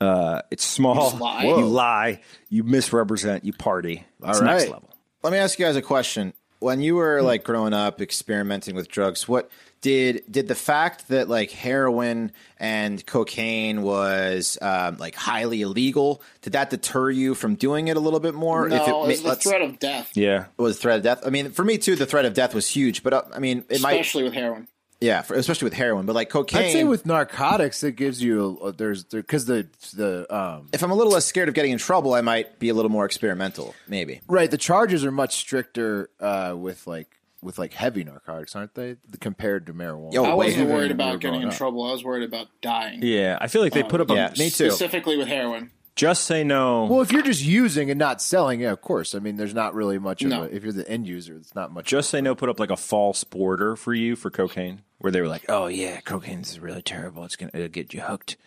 Uh, 0.01 0.41
it's 0.51 0.65
small. 0.65 0.95
just 0.95 1.19
lie? 1.19 1.43
You 1.43 1.65
lie. 1.65 2.21
You 2.49 2.63
misrepresent. 2.63 3.45
You 3.45 3.53
party. 3.53 4.05
It's 4.23 4.39
All 4.39 4.45
next 4.45 4.63
level. 4.69 4.89
Let 5.23 5.31
me 5.33 5.39
ask 5.39 5.59
you 5.59 5.65
guys 5.65 5.75
a 5.75 5.81
question. 5.81 6.33
When 6.59 6.81
you 6.81 6.95
were 6.95 7.21
like 7.21 7.43
growing 7.43 7.73
up, 7.73 8.01
experimenting 8.01 8.75
with 8.75 8.89
drugs, 8.89 9.27
what 9.27 9.49
did 9.81 10.23
did 10.29 10.47
the 10.47 10.55
fact 10.55 11.07
that 11.07 11.29
like 11.29 11.51
heroin 11.51 12.33
and 12.57 13.05
cocaine 13.05 13.81
was 13.81 14.57
um, 14.61 14.97
like 14.97 15.15
highly 15.15 15.61
illegal 15.61 16.21
did 16.41 16.53
that 16.53 16.69
deter 16.69 17.09
you 17.09 17.33
from 17.33 17.55
doing 17.55 17.87
it 17.87 17.95
a 17.95 17.99
little 17.99 18.19
bit 18.19 18.33
more? 18.33 18.67
No, 18.67 18.75
it 18.75 18.89
it 18.89 19.07
was 19.07 19.23
the 19.23 19.35
threat 19.35 19.61
of 19.61 19.79
death, 19.79 20.11
Yeah. 20.15 20.45
It 20.57 20.61
was 20.61 20.79
threat 20.79 20.97
of 20.97 21.03
death. 21.03 21.21
I 21.25 21.29
mean, 21.29 21.51
for 21.51 21.63
me 21.63 21.77
too, 21.77 21.95
the 21.95 22.05
threat 22.05 22.25
of 22.25 22.33
death 22.33 22.53
was 22.53 22.67
huge. 22.67 23.03
But 23.03 23.13
uh, 23.13 23.23
I 23.33 23.39
mean, 23.39 23.63
it 23.69 23.81
might 23.81 23.93
especially 23.93 24.23
with 24.23 24.33
heroin. 24.33 24.67
Yeah, 25.01 25.21
for, 25.21 25.35
especially 25.35 25.65
with 25.65 25.73
heroin. 25.73 26.05
But 26.05 26.15
like 26.15 26.29
cocaine, 26.29 26.63
I'd 26.65 26.71
say 26.71 26.83
with 26.83 27.05
narcotics, 27.05 27.83
it 27.83 27.95
gives 27.95 28.21
you 28.21 28.59
a, 28.63 28.71
there's 28.71 29.03
because 29.05 29.45
the 29.45 29.67
the 29.95 30.25
um 30.35 30.67
if 30.73 30.83
I'm 30.83 30.91
a 30.91 30.95
little 30.95 31.13
less 31.13 31.25
scared 31.25 31.47
of 31.49 31.55
getting 31.55 31.71
in 31.71 31.77
trouble, 31.77 32.13
I 32.13 32.21
might 32.21 32.59
be 32.59 32.69
a 32.69 32.73
little 32.73 32.91
more 32.91 33.05
experimental. 33.05 33.75
Maybe. 33.87 34.21
right 34.27 34.49
the 34.51 34.57
charges 34.57 35.05
are 35.05 35.11
much 35.11 35.35
stricter 35.35 36.09
uh 36.19 36.55
with 36.57 36.85
like 36.87 37.07
with 37.41 37.57
like 37.57 37.71
heavy 37.73 38.03
narcotics, 38.03 38.53
aren't 38.55 38.75
they? 38.75 38.97
Compared 39.21 39.65
to 39.67 39.73
marijuana. 39.73 40.13
Yo, 40.13 40.25
I 40.25 40.33
wasn't 40.33 40.67
worried 40.69 40.69
When 40.69 40.75
we 40.81 40.85
were 40.87 40.91
about 40.91 41.19
getting 41.21 41.41
in 41.41 41.47
up. 41.47 41.53
trouble. 41.55 41.83
I 41.87 41.93
was 41.93 42.03
worried 42.03 42.23
about 42.27 42.47
dying. 42.61 42.99
Yeah. 43.01 43.37
I 43.39 43.47
feel 43.47 43.61
like 43.61 43.71
they 43.71 43.83
put 43.83 44.01
up 44.01 44.09
Yeah, 44.09 44.27
a 44.27 44.31
me 44.31 44.49
too. 44.49 44.69
Specifically 44.69 45.15
with 45.15 45.29
heroin. 45.29 45.71
Just 45.99 46.23
say 46.23 46.43
no. 46.45 46.85
Well, 46.85 47.01
if 47.01 47.11
you're 47.11 47.21
just 47.21 47.43
using 47.43 47.89
and 47.91 47.99
not 47.99 48.21
selling, 48.21 48.61
yeah, 48.61 48.71
of 48.71 48.79
course. 48.81 49.13
I 49.13 49.19
mean, 49.19 49.35
there's 49.35 49.53
not 49.53 49.73
really 49.75 49.99
much 49.99 50.21
of 50.23 50.29
No. 50.29 50.43
a. 50.43 50.45
If 50.45 50.63
you're 50.63 50.71
the 50.71 50.89
end 50.89 51.07
user, 51.07 51.35
it's 51.35 51.53
not 51.53 51.73
much. 51.73 51.87
Just 51.87 52.09
say 52.09 52.21
no. 52.21 52.35
Put 52.35 52.47
up 52.47 52.57
like 52.59 52.71
a 52.71 52.77
false 52.77 53.25
border 53.25 53.75
for 53.75 53.93
you 53.93 54.15
for 54.15 54.29
cocaine, 54.31 54.81
where 54.99 55.11
they 55.11 55.19
were 55.19 55.27
like, 55.27 55.43
"Oh 55.49 55.67
yeah, 55.67 55.99
cocaine's 55.99 56.57
really 56.59 56.81
terrible. 56.81 57.25
It's 57.25 57.35
gonna 57.35 57.51
it'll 57.53 57.67
get 57.67 57.93
you 57.93 57.99
hooked," 58.01 58.37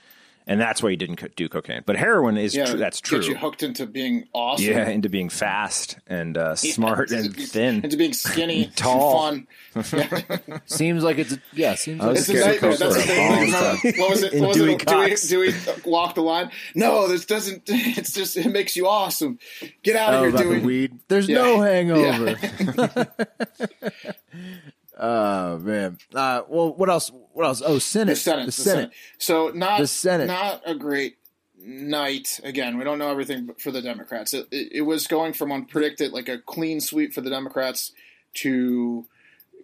and 0.47 0.61
that's 0.61 0.83
why 0.83 0.91
you 0.91 0.97
didn't 0.97 1.17
co- 1.17 1.29
do 1.37 1.49
cocaine. 1.49 1.83
But 1.87 1.97
heroin 1.97 2.37
is 2.37 2.55
Yeah, 2.55 2.67
tr- 2.67 2.77
that's 2.77 3.01
true. 3.01 3.21
Get 3.21 3.29
you 3.29 3.37
hooked 3.37 3.63
into 3.63 3.87
being 3.87 4.29
awesome. 4.33 4.67
yeah, 4.67 4.89
into 4.89 5.09
being 5.09 5.29
fast 5.29 5.99
and 6.07 6.37
uh, 6.37 6.55
smart 6.57 7.11
and 7.11 7.35
thin. 7.37 7.85
Into 7.85 7.97
being 7.97 8.13
skinny, 8.13 8.67
Tall. 8.77 9.27
and 9.29 9.47
fun. 9.87 10.61
seems 10.67 11.03
like 11.05 11.19
it's 11.19 11.33
a, 11.33 11.39
yeah. 11.53 11.75
Seems 11.75 12.01
like 12.03 12.17
It's 12.17 12.29
it's 12.29 12.41
a 12.41 12.43
a 12.43 12.47
nightmare. 12.53 12.77
That's 12.77 12.79
the 12.79 13.01
for 13.01 13.89
a 13.89 13.93
thing. 13.93 14.01
What 14.01 14.11
was 14.11 14.23
it? 14.23 14.35
What 14.41 14.49
was 14.49 14.57
Dewey 14.57 14.73
it? 14.75 14.87
Dewey, 14.87 15.09
Cox. 15.09 15.29
Dewey 15.29 15.55
walk 15.85 16.15
the 16.15 16.23
line. 16.23 16.51
No, 16.75 17.09
this 17.09 17.25
doesn't. 17.27 17.63
It's 17.67 18.13
just 18.13 18.37
it 18.37 18.51
makes 18.51 18.77
you 18.77 18.87
awesome. 18.89 19.39
Get 19.83 19.97
out 19.97 20.15
of 20.15 20.21
Oh, 20.21 20.23
here, 20.25 20.31
about 20.31 20.43
Dewey. 20.43 20.59
the 20.61 20.67
weed. 20.67 20.99
There's 21.09 21.29
Yeah. 21.29 21.37
no 21.39 21.61
hangover. 21.63 22.37
Oh 25.03 25.59
man. 25.59 25.99
Uh, 26.15 26.43
well, 26.49 26.73
what 26.75 26.89
else? 26.89 27.11
What 27.33 27.45
else? 27.45 27.61
Oh, 27.65 27.79
Senate. 27.79 28.15
The 28.15 28.17
Senate. 28.21 28.47
The 28.47 28.53
Senate. 28.53 28.91
So 29.19 29.49
not 29.55 29.81
The 29.81 29.87
Senate. 29.87 30.27
Not 30.29 30.63
a 30.65 30.75
great 30.75 31.17
night. 31.59 32.41
Again, 32.45 32.79
we 32.79 32.85
don't 32.85 32.99
know 32.99 33.11
everything 33.11 33.51
for 33.59 33.71
the 33.71 33.83
Democrats. 33.83 34.33
It, 34.35 34.47
it, 34.51 34.69
it 34.73 34.81
was 34.83 35.07
going 35.07 35.33
from 35.33 35.51
unpredicted, 35.51 36.13
like 36.13 36.29
a 36.29 36.39
clean 36.39 36.81
sweep 36.81 37.13
for 37.13 37.21
the 37.21 37.31
Democrats, 37.31 37.93
to 38.35 39.07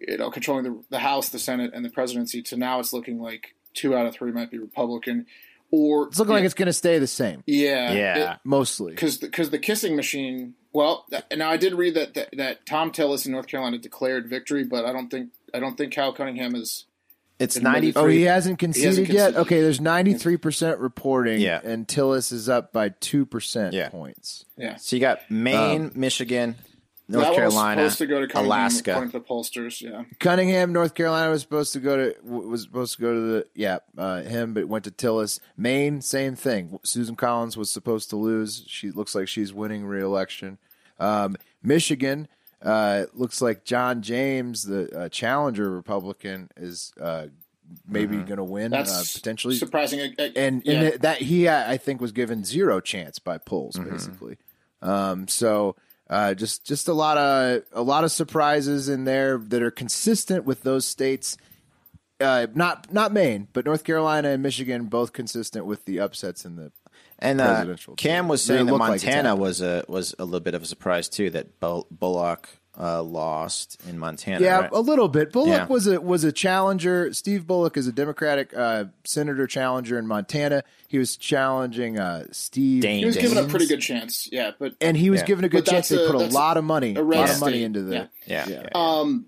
you 0.07 0.17
know 0.17 0.29
controlling 0.29 0.63
the, 0.65 0.83
the 0.89 0.99
House, 0.99 1.29
the 1.29 1.39
Senate, 1.39 1.71
and 1.73 1.83
the 1.83 1.89
presidency. 1.89 2.41
To 2.43 2.57
now, 2.57 2.79
it's 2.79 2.93
looking 2.93 3.19
like 3.19 3.55
two 3.73 3.95
out 3.95 4.05
of 4.05 4.13
three 4.13 4.31
might 4.31 4.51
be 4.51 4.57
Republican. 4.57 5.25
Or 5.71 6.07
It's 6.07 6.17
looking 6.17 6.33
like 6.33 6.43
it's 6.45 6.55
going 6.55 6.65
to 6.65 6.73
stay 6.73 6.97
the 6.97 7.05
same, 7.05 7.43
yeah, 7.45 7.91
Yeah. 7.93 8.33
it- 8.33 8.39
mostly. 8.43 8.91
because 8.93 9.17
because 9.17 9.51
the 9.51 9.59
kissing 9.59 9.95
machine. 9.95 10.55
Well, 10.73 11.05
th- 11.09 11.23
now 11.35 11.49
I 11.49 11.57
did 11.57 11.73
read 11.73 11.95
that, 11.95 12.13
that 12.13 12.29
that 12.37 12.65
Thom 12.65 12.91
Tillis 12.91 13.25
in 13.25 13.31
North 13.31 13.47
Carolina 13.47 13.77
declared 13.77 14.29
victory, 14.29 14.63
but 14.63 14.85
I 14.85 14.91
don't 14.93 15.09
think 15.09 15.29
I 15.53 15.59
don't 15.59 15.77
think 15.77 15.93
Cal 15.93 16.13
Cunningham 16.13 16.55
is. 16.55 16.85
It's 17.39 17.55
Admitted- 17.55 17.95
Oh, 17.95 18.05
he 18.05 18.23
hasn't 18.23 18.59
conceded 18.59 18.87
hasn't 18.89 19.07
yet. 19.07 19.15
conceded. 19.27 19.41
Okay, 19.47 19.61
there's 19.61 19.79
93 19.79 20.35
percent 20.37 20.79
reporting, 20.79 21.39
Yeah. 21.39 21.61
and 21.63 21.87
Tillis 21.87 22.33
is 22.33 22.49
up 22.49 22.73
by 22.73 22.89
two 22.89 23.25
percent 23.25 23.73
Yeah. 23.73 23.87
points. 23.89 24.43
Yeah, 24.57 24.75
so 24.75 24.95
you 24.95 24.99
got 24.99 25.19
Maine, 25.31 25.85
um, 25.85 25.91
Michigan, 25.95 26.55
North 27.11 27.25
that 27.25 27.35
Carolina, 27.35 27.77
one 27.77 27.83
was 27.85 27.93
supposed 27.93 27.97
to 27.97 28.05
go 28.05 28.21
to 28.21 28.27
Cunningham, 28.27 28.45
Alaska. 28.45 28.91
according 28.91 29.11
to 29.11 29.19
the 29.19 29.25
pollsters. 29.25 29.81
Yeah, 29.81 30.03
Cunningham, 30.19 30.71
North 30.71 30.93
Carolina 30.93 31.31
was 31.31 31.41
supposed 31.41 31.73
to 31.73 31.79
go 31.79 31.97
to 31.97 32.15
was 32.23 32.61
supposed 32.61 32.95
to 32.97 33.01
go 33.01 33.13
to 33.13 33.19
the 33.19 33.47
yeah 33.55 33.79
uh, 33.97 34.21
him, 34.21 34.53
but 34.53 34.67
went 34.67 34.83
to 34.85 34.91
Tillis. 34.91 35.39
Maine, 35.57 36.01
same 36.01 36.35
thing. 36.35 36.79
Susan 36.83 37.15
Collins 37.15 37.57
was 37.57 37.71
supposed 37.71 38.09
to 38.11 38.15
lose. 38.15 38.63
She 38.67 38.91
looks 38.91 39.15
like 39.15 39.27
she's 39.27 39.51
winning 39.53 39.85
re-election. 39.85 40.59
Um, 40.99 41.35
Michigan 41.63 42.27
uh, 42.61 43.05
looks 43.13 43.41
like 43.41 43.63
John 43.65 44.01
James, 44.01 44.63
the 44.63 44.95
uh, 44.97 45.09
challenger 45.09 45.69
Republican, 45.71 46.49
is 46.57 46.91
uh, 47.01 47.27
maybe 47.87 48.17
going 48.17 48.37
to 48.37 48.43
win 48.43 48.71
that's 48.71 49.15
uh, 49.15 49.17
potentially. 49.17 49.55
surprising. 49.55 50.13
And 50.35 50.61
yeah. 50.65 50.73
and 50.73 50.87
it- 50.87 51.01
that 51.01 51.17
he 51.19 51.49
I 51.49 51.77
think 51.77 52.01
was 52.01 52.11
given 52.11 52.43
zero 52.43 52.79
chance 52.81 53.17
by 53.19 53.37
polls 53.37 53.77
basically. 53.79 54.37
Um, 54.81 55.27
so 55.27 55.75
uh, 56.09 56.33
just 56.33 56.65
just 56.65 56.87
a 56.87 56.93
lot 56.93 57.17
of 57.17 57.63
a 57.71 57.81
lot 57.81 58.03
of 58.03 58.11
surprises 58.11 58.89
in 58.89 59.05
there 59.05 59.37
that 59.37 59.61
are 59.61 59.71
consistent 59.71 60.45
with 60.45 60.63
those 60.63 60.85
states. 60.85 61.37
Uh, 62.19 62.47
not 62.53 62.91
not 62.91 63.13
Maine, 63.13 63.47
but 63.53 63.65
North 63.65 63.83
Carolina 63.83 64.29
and 64.29 64.43
Michigan 64.43 64.85
both 64.85 65.13
consistent 65.13 65.65
with 65.65 65.85
the 65.85 65.99
upsets 65.99 66.45
in 66.45 66.55
the. 66.55 66.71
And 67.19 67.41
uh, 67.41 67.75
Cam 67.97 68.27
was 68.27 68.43
saying 68.43 68.65
that 68.65 68.71
look 68.71 68.79
like 68.79 69.03
Montana 69.03 69.35
was 69.35 69.61
a 69.61 69.83
was 69.87 70.15
a 70.17 70.25
little 70.25 70.39
bit 70.39 70.53
of 70.53 70.63
a 70.63 70.65
surprise 70.65 71.09
too. 71.09 71.29
That 71.29 71.59
Bull- 71.59 71.87
Bullock 71.91 72.49
uh, 72.79 73.03
lost 73.03 73.81
in 73.89 73.99
Montana. 73.99 74.39
Yeah, 74.43 74.59
right? 74.61 74.71
a 74.71 74.79
little 74.79 75.09
bit. 75.09 75.31
Bullock 75.33 75.49
Yeah. 75.49 75.65
was 75.67 75.85
a 75.87 75.99
was 75.99 76.23
a 76.23 76.31
challenger. 76.31 77.11
Steve 77.13 77.45
Bullock 77.45 77.75
is 77.75 77.87
a 77.87 77.91
Democratic 77.91 78.53
uh, 78.55 78.85
senator 79.03 79.47
challenger 79.47 79.99
in 79.99 80.07
Montana. 80.07 80.63
He 80.87 80.97
was 80.97 81.17
challenging 81.17 81.99
uh, 81.99 82.25
Steve. 82.31 82.83
Daines. 82.83 82.99
he 82.99 83.05
was 83.05 83.17
given 83.17 83.37
a 83.37 83.47
pretty 83.47 83.67
good 83.67 83.81
chance. 83.81 84.29
Yeah, 84.31 84.51
but 84.57 84.75
and 84.79 84.95
he 84.95 85.09
was 85.09 85.19
Yeah. 85.21 85.25
given 85.27 85.45
a 85.45 85.49
good 85.49 85.65
chance. 85.65 85.89
that's 85.89 86.01
They 86.01 86.07
put 86.07 86.15
a 86.15 86.33
lot 86.33 86.57
of 86.57 86.63
money, 86.63 86.95
a 86.95 87.01
a 87.01 87.03
lot 87.03 87.29
of 87.29 87.39
money 87.41 87.53
state. 87.57 87.63
into 87.63 87.81
the. 87.83 87.93
Yeah. 87.95 88.05
yeah, 88.25 88.47
Yeah. 88.49 88.61
yeah. 88.63 88.69
um, 88.73 89.25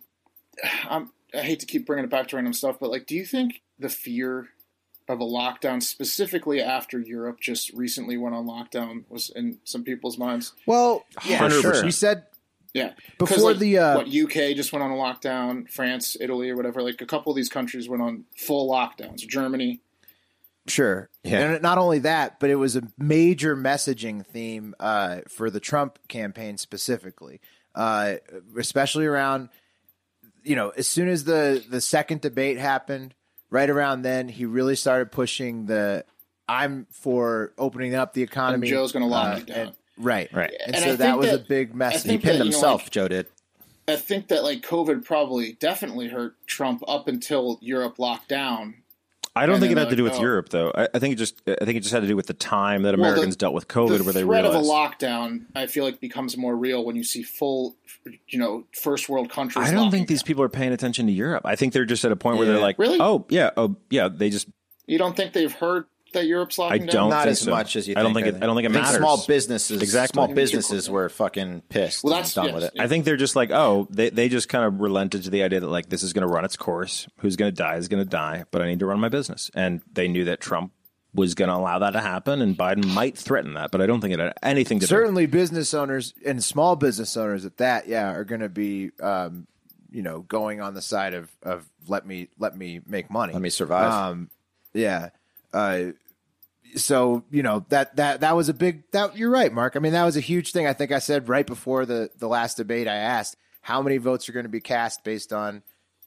I'm, 0.90 1.10
I 1.34 1.40
hate 1.42 1.60
to 1.62 1.66
keep 1.66 1.86
bringing 1.86 2.06
it 2.06 2.12
back 2.12 2.28
to 2.30 2.36
random 2.36 2.54
stuff, 2.54 2.78
but 2.80 2.90
like, 2.90 3.06
do 3.06 3.16
you 3.16 3.26
think 3.26 3.62
the 3.80 3.90
fear 3.90 4.50
of 5.10 5.20
a 5.20 5.26
lockdown, 5.26 5.82
specifically 5.82 6.62
after 6.62 7.00
Europe 7.00 7.40
just 7.42 7.72
recently 7.74 8.16
went 8.18 8.36
on 8.36 8.46
lockdown, 8.46 9.04
was 9.10 9.30
in 9.30 9.58
some 9.64 9.84
people's 9.84 10.18
minds? 10.18 10.54
Well, 10.66 11.04
yeah, 11.26 11.40
100%. 11.50 11.62
sure. 11.62 11.86
You 11.86 11.92
said 11.92 12.24
Yeah, 12.74 12.90
'Cause, 13.18 13.30
Before 13.36 13.52
like, 13.52 13.60
the, 13.60 13.78
uh, 13.80 13.96
what 13.98 14.08
UK 14.08 14.54
just 14.56 14.72
went 14.72 14.82
on 14.84 14.92
a 14.92 14.96
lockdown, 14.96 15.70
France, 15.70 16.16
Italy, 16.22 16.50
or 16.50 16.56
whatever. 16.56 16.82
Like 16.82 17.02
a 17.02 17.06
couple 17.06 17.32
of 17.32 17.36
these 17.36 17.50
countries 17.50 17.90
went 17.90 18.02
on 18.02 18.24
full 18.38 18.70
lockdowns. 18.70 19.18
Germany. 19.28 19.82
Sure. 20.68 21.10
Yeah. 21.24 21.52
And 21.54 21.62
not 21.62 21.78
only 21.80 22.00
that, 22.00 22.40
but 22.40 22.50
it 22.50 22.56
was 22.56 22.76
a 22.78 22.84
major 22.98 23.58
messaging 23.58 24.26
theme 24.26 24.74
uh, 24.80 25.22
for 25.28 25.50
the 25.50 25.60
Trump 25.60 26.00
campaign 26.08 26.58
specifically, 26.58 27.42
uh, 27.76 28.16
especially 28.58 29.06
around 29.06 29.50
you 30.44 30.56
know, 30.56 30.70
as 30.70 30.88
soon 30.88 31.08
as 31.08 31.24
the 31.26 31.64
the 31.70 31.82
second 31.82 32.22
debate 32.22 32.58
happened, 32.58 33.14
right 33.50 33.70
around 33.70 34.02
then, 34.04 34.28
he 34.28 34.46
really 34.46 34.76
started 34.76 35.12
pushing 35.12 35.66
the 35.68 36.04
"I'm 36.48 36.88
for 36.92 37.54
opening 37.58 37.94
up 37.96 38.14
the 38.14 38.24
economy." 38.24 38.68
And 38.68 38.76
Joe's 38.76 38.92
gonna 38.92 39.08
lock 39.08 39.36
uh, 39.36 39.38
it 39.40 39.46
down. 39.48 39.58
and- 39.68 39.76
right, 40.02 40.30
Right. 40.34 40.54
And, 40.66 40.76
And 40.76 40.84
so 40.84 40.96
that 40.96 40.98
think 40.98 41.22
was 41.22 41.32
a 41.34 41.38
big 41.40 41.72
I 41.72 41.76
message. 41.76 42.12
He 42.12 42.18
pinned 42.18 42.24
that, 42.42 42.46
you 42.46 42.52
know, 42.52 42.58
himself. 42.58 42.82
like- 42.84 42.92
Joe 42.92 43.08
did. 43.08 43.28
I 43.88 43.96
think 43.96 44.28
that 44.30 44.44
like 44.44 44.62
COVID 44.62 45.04
probably 45.04 45.54
definitely 45.54 46.08
hurt 46.10 46.36
Trump 46.46 46.84
up 46.88 47.08
until 47.08 47.58
Europe 47.62 48.00
locked 48.00 48.30
down. 48.30 48.76
I 49.36 49.46
don't 49.46 49.60
think 49.62 49.72
it 49.72 49.76
then 49.76 49.86
had 49.86 49.90
to 49.92 49.96
do 49.96 50.04
with 50.04 50.16
oh. 50.16 50.22
Europe, 50.22 50.50
though. 50.50 50.72
I, 50.76 50.90
I 50.94 51.00
think 51.00 51.14
it 51.14 51.16
just 51.18 51.42
I 51.48 51.64
think 51.66 51.78
it 51.78 51.80
just 51.82 51.94
had 51.94 52.02
to 52.02 52.08
do 52.08 52.16
with 52.18 52.28
the 52.28 52.34
time 52.34 52.84
that 52.84 52.90
Well, 52.98 53.04
the- 53.04 53.12
Americans 53.12 53.36
dealt 53.38 53.54
with 53.54 53.68
COVID, 53.68 53.98
the 54.00 54.04
where 54.04 54.14
they 54.14 54.22
threat 54.24 54.44
realized. 54.44 54.56
of 54.58 54.62
a 54.66 54.66
lockdown, 55.06 55.46
I 55.56 55.68
feel 55.68 55.84
like, 55.86 56.00
becomes 56.02 56.36
more 56.38 56.56
real 56.56 56.84
when 56.86 56.96
you 56.98 57.04
see 57.04 57.24
full, 57.24 57.76
you 58.28 58.38
know, 58.40 58.66
first 58.74 59.08
world 59.10 59.30
countries. 59.30 59.68
I 59.68 59.74
don't 59.74 59.90
think 59.90 60.08
these 60.10 60.22
down. 60.22 60.28
people 60.28 60.44
are 60.44 60.50
paying 60.50 60.74
attention 60.74 61.08
to 61.08 61.14
Europe. 61.14 61.44
I 61.46 61.56
think 61.56 61.72
they're 61.74 61.86
just 61.86 62.04
at 62.06 62.12
a 62.12 62.16
point 62.18 62.38
where 62.38 62.48
they're 62.48 62.60
like, 62.60 62.78
Really? 62.78 63.00
"Oh 63.02 63.26
yeah, 63.30 63.52
oh 63.58 63.78
yeah." 63.90 64.10
They 64.10 64.30
just 64.30 64.48
You 64.86 64.98
don't 64.98 65.16
think 65.16 65.32
they've 65.34 65.52
heard 65.52 65.86
that 66.14 66.26
Europe's 66.26 66.58
I 66.60 66.64
locking 66.64 66.86
down? 66.86 66.94
don't 66.94 67.10
Not 67.10 67.24
think 67.24 67.32
as 67.32 67.40
so. 67.42 67.52
much 67.52 67.76
as 67.76 67.88
you. 67.88 67.96
I 67.98 68.02
don't 68.04 68.14
think. 68.14 68.26
think 68.26 68.38
it- 68.38 68.44
I 68.44 68.46
don't 68.46 68.56
think 68.56 68.66
it 68.66 68.72
matters. 68.72 68.98
Small 68.98 69.24
businesses, 69.28 69.82
Exactly. 69.82 70.14
Small 70.14 70.28
businesses 70.34 70.90
were 70.90 71.10
fucking 71.10 71.62
pissed. 71.70 72.04
Well, 72.04 72.14
and 72.14 72.20
that's- 72.20 72.34
done 72.34 72.46
yes. 72.46 72.54
with 72.56 72.64
it. 72.66 72.74
I 72.80 72.88
think 72.88 73.06
they're 73.06 73.18
just 73.18 73.36
like, 73.36 73.52
oh, 73.52 73.88
they, 73.90 74.10
they 74.10 74.30
just 74.30 74.50
kind 74.50 74.66
of 74.66 74.80
relented 74.82 75.24
to 75.24 75.30
the 75.30 75.44
idea 75.44 75.60
that 75.60 75.68
like 75.68 75.90
this 75.90 76.04
is 76.04 76.14
going 76.14 76.28
to 76.28 76.34
run 76.34 76.46
its 76.46 76.58
course. 76.58 77.08
Who's 77.18 77.36
going 77.36 77.52
to 77.52 77.56
die 77.56 77.76
is 77.76 77.88
going 77.88 78.04
to 78.04 78.10
die, 78.10 78.46
but 78.52 78.62
I 78.62 78.68
need 78.68 78.80
to 78.80 78.86
run 78.86 79.00
my 79.00 79.10
business. 79.10 79.50
And 79.54 79.82
they 79.92 80.08
knew 80.08 80.26
that 80.26 80.40
Trump 80.42 80.72
was 81.14 81.34
going 81.36 81.50
to 81.50 81.56
allow 81.56 81.80
that 81.80 81.92
to 81.92 82.00
happen, 82.00 82.42
and 82.42 82.58
Biden 82.58 82.86
might 82.86 83.18
threaten 83.18 83.56
that, 83.56 83.70
but 83.72 83.82
I 83.82 83.86
don't 83.86 84.00
think 84.00 84.14
it 84.14 84.20
had 84.22 84.34
anything 84.42 84.80
to 84.80 84.86
do. 84.86 84.90
certainly 84.90 85.26
business 85.26 85.74
owners 85.74 86.14
and 86.26 86.42
small 86.42 86.78
business 86.78 87.18
owners 87.18 87.44
at 87.44 87.58
that, 87.58 87.90
yeah, 87.90 88.14
are 88.14 88.24
going 88.24 88.40
to 88.40 88.48
be, 88.48 88.92
um, 89.02 89.46
you 89.92 90.04
know, 90.04 90.22
going 90.22 90.62
on 90.62 90.74
the 90.74 90.82
side 90.82 91.14
of 91.14 91.30
of 91.44 91.68
let 91.90 92.06
me 92.08 92.30
let 92.40 92.56
me 92.56 92.80
make 92.88 93.12
money, 93.12 93.34
Let 93.34 93.42
me 93.42 93.50
survive. 93.50 93.92
Um, 93.92 94.30
yeah. 94.74 95.10
Uh, 95.54 95.92
so 96.76 97.24
you 97.30 97.44
know 97.44 97.66
that 97.70 97.96
that 97.98 98.22
that 98.22 98.36
was 98.36 98.50
a 98.50 98.54
big 98.54 98.84
that 98.92 99.18
you're 99.18 99.30
right, 99.30 99.52
Mark. 99.52 99.76
I 99.76 99.80
mean 99.80 99.94
that 99.94 100.06
was 100.06 100.18
a 100.18 100.22
huge 100.22 100.52
thing. 100.52 100.68
I 100.68 100.74
think 100.74 100.92
I 100.92 101.00
said 101.00 101.28
right 101.28 101.46
before 101.46 101.86
the 101.86 102.10
the 102.18 102.28
last 102.28 102.58
debate. 102.58 102.88
I 102.88 102.96
asked 102.96 103.36
how 103.62 103.82
many 103.82 103.98
votes 103.98 104.28
are 104.30 104.32
going 104.32 104.46
to 104.46 104.50
be 104.50 104.62
cast 104.62 105.04
based 105.04 105.34
on 105.34 105.64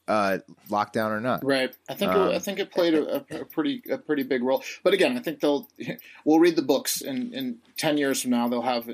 uh, 0.06 0.38
lockdown 0.68 1.10
or 1.10 1.20
not. 1.20 1.44
Right. 1.44 1.74
I 1.88 1.94
think 1.94 2.12
Um, 2.12 2.28
it, 2.28 2.34
I 2.34 2.38
think 2.38 2.58
it 2.58 2.70
played 2.70 2.94
a, 2.94 3.24
a 3.30 3.44
pretty 3.44 3.82
a 3.90 3.96
pretty 3.96 4.22
big 4.22 4.42
role. 4.42 4.62
But 4.82 4.92
again, 4.92 5.16
I 5.16 5.20
think 5.20 5.40
they'll 5.40 5.68
we'll 6.24 6.40
read 6.40 6.56
the 6.56 6.62
books 6.62 7.00
and 7.00 7.32
in 7.32 7.58
ten 7.76 7.96
years 7.96 8.20
from 8.22 8.30
now 8.32 8.48
they'll 8.48 8.62
have 8.62 8.88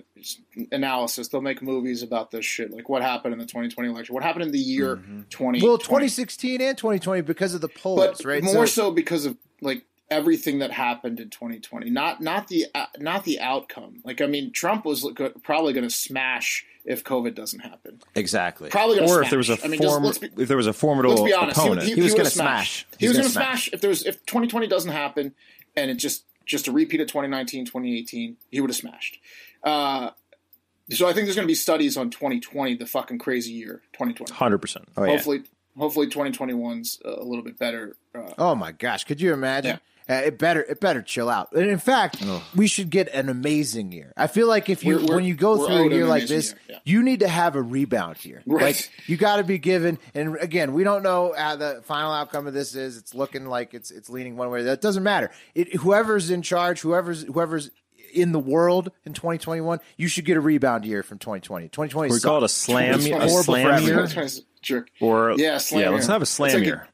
analysis. 0.70 1.28
They'll 1.28 1.40
make 1.40 1.62
movies 1.62 2.02
about 2.02 2.30
this 2.30 2.44
shit, 2.44 2.70
like 2.70 2.88
what 2.88 3.02
happened 3.02 3.32
in 3.32 3.38
the 3.38 3.46
2020 3.46 3.88
election, 3.88 4.14
what 4.14 4.24
happened 4.24 4.44
in 4.44 4.52
the 4.52 4.58
year 4.58 5.02
20. 5.30 5.62
Well, 5.62 5.78
2016 5.78 6.60
and 6.60 6.76
2020 6.78 7.22
because 7.22 7.54
of 7.54 7.60
the 7.60 7.68
polls, 7.68 8.00
but 8.00 8.24
right? 8.24 8.42
more 8.42 8.66
so, 8.66 8.90
because 8.90 9.26
of 9.26 9.36
like 9.60 9.84
everything 10.10 10.58
that 10.58 10.72
happened 10.72 11.20
in 11.20 11.30
2020, 11.30 11.90
not 11.90 12.20
not 12.20 12.48
the 12.48 12.66
uh, 12.74 12.86
not 12.98 13.24
the 13.24 13.40
outcome. 13.40 14.00
Like 14.04 14.20
I 14.20 14.26
mean, 14.26 14.52
Trump 14.52 14.84
was 14.84 15.04
go- 15.14 15.30
probably 15.42 15.72
going 15.72 15.88
to 15.88 15.94
smash 15.94 16.64
if 16.84 17.04
COVID 17.04 17.34
doesn't 17.34 17.60
happen. 17.60 18.00
exactly. 18.14 18.70
Probably 18.70 18.96
going 18.96 19.08
to 19.08 19.14
or 19.14 19.18
smash. 19.18 19.26
if 19.26 19.30
there 19.30 19.38
was 19.38 19.50
a 19.50 19.64
I 19.64 19.68
mean, 19.68 19.80
form, 19.82 20.02
let's 20.04 20.18
be, 20.18 20.28
if 20.36 20.48
there 20.48 20.56
was 20.56 20.66
a 20.66 20.72
formidable 20.72 21.14
let's 21.22 21.26
be 21.30 21.34
honest. 21.34 21.58
opponent, 21.58 21.82
He, 21.86 21.94
He 21.94 22.00
was 22.00 22.12
would've 22.12 22.16
gonna 22.24 22.30
smash. 22.30 22.86
He 22.98 23.06
was 23.08 23.16
gonna 23.16 23.24
going 23.24 23.32
smash. 23.32 23.68
If 23.72 23.80
there 23.80 23.90
was 23.90 24.04
if 24.06 24.24
2020 24.26 24.66
doesn't 24.66 24.90
happen 24.92 25.34
and 25.76 25.90
it 25.90 25.94
just 25.94 26.24
just 26.46 26.66
a 26.68 26.72
repeat 26.72 27.00
of 27.00 27.06
2019, 27.06 27.66
2018, 27.66 28.36
he 28.50 28.60
would 28.60 28.70
have 28.70 28.76
smashed. 28.76 29.20
Uh, 29.62 30.10
so 30.90 31.06
I 31.06 31.12
think 31.12 31.26
there's 31.26 31.36
going 31.36 31.46
to 31.46 31.50
be 31.50 31.54
studies 31.54 31.96
on 31.96 32.10
2020, 32.10 32.74
the 32.74 32.86
fucking 32.86 33.18
crazy 33.20 33.52
year, 33.52 33.82
2020. 33.92 34.32
hundred 34.32 34.58
percent. 34.58 34.88
Oh 34.96 35.04
yeah. 35.04 35.10
Hopefully, 35.10 35.42
hopefully 35.78 36.08
2021's 36.08 37.00
a 37.04 37.22
little 37.22 37.44
bit 37.44 37.58
better. 37.58 37.94
Uh, 38.14 38.32
Oh 38.38 38.54
my 38.56 38.72
gosh, 38.72 39.04
could 39.04 39.20
you 39.20 39.32
imagine? 39.32 39.78
Uh, 40.10 40.14
it 40.26 40.38
better 40.38 40.60
it 40.62 40.80
better 40.80 41.00
chill 41.02 41.28
out. 41.28 41.52
And 41.52 41.70
in 41.70 41.78
fact, 41.78 42.20
we 42.56 42.66
should 42.66 42.90
get 42.90 43.08
an 43.14 43.28
amazing 43.28 43.92
year. 43.92 44.12
I 44.16 44.26
feel 44.26 44.48
like 44.48 44.68
if 44.68 44.82
you 44.84 44.94
We're- 44.96 45.04
we're- 45.04 45.14
when 45.16 45.24
you 45.24 45.34
go 45.34 45.66
through 45.66 45.88
a 45.88 45.90
year 45.90 46.06
like 46.06 46.26
this, 46.26 46.48
year, 46.50 46.58
yeah. 46.70 46.78
you 46.84 47.02
need 47.04 47.20
to 47.20 47.28
have 47.28 47.54
a 47.54 47.62
rebound 47.62 48.16
here. 48.16 48.42
Right. 48.44 48.62
Like 48.74 48.90
you 49.06 49.16
got 49.16 49.36
to 49.36 49.44
be 49.44 49.58
given. 49.58 49.98
And 50.14 50.36
again, 50.40 50.72
we 50.72 50.82
don't 50.82 51.02
know 51.04 51.32
how 51.36 51.54
the 51.56 51.82
final 51.84 52.10
outcome 52.12 52.46
of 52.48 52.54
this 52.54 52.74
is. 52.74 52.96
It's 52.96 53.14
looking 53.14 53.46
like 53.46 53.72
it's 53.72 53.90
it's 53.92 54.10
leaning 54.10 54.36
one 54.36 54.50
way. 54.50 54.62
That 54.64 54.80
doesn't 54.80 55.04
matter. 55.04 55.30
It, 55.54 55.76
whoever's 55.76 56.30
in 56.30 56.42
charge, 56.42 56.80
whoever's 56.80 57.22
whoever's 57.22 57.70
in 58.12 58.32
the 58.32 58.40
world 58.40 58.90
in 59.04 59.12
2021, 59.14 59.78
you 59.96 60.08
should 60.08 60.24
get 60.24 60.36
a 60.36 60.40
rebound 60.40 60.84
year 60.84 61.04
from 61.04 61.18
2020. 61.18 61.68
2020 61.68 62.12
We 62.12 62.18
call 62.18 62.38
it 62.38 62.42
a 62.42 62.48
slam, 62.48 62.94
It's 62.96 63.06
a 63.06 63.28
slam 63.44 63.82
year, 63.84 64.08
jerk. 64.62 64.88
or 65.00 65.34
Yeah, 65.38 65.58
slam 65.58 65.82
yeah. 65.84 65.90
Let's 65.90 66.08
have 66.08 66.20
a 66.20 66.26
slam 66.26 66.54
like 66.54 66.62
a- 66.62 66.66
year. 66.66 66.88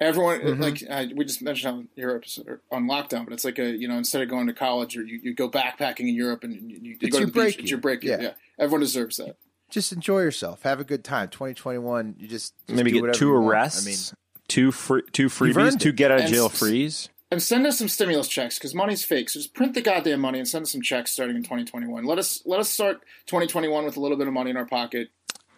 Everyone 0.00 0.40
Mm-hmm. 0.40 0.62
like 0.62 0.82
uh, 0.88 1.06
we 1.16 1.24
just 1.24 1.42
mentioned 1.42 1.74
how 1.74 1.82
Europe 2.00 2.24
is 2.26 2.38
on 2.70 2.84
lockdown, 2.86 3.24
but 3.24 3.32
it's 3.34 3.44
like 3.44 3.58
a 3.58 3.70
you 3.70 3.88
know 3.88 3.98
instead 3.98 4.22
of 4.22 4.28
going 4.28 4.46
to 4.46 4.52
college 4.52 4.96
or 4.96 5.02
you, 5.04 5.18
you 5.22 5.34
go 5.34 5.50
backpacking 5.50 6.00
in 6.08 6.14
Europe 6.14 6.44
and 6.44 6.54
you, 6.70 6.78
you, 6.82 6.96
It's 7.00 7.12
go 7.12 7.20
to 7.20 7.26
the 7.26 7.32
break 7.32 7.56
beach. 7.56 7.62
It's 7.64 7.70
your 7.70 7.80
break 7.80 8.04
year. 8.04 8.16
Yeah. 8.20 8.26
Yeah. 8.28 8.32
everyone 8.60 8.80
deserves 8.80 9.16
that. 9.16 9.36
just 9.70 9.92
enjoy 9.92 10.20
yourself. 10.20 10.62
Have 10.62 10.78
a 10.80 10.84
good 10.84 11.02
time. 11.04 11.28
2021, 11.30 12.14
you 12.18 12.28
just, 12.28 12.54
just 12.66 12.76
Maybe 12.76 12.92
do 12.92 13.02
get 13.06 13.14
two 13.14 13.26
you 13.28 13.32
want. 13.34 13.46
arrests, 13.48 13.86
I 13.86 13.90
mean, 13.90 13.98
two 14.46 14.70
free, 14.70 15.02
two 15.12 15.26
freebies, 15.28 15.78
two 15.78 15.92
get 15.92 16.10
out 16.12 16.20
of 16.20 16.26
jail 16.30 16.46
s- 16.46 16.58
frees. 16.58 17.08
And 17.30 17.42
send 17.42 17.66
us 17.66 17.76
some 17.76 17.88
stimulus 17.88 18.26
checks 18.28 18.56
because 18.58 18.74
money's 18.74 19.04
fake. 19.04 19.28
So 19.28 19.38
just 19.40 19.52
print 19.52 19.74
the 19.74 19.82
goddamn 19.82 20.20
money 20.20 20.38
and 20.38 20.48
send 20.48 20.62
us 20.62 20.72
some 20.72 20.80
checks 20.80 21.10
starting 21.10 21.36
in 21.36 21.42
2021. 21.42 22.04
Let 22.06 22.18
us 22.18 22.40
let 22.46 22.58
us 22.60 22.70
start 22.70 23.02
2021 23.26 23.84
with 23.84 23.98
a 23.98 24.00
little 24.00 24.16
bit 24.16 24.26
of 24.28 24.32
money 24.32 24.48
in 24.48 24.56
our 24.56 24.64
pocket. 24.64 25.08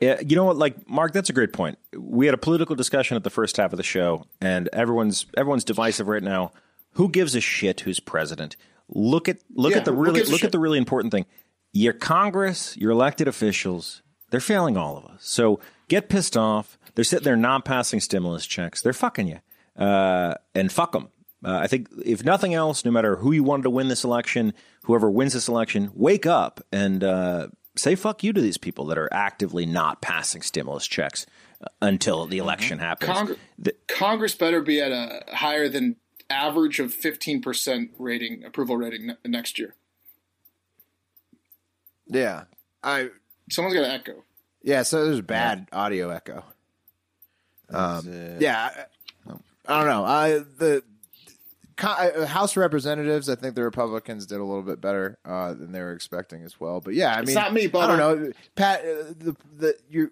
Yeah, 0.00 0.20
you 0.26 0.34
know 0.34 0.44
what? 0.44 0.56
Like 0.56 0.88
Mark, 0.88 1.12
that's 1.12 1.28
a 1.28 1.32
great 1.34 1.52
point. 1.52 1.78
We 1.96 2.26
had 2.26 2.34
a 2.34 2.38
political 2.38 2.74
discussion 2.74 3.16
at 3.16 3.24
the 3.24 3.30
first 3.30 3.56
half 3.58 3.72
of 3.72 3.76
the 3.76 3.82
show, 3.82 4.24
and 4.40 4.68
everyone's 4.72 5.26
everyone's 5.36 5.64
divisive 5.64 6.08
right 6.08 6.22
now. 6.22 6.52
Who 6.92 7.08
gives 7.08 7.34
a 7.34 7.40
shit 7.40 7.80
who's 7.80 8.00
president? 8.00 8.56
Look 8.88 9.28
at 9.28 9.38
look 9.54 9.72
Yeah, 9.72 9.78
at 9.78 9.84
the 9.84 9.92
really 9.92 10.22
look 10.22 10.40
shit? 10.40 10.44
at 10.44 10.52
the 10.52 10.58
really 10.58 10.78
important 10.78 11.12
thing. 11.12 11.26
Your 11.72 11.92
Congress, 11.92 12.76
your 12.76 12.90
elected 12.90 13.28
officials, 13.28 14.02
they're 14.30 14.40
failing 14.40 14.76
all 14.76 14.96
of 14.96 15.04
us. 15.04 15.18
So 15.20 15.60
get 15.88 16.08
pissed 16.08 16.36
off. 16.36 16.78
They're 16.94 17.04
sitting 17.04 17.24
there 17.24 17.36
not 17.36 17.64
passing 17.64 18.00
stimulus 18.00 18.46
checks. 18.46 18.82
They're 18.82 18.92
fucking 18.92 19.28
you, 19.28 19.38
uh, 19.76 20.34
and 20.54 20.72
fuck 20.72 20.92
them. 20.92 21.10
Uh, 21.44 21.58
I 21.62 21.66
think 21.68 21.88
if 22.04 22.24
nothing 22.24 22.52
else, 22.54 22.84
no 22.84 22.90
matter 22.90 23.16
who 23.16 23.32
you 23.32 23.42
wanted 23.44 23.62
to 23.64 23.70
win 23.70 23.88
this 23.88 24.02
election, 24.04 24.52
whoever 24.84 25.10
wins 25.10 25.32
this 25.34 25.46
election, 25.48 25.90
wake 25.94 26.26
up 26.26 26.60
and 26.72 27.04
uh, 27.04 27.48
say 27.76 27.94
fuck 27.94 28.22
you 28.24 28.32
to 28.32 28.40
these 28.40 28.58
people 28.58 28.86
that 28.86 28.98
are 28.98 29.08
actively 29.12 29.66
not 29.66 30.00
passing 30.02 30.42
stimulus 30.42 30.86
checks 30.86 31.26
uh, 31.62 31.66
until 31.82 32.26
the 32.26 32.38
election 32.38 32.78
happens. 32.78 33.10
Congre- 33.12 33.36
The- 33.58 33.76
Congress 33.88 34.34
better 34.34 34.60
be 34.60 34.80
at 34.80 34.92
a 34.92 35.24
higher 35.34 35.68
than 35.68 35.96
average 36.28 36.78
of 36.80 36.94
15% 36.94 37.90
rating 37.98 38.44
approval 38.44 38.76
rating 38.76 39.06
ne- 39.08 39.16
next 39.24 39.58
year. 39.58 39.74
yeah. 42.06 42.44
I 42.82 43.10
Someone's 43.50 43.74
got 43.74 43.82
to 43.82 43.92
echo. 43.92 44.24
yeah. 44.62 44.82
So 44.82 45.04
there's 45.04 45.18
a 45.18 45.22
bad 45.24 45.68
audio 45.72 46.10
echo. 46.10 46.44
Um, 47.68 48.36
yeah. 48.40 48.70
I, 49.28 49.32
I 49.66 49.78
don't 49.78 49.86
know. 49.88 50.04
I 50.04 50.30
the 50.38 50.82
co- 50.82 50.89
House 51.80 52.52
of 52.52 52.58
Representatives. 52.58 53.28
I 53.28 53.34
think 53.34 53.54
the 53.54 53.64
Republicans 53.64 54.26
did 54.26 54.38
a 54.38 54.44
little 54.44 54.62
bit 54.62 54.80
better 54.80 55.18
uh, 55.24 55.54
than 55.54 55.72
they 55.72 55.80
were 55.80 55.92
expecting 55.92 56.42
as 56.42 56.60
well. 56.60 56.80
But 56.80 56.94
yeah, 56.94 57.14
I 57.14 57.20
It's 57.20 57.28
mean, 57.28 57.34
not 57.34 57.52
me, 57.52 57.66
but 57.66 57.78
I 57.80 57.96
don't 57.96 57.98
know. 57.98 58.32
Pat, 58.54 58.80
uh, 58.80 59.12
the 59.18 59.36
the 59.58 59.76
your 59.88 60.10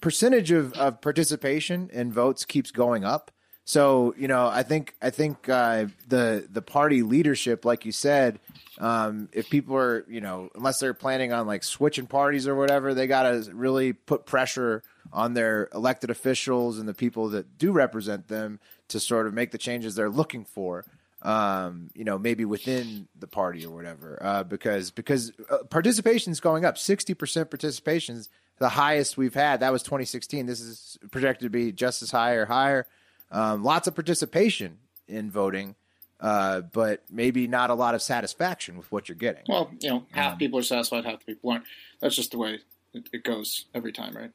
percentage 0.00 0.50
of, 0.50 0.72
of 0.74 1.00
participation 1.00 1.90
in 1.92 2.12
votes 2.12 2.44
keeps 2.44 2.70
going 2.70 3.04
up. 3.04 3.30
So 3.64 4.14
you 4.16 4.28
know, 4.28 4.46
I 4.46 4.62
think 4.62 4.94
I 5.02 5.10
think 5.10 5.48
uh, 5.48 5.86
the 6.06 6.46
the 6.50 6.62
party 6.62 7.02
leadership, 7.02 7.64
like 7.64 7.84
you 7.84 7.90
said, 7.90 8.38
um, 8.78 9.28
if 9.32 9.50
people 9.50 9.74
are 9.76 10.04
you 10.08 10.20
know, 10.20 10.50
unless 10.54 10.78
they're 10.78 10.94
planning 10.94 11.32
on 11.32 11.48
like 11.48 11.64
switching 11.64 12.06
parties 12.06 12.46
or 12.46 12.54
whatever, 12.54 12.94
they 12.94 13.08
got 13.08 13.22
to 13.24 13.50
really 13.52 13.92
put 13.92 14.24
pressure 14.24 14.84
on 15.12 15.34
their 15.34 15.68
elected 15.74 16.10
officials 16.10 16.78
and 16.78 16.88
the 16.88 16.94
people 16.94 17.30
that 17.30 17.58
do 17.58 17.72
represent 17.72 18.28
them 18.28 18.60
to 18.88 19.00
sort 19.00 19.26
of 19.26 19.34
make 19.34 19.50
the 19.50 19.58
changes 19.58 19.94
they're 19.94 20.10
looking 20.10 20.44
for. 20.44 20.84
Um, 21.22 21.90
you 21.94 22.04
know, 22.04 22.18
maybe 22.18 22.44
within 22.44 23.08
the 23.18 23.26
party 23.26 23.64
or 23.64 23.74
whatever, 23.74 24.18
uh, 24.20 24.44
because 24.44 24.90
because 24.90 25.32
uh, 25.50 25.58
participation 25.64 26.30
is 26.30 26.40
going 26.40 26.64
up. 26.64 26.78
Sixty 26.78 27.14
percent 27.14 27.50
participation 27.50 28.16
is 28.16 28.28
the 28.58 28.68
highest 28.68 29.16
we've 29.16 29.34
had. 29.34 29.60
That 29.60 29.72
was 29.72 29.82
2016. 29.82 30.46
This 30.46 30.60
is 30.60 30.98
projected 31.10 31.46
to 31.46 31.50
be 31.50 31.72
just 31.72 32.02
as 32.02 32.10
high 32.10 32.32
or 32.32 32.46
higher. 32.46 32.86
Um, 33.30 33.62
lots 33.62 33.88
of 33.88 33.94
participation 33.94 34.78
in 35.08 35.30
voting, 35.30 35.74
uh, 36.20 36.62
but 36.72 37.02
maybe 37.10 37.46
not 37.48 37.70
a 37.70 37.74
lot 37.74 37.94
of 37.94 38.02
satisfaction 38.02 38.76
with 38.76 38.90
what 38.92 39.08
you're 39.08 39.16
getting. 39.16 39.42
Well, 39.48 39.70
you 39.80 39.90
know, 39.90 40.06
half 40.12 40.38
people 40.38 40.58
are 40.58 40.62
satisfied, 40.62 41.04
half 41.04 41.20
the 41.20 41.34
people 41.34 41.50
aren't. 41.50 41.64
That's 42.00 42.16
just 42.16 42.30
the 42.30 42.38
way 42.38 42.60
it, 42.94 43.08
it 43.12 43.24
goes 43.24 43.66
every 43.74 43.92
time, 43.92 44.14
right? 44.14 44.30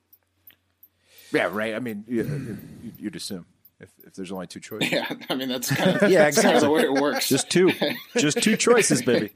Yeah, 1.32 1.49
right. 1.52 1.74
I 1.74 1.80
mean, 1.80 2.04
you, 2.08 2.58
you'd 2.99 3.16
assume 3.16 3.45
if, 3.82 3.90
if 4.06 4.14
there's 4.14 4.32
only 4.32 4.48
two 4.48 4.60
choices. 4.60 4.92
Yeah, 4.92 5.12
I 5.30 5.36
mean 5.36 5.50
that's 5.50 5.74
kind 5.74 5.98
of 5.98 6.02
Yeah, 6.10 6.26
that's 6.26 6.42
kind 6.42 6.56
of 6.56 6.62
the 6.62 6.70
way 6.70 6.84
it 6.84 6.94
works. 6.94 7.28
just 7.28 7.50
two, 7.50 7.72
just 8.18 8.42
two 8.42 8.56
choices, 8.56 9.02
baby. 9.02 9.32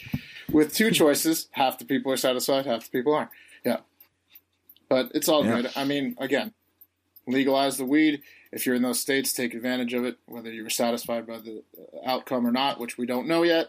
with 0.52 0.74
two 0.74 0.90
choices, 0.90 1.48
half 1.52 1.78
the 1.78 1.84
people 1.84 2.12
are 2.12 2.16
satisfied, 2.16 2.66
half 2.66 2.84
the 2.84 2.90
people 2.90 3.14
aren't. 3.14 3.30
Yeah. 3.64 3.78
But 4.88 5.10
it's 5.14 5.28
all 5.28 5.42
good. 5.42 5.70
I 5.74 5.84
mean, 5.84 6.14
again, 6.18 6.54
legalize 7.26 7.76
the 7.76 7.84
weed. 7.84 8.22
If 8.52 8.64
you're 8.64 8.76
in 8.76 8.82
those 8.82 9.00
states, 9.00 9.32
take 9.32 9.52
advantage 9.54 9.94
of 9.94 10.04
it. 10.04 10.18
Whether 10.26 10.52
you 10.52 10.62
were 10.62 10.70
satisfied 10.70 11.26
by 11.26 11.38
the 11.38 11.64
uh, 11.76 12.08
outcome 12.08 12.46
or 12.46 12.52
not, 12.52 12.78
which 12.78 12.96
we 12.96 13.04
don't 13.04 13.26
know 13.26 13.42
yet, 13.42 13.66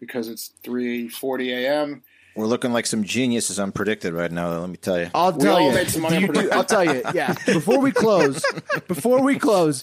because 0.00 0.28
it's 0.28 0.52
3:40 0.64 1.48
a.m. 1.48 2.02
We're 2.36 2.46
looking 2.46 2.72
like 2.72 2.86
some 2.86 3.02
geniuses 3.04 3.58
unpredicted 3.58 4.16
right 4.16 4.30
now. 4.30 4.50
Let 4.60 4.68
me 4.70 4.76
tell 4.76 4.98
you. 5.00 5.10
I'll 5.14 5.32
We 5.32 5.38
tell 5.40 5.56
all 5.56 5.68
you. 5.68 5.74
made 5.74 5.88
some 5.88 6.02
money 6.02 6.18
You- 6.20 6.26
prediction. 6.26 6.52
I'll 6.52 6.64
tell 6.64 6.84
you. 6.84 7.02
Yeah. 7.14 7.34
Before 7.46 7.80
we 7.80 7.92
close, 7.92 8.44
before 8.88 9.22
we 9.22 9.38
close, 9.38 9.82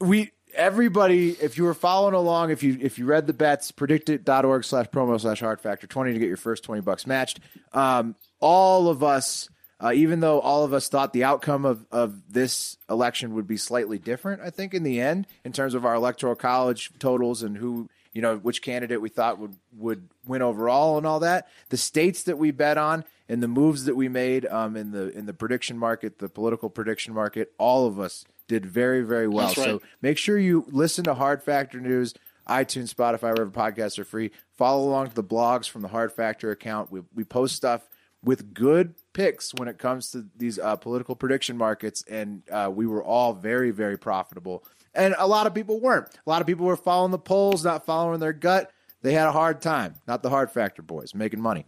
we 0.00 0.30
everybody, 0.54 1.30
if 1.32 1.56
you 1.58 1.64
were 1.64 1.74
following 1.74 2.14
along, 2.14 2.50
if 2.50 2.62
you 2.62 2.78
if 2.80 2.98
you 2.98 3.04
read 3.06 3.26
the 3.26 3.32
bets, 3.32 3.70
predictit.org 3.72 4.64
slash 4.64 4.86
promo 4.86 5.20
slash 5.20 5.40
hard 5.40 5.60
factor 5.60 5.86
twenty 5.86 6.12
to 6.12 6.18
get 6.18 6.28
your 6.28 6.36
first 6.36 6.64
twenty 6.64 6.80
bucks 6.80 7.06
matched. 7.06 7.40
Um, 7.72 8.16
all 8.40 8.88
of 8.88 9.02
us. 9.02 9.48
Uh, 9.82 9.92
even 9.94 10.20
though 10.20 10.40
all 10.40 10.62
of 10.62 10.74
us 10.74 10.90
thought 10.90 11.14
the 11.14 11.24
outcome 11.24 11.64
of, 11.64 11.86
of 11.90 12.20
this 12.30 12.76
election 12.90 13.32
would 13.34 13.46
be 13.46 13.56
slightly 13.56 13.96
different, 13.98 14.42
I 14.42 14.50
think 14.50 14.74
in 14.74 14.82
the 14.82 15.00
end, 15.00 15.26
in 15.42 15.52
terms 15.52 15.72
of 15.72 15.86
our 15.86 15.94
electoral 15.94 16.34
college 16.34 16.90
totals 16.98 17.42
and 17.42 17.56
who 17.56 17.88
you 18.12 18.22
know 18.22 18.36
which 18.36 18.62
candidate 18.62 19.00
we 19.00 19.08
thought 19.08 19.38
would 19.38 19.56
would 19.76 20.08
win 20.26 20.42
overall 20.42 20.98
and 20.98 21.06
all 21.06 21.20
that. 21.20 21.48
The 21.68 21.76
states 21.76 22.24
that 22.24 22.38
we 22.38 22.50
bet 22.50 22.78
on 22.78 23.04
and 23.28 23.42
the 23.42 23.48
moves 23.48 23.84
that 23.84 23.94
we 23.94 24.08
made 24.08 24.46
um, 24.46 24.76
in 24.76 24.90
the 24.90 25.16
in 25.16 25.26
the 25.26 25.32
prediction 25.32 25.78
market, 25.78 26.18
the 26.18 26.28
political 26.28 26.68
prediction 26.68 27.14
market, 27.14 27.52
all 27.58 27.86
of 27.86 28.00
us 28.00 28.24
did 28.48 28.66
very 28.66 29.02
very 29.02 29.28
well. 29.28 29.48
Right. 29.48 29.56
So 29.56 29.82
make 30.02 30.18
sure 30.18 30.38
you 30.38 30.64
listen 30.68 31.04
to 31.04 31.14
Hard 31.14 31.42
Factor 31.42 31.80
News, 31.80 32.14
iTunes, 32.48 32.92
Spotify, 32.92 33.32
wherever 33.32 33.50
podcasts 33.50 33.98
are 33.98 34.04
free. 34.04 34.32
Follow 34.56 34.88
along 34.88 35.10
to 35.10 35.14
the 35.14 35.24
blogs 35.24 35.68
from 35.68 35.82
the 35.82 35.88
Hard 35.88 36.12
Factor 36.12 36.50
account. 36.50 36.90
We 36.90 37.02
we 37.14 37.24
post 37.24 37.54
stuff 37.54 37.88
with 38.22 38.52
good 38.52 38.94
picks 39.12 39.54
when 39.54 39.68
it 39.68 39.78
comes 39.78 40.10
to 40.10 40.26
these 40.36 40.58
uh, 40.58 40.76
political 40.76 41.14
prediction 41.14 41.56
markets, 41.56 42.04
and 42.10 42.42
uh, 42.50 42.70
we 42.72 42.86
were 42.86 43.02
all 43.02 43.32
very 43.32 43.70
very 43.70 43.96
profitable. 43.96 44.64
And 44.94 45.14
a 45.18 45.26
lot 45.26 45.46
of 45.46 45.54
people 45.54 45.80
weren't. 45.80 46.06
A 46.26 46.30
lot 46.30 46.40
of 46.40 46.46
people 46.46 46.66
were 46.66 46.76
following 46.76 47.12
the 47.12 47.18
polls, 47.18 47.64
not 47.64 47.86
following 47.86 48.20
their 48.20 48.32
gut. 48.32 48.72
They 49.02 49.12
had 49.12 49.28
a 49.28 49.32
hard 49.32 49.62
time. 49.62 49.94
Not 50.06 50.22
the 50.22 50.30
Hard 50.30 50.50
Factor 50.50 50.82
boys 50.82 51.14
making 51.14 51.40
money. 51.40 51.66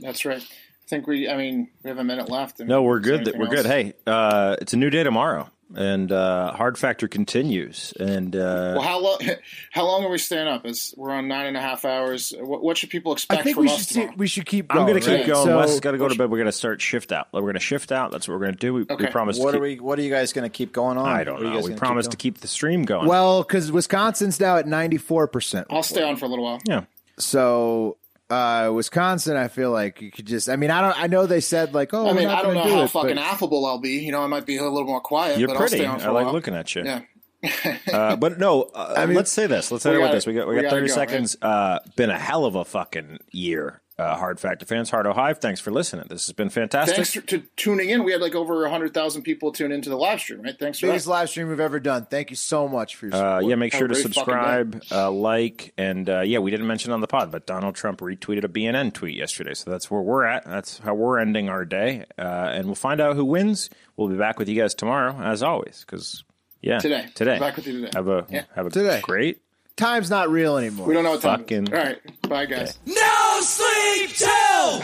That's 0.00 0.24
right. 0.24 0.42
I 0.42 0.88
think 0.88 1.06
we. 1.06 1.28
I 1.28 1.36
mean, 1.36 1.70
we 1.82 1.88
have 1.88 1.98
a 1.98 2.04
minute 2.04 2.28
left. 2.30 2.60
No, 2.60 2.82
we're 2.82 3.00
good. 3.00 3.22
anything 3.22 3.40
We're 3.40 3.48
good. 3.48 3.66
Hey, 3.66 3.94
uh, 4.06 4.56
it's 4.60 4.72
a 4.72 4.76
new 4.76 4.90
day 4.90 5.02
tomorrow, 5.02 5.48
and 5.74 6.10
uh, 6.10 6.52
Hard 6.52 6.78
Factor 6.78 7.08
continues. 7.08 7.92
And 8.00 8.34
uh, 8.34 8.74
Well, 8.76 8.80
how 8.82 9.00
long? 9.00 9.18
How 9.70 9.84
long 9.84 10.04
are 10.04 10.08
we 10.10 10.18
staying 10.18 10.48
up? 10.48 10.66
Is 10.66 10.94
we're 10.96 11.10
on 11.10 11.28
nine 11.28 11.46
and 11.46 11.56
a 11.56 11.60
half 11.60 11.84
hours. 11.84 12.32
What, 12.38 12.62
what 12.62 12.76
should 12.76 12.90
people 12.90 13.12
expect? 13.12 13.38
I 13.38 13.42
expect 13.42 13.44
think 13.44 13.54
from 13.56 13.64
we 13.66 13.70
us 13.70 13.78
should 13.78 13.86
see, 13.88 14.08
we 14.16 14.26
should 14.26 14.46
keep 14.46 14.68
going. 14.68 14.80
I'm 14.80 14.88
going 14.88 15.00
to 15.00 15.06
keep 15.06 15.18
right? 15.18 15.26
going. 15.26 15.46
So- 15.46 15.56
Wes 15.58 15.80
got 15.80 15.92
to 15.92 15.98
go 15.98 16.08
to 16.08 16.14
bed. 16.16 16.30
We're 16.30 16.38
going 16.38 16.46
to 16.46 16.52
start 16.52 16.80
shift 16.80 17.12
out. 17.12 17.28
We're 17.32 17.42
going 17.42 17.54
to 17.54 17.60
shift 17.60 17.92
out. 17.92 18.10
That's 18.10 18.26
what 18.26 18.34
we're 18.34 18.46
going 18.46 18.54
to 18.54 18.58
do. 18.58 18.74
We, 18.74 18.82
we 18.84 18.94
Okay. 18.94 19.06
promise. 19.08 19.38
What 19.38 19.52
to 19.52 19.58
are 19.58 19.60
we? 19.60 19.76
What 19.78 19.98
are 19.98 20.02
you 20.02 20.10
guys 20.10 20.32
going 20.32 20.44
to 20.44 20.54
keep 20.54 20.72
going 20.72 20.98
on? 20.98 21.06
I 21.06 21.24
don't 21.24 21.34
What 21.34 21.42
are 21.42 21.44
you 21.46 21.50
know. 21.50 21.56
We 21.58 21.62
gonna 21.62 21.74
keep 21.74 21.78
promise 21.78 22.06
to 22.08 22.16
keep 22.16 22.38
the 22.38 22.48
stream 22.48 22.84
going. 22.84 23.06
Well, 23.06 23.42
because 23.42 23.70
Wisconsin's 23.70 24.40
now 24.40 24.56
at 24.56 24.66
ninety 24.66 24.98
four 24.98 25.28
percent. 25.28 25.66
I'll 25.70 25.82
stay 25.82 26.02
on 26.02 26.16
for 26.16 26.24
a 26.24 26.28
little 26.28 26.44
while. 26.44 26.58
yeah. 26.64 26.84
So 27.18 27.96
uh, 28.30 28.70
Wisconsin, 28.74 29.36
I 29.36 29.48
feel 29.48 29.70
like 29.70 30.00
you 30.02 30.10
could 30.10 30.26
just. 30.26 30.48
I 30.48 30.56
mean, 30.56 30.70
I 30.70 30.80
don't. 30.80 31.00
I 31.00 31.06
know 31.06 31.26
they 31.26 31.40
said 31.40 31.74
like, 31.74 31.94
oh, 31.94 32.08
I 32.08 32.12
mean, 32.12 32.24
not 32.28 32.38
I 32.38 32.42
don't 32.42 32.54
know 32.54 32.64
do 32.64 32.70
how 32.70 32.82
it, 32.82 32.90
fucking 32.90 33.16
but- 33.16 33.24
affable 33.24 33.64
I'll 33.66 33.78
be. 33.78 33.98
You 34.04 34.12
know, 34.12 34.22
I 34.22 34.26
might 34.26 34.46
be 34.46 34.56
a 34.56 34.62
little 34.62 34.84
more 34.84 35.00
quiet. 35.00 35.38
You're 35.38 35.48
but 35.48 35.56
pretty. 35.56 35.76
I'll 35.76 35.78
stay 35.78 35.86
on 35.86 36.00
for 36.00 36.06
I 36.06 36.10
a 36.10 36.12
like 36.14 36.24
while. 36.26 36.34
looking 36.34 36.54
at 36.54 36.74
you. 36.74 36.84
Yeah. 36.84 37.00
Uh, 37.92 38.16
but 38.16 38.38
no, 38.38 38.62
uh, 38.74 39.06
let's 39.10 39.30
say 39.30 39.46
this. 39.46 39.70
Let's 39.70 39.84
we 39.84 39.92
end 39.92 40.00
it 40.00 40.02
with 40.02 40.10
this. 40.12 40.26
We 40.26 40.34
got 40.34 40.48
we 40.48 40.56
we 40.56 40.62
got 40.62 40.70
30 40.70 40.88
go, 40.88 40.92
seconds. 40.94 41.36
Uh, 41.40 41.78
been 41.96 42.10
a 42.10 42.18
hell 42.18 42.44
of 42.44 42.54
a 42.56 42.64
fucking 42.64 43.18
year. 43.30 43.80
Uh, 43.98 44.16
Hard 44.16 44.38
Factor 44.38 44.64
fans, 44.64 44.90
Hard 44.90 45.06
Hive. 45.06 45.38
Thanks 45.40 45.58
for 45.60 45.72
listening. 45.72 46.06
This 46.08 46.26
has 46.28 46.32
been 46.32 46.50
fantastic. 46.50 46.94
Thanks 46.94 47.12
for 47.14 47.20
to 47.22 47.40
tuning 47.56 47.90
in. 47.90 48.04
We 48.04 48.12
had 48.12 48.20
like 48.20 48.36
over 48.36 48.68
hundred 48.68 48.94
thousand 48.94 49.22
people 49.22 49.50
tune 49.50 49.72
into 49.72 49.90
the 49.90 49.96
live 49.96 50.20
stream. 50.20 50.40
Right? 50.42 50.56
Thanks 50.56 50.78
for 50.78 50.86
biggest 50.86 51.06
that. 51.06 51.10
live 51.10 51.28
stream 51.30 51.48
we've 51.48 51.58
ever 51.58 51.80
done. 51.80 52.06
Thank 52.08 52.30
you 52.30 52.36
so 52.36 52.68
much 52.68 52.94
for 52.94 53.06
your 53.06 53.14
Uh, 53.16 53.18
support. 53.18 53.44
yeah, 53.46 53.54
make 53.56 53.72
Have 53.72 53.78
sure 53.80 53.88
to 53.88 53.94
subscribe, 53.96 54.82
uh, 54.92 55.10
like, 55.10 55.72
and 55.76 56.08
uh, 56.08 56.20
yeah, 56.20 56.38
we 56.38 56.52
didn't 56.52 56.68
mention 56.68 56.92
on 56.92 57.00
the 57.00 57.08
pod, 57.08 57.32
but 57.32 57.44
Donald 57.44 57.74
Trump 57.74 57.98
retweeted 58.00 58.44
a 58.44 58.48
BNN 58.48 58.92
tweet 58.94 59.16
yesterday, 59.16 59.54
so 59.54 59.68
that's 59.68 59.90
where 59.90 60.00
we're 60.00 60.24
at. 60.24 60.44
That's 60.44 60.78
how 60.78 60.94
we're 60.94 61.18
ending 61.18 61.48
our 61.48 61.64
day, 61.64 62.04
uh, 62.16 62.22
and 62.22 62.66
we'll 62.66 62.76
find 62.76 63.00
out 63.00 63.16
who 63.16 63.24
wins. 63.24 63.68
We'll 63.96 64.06
be 64.08 64.16
back 64.16 64.38
with 64.38 64.48
you 64.48 64.54
guys 64.60 64.74
tomorrow, 64.76 65.20
as 65.20 65.42
always, 65.42 65.84
because 65.84 66.22
yeah, 66.62 66.78
Today. 66.78 67.06
today, 67.16 67.40
Back 67.40 67.56
with 67.56 67.66
you 67.66 67.80
today. 67.80 67.90
Have 67.94 68.06
a 68.06 68.26
Yeah. 68.30 68.44
have 68.54 68.66
a 68.66 68.70
Today. 68.70 69.00
great. 69.02 69.42
Time's 69.78 70.10
not 70.10 70.28
real 70.28 70.58
anymore. 70.58 70.86
We 70.86 70.92
don't 70.94 71.04
know 71.04 71.12
what 71.12 71.22
time. 71.22 71.40
it 71.40 71.50
is. 71.52 71.58
Fucking- 71.68 71.74
All 71.74 71.82
right. 71.84 71.98
Bye, 72.28 72.46
guys. 72.46 72.78
No 72.84 73.40
sleep 73.40 74.10
till 74.10 74.80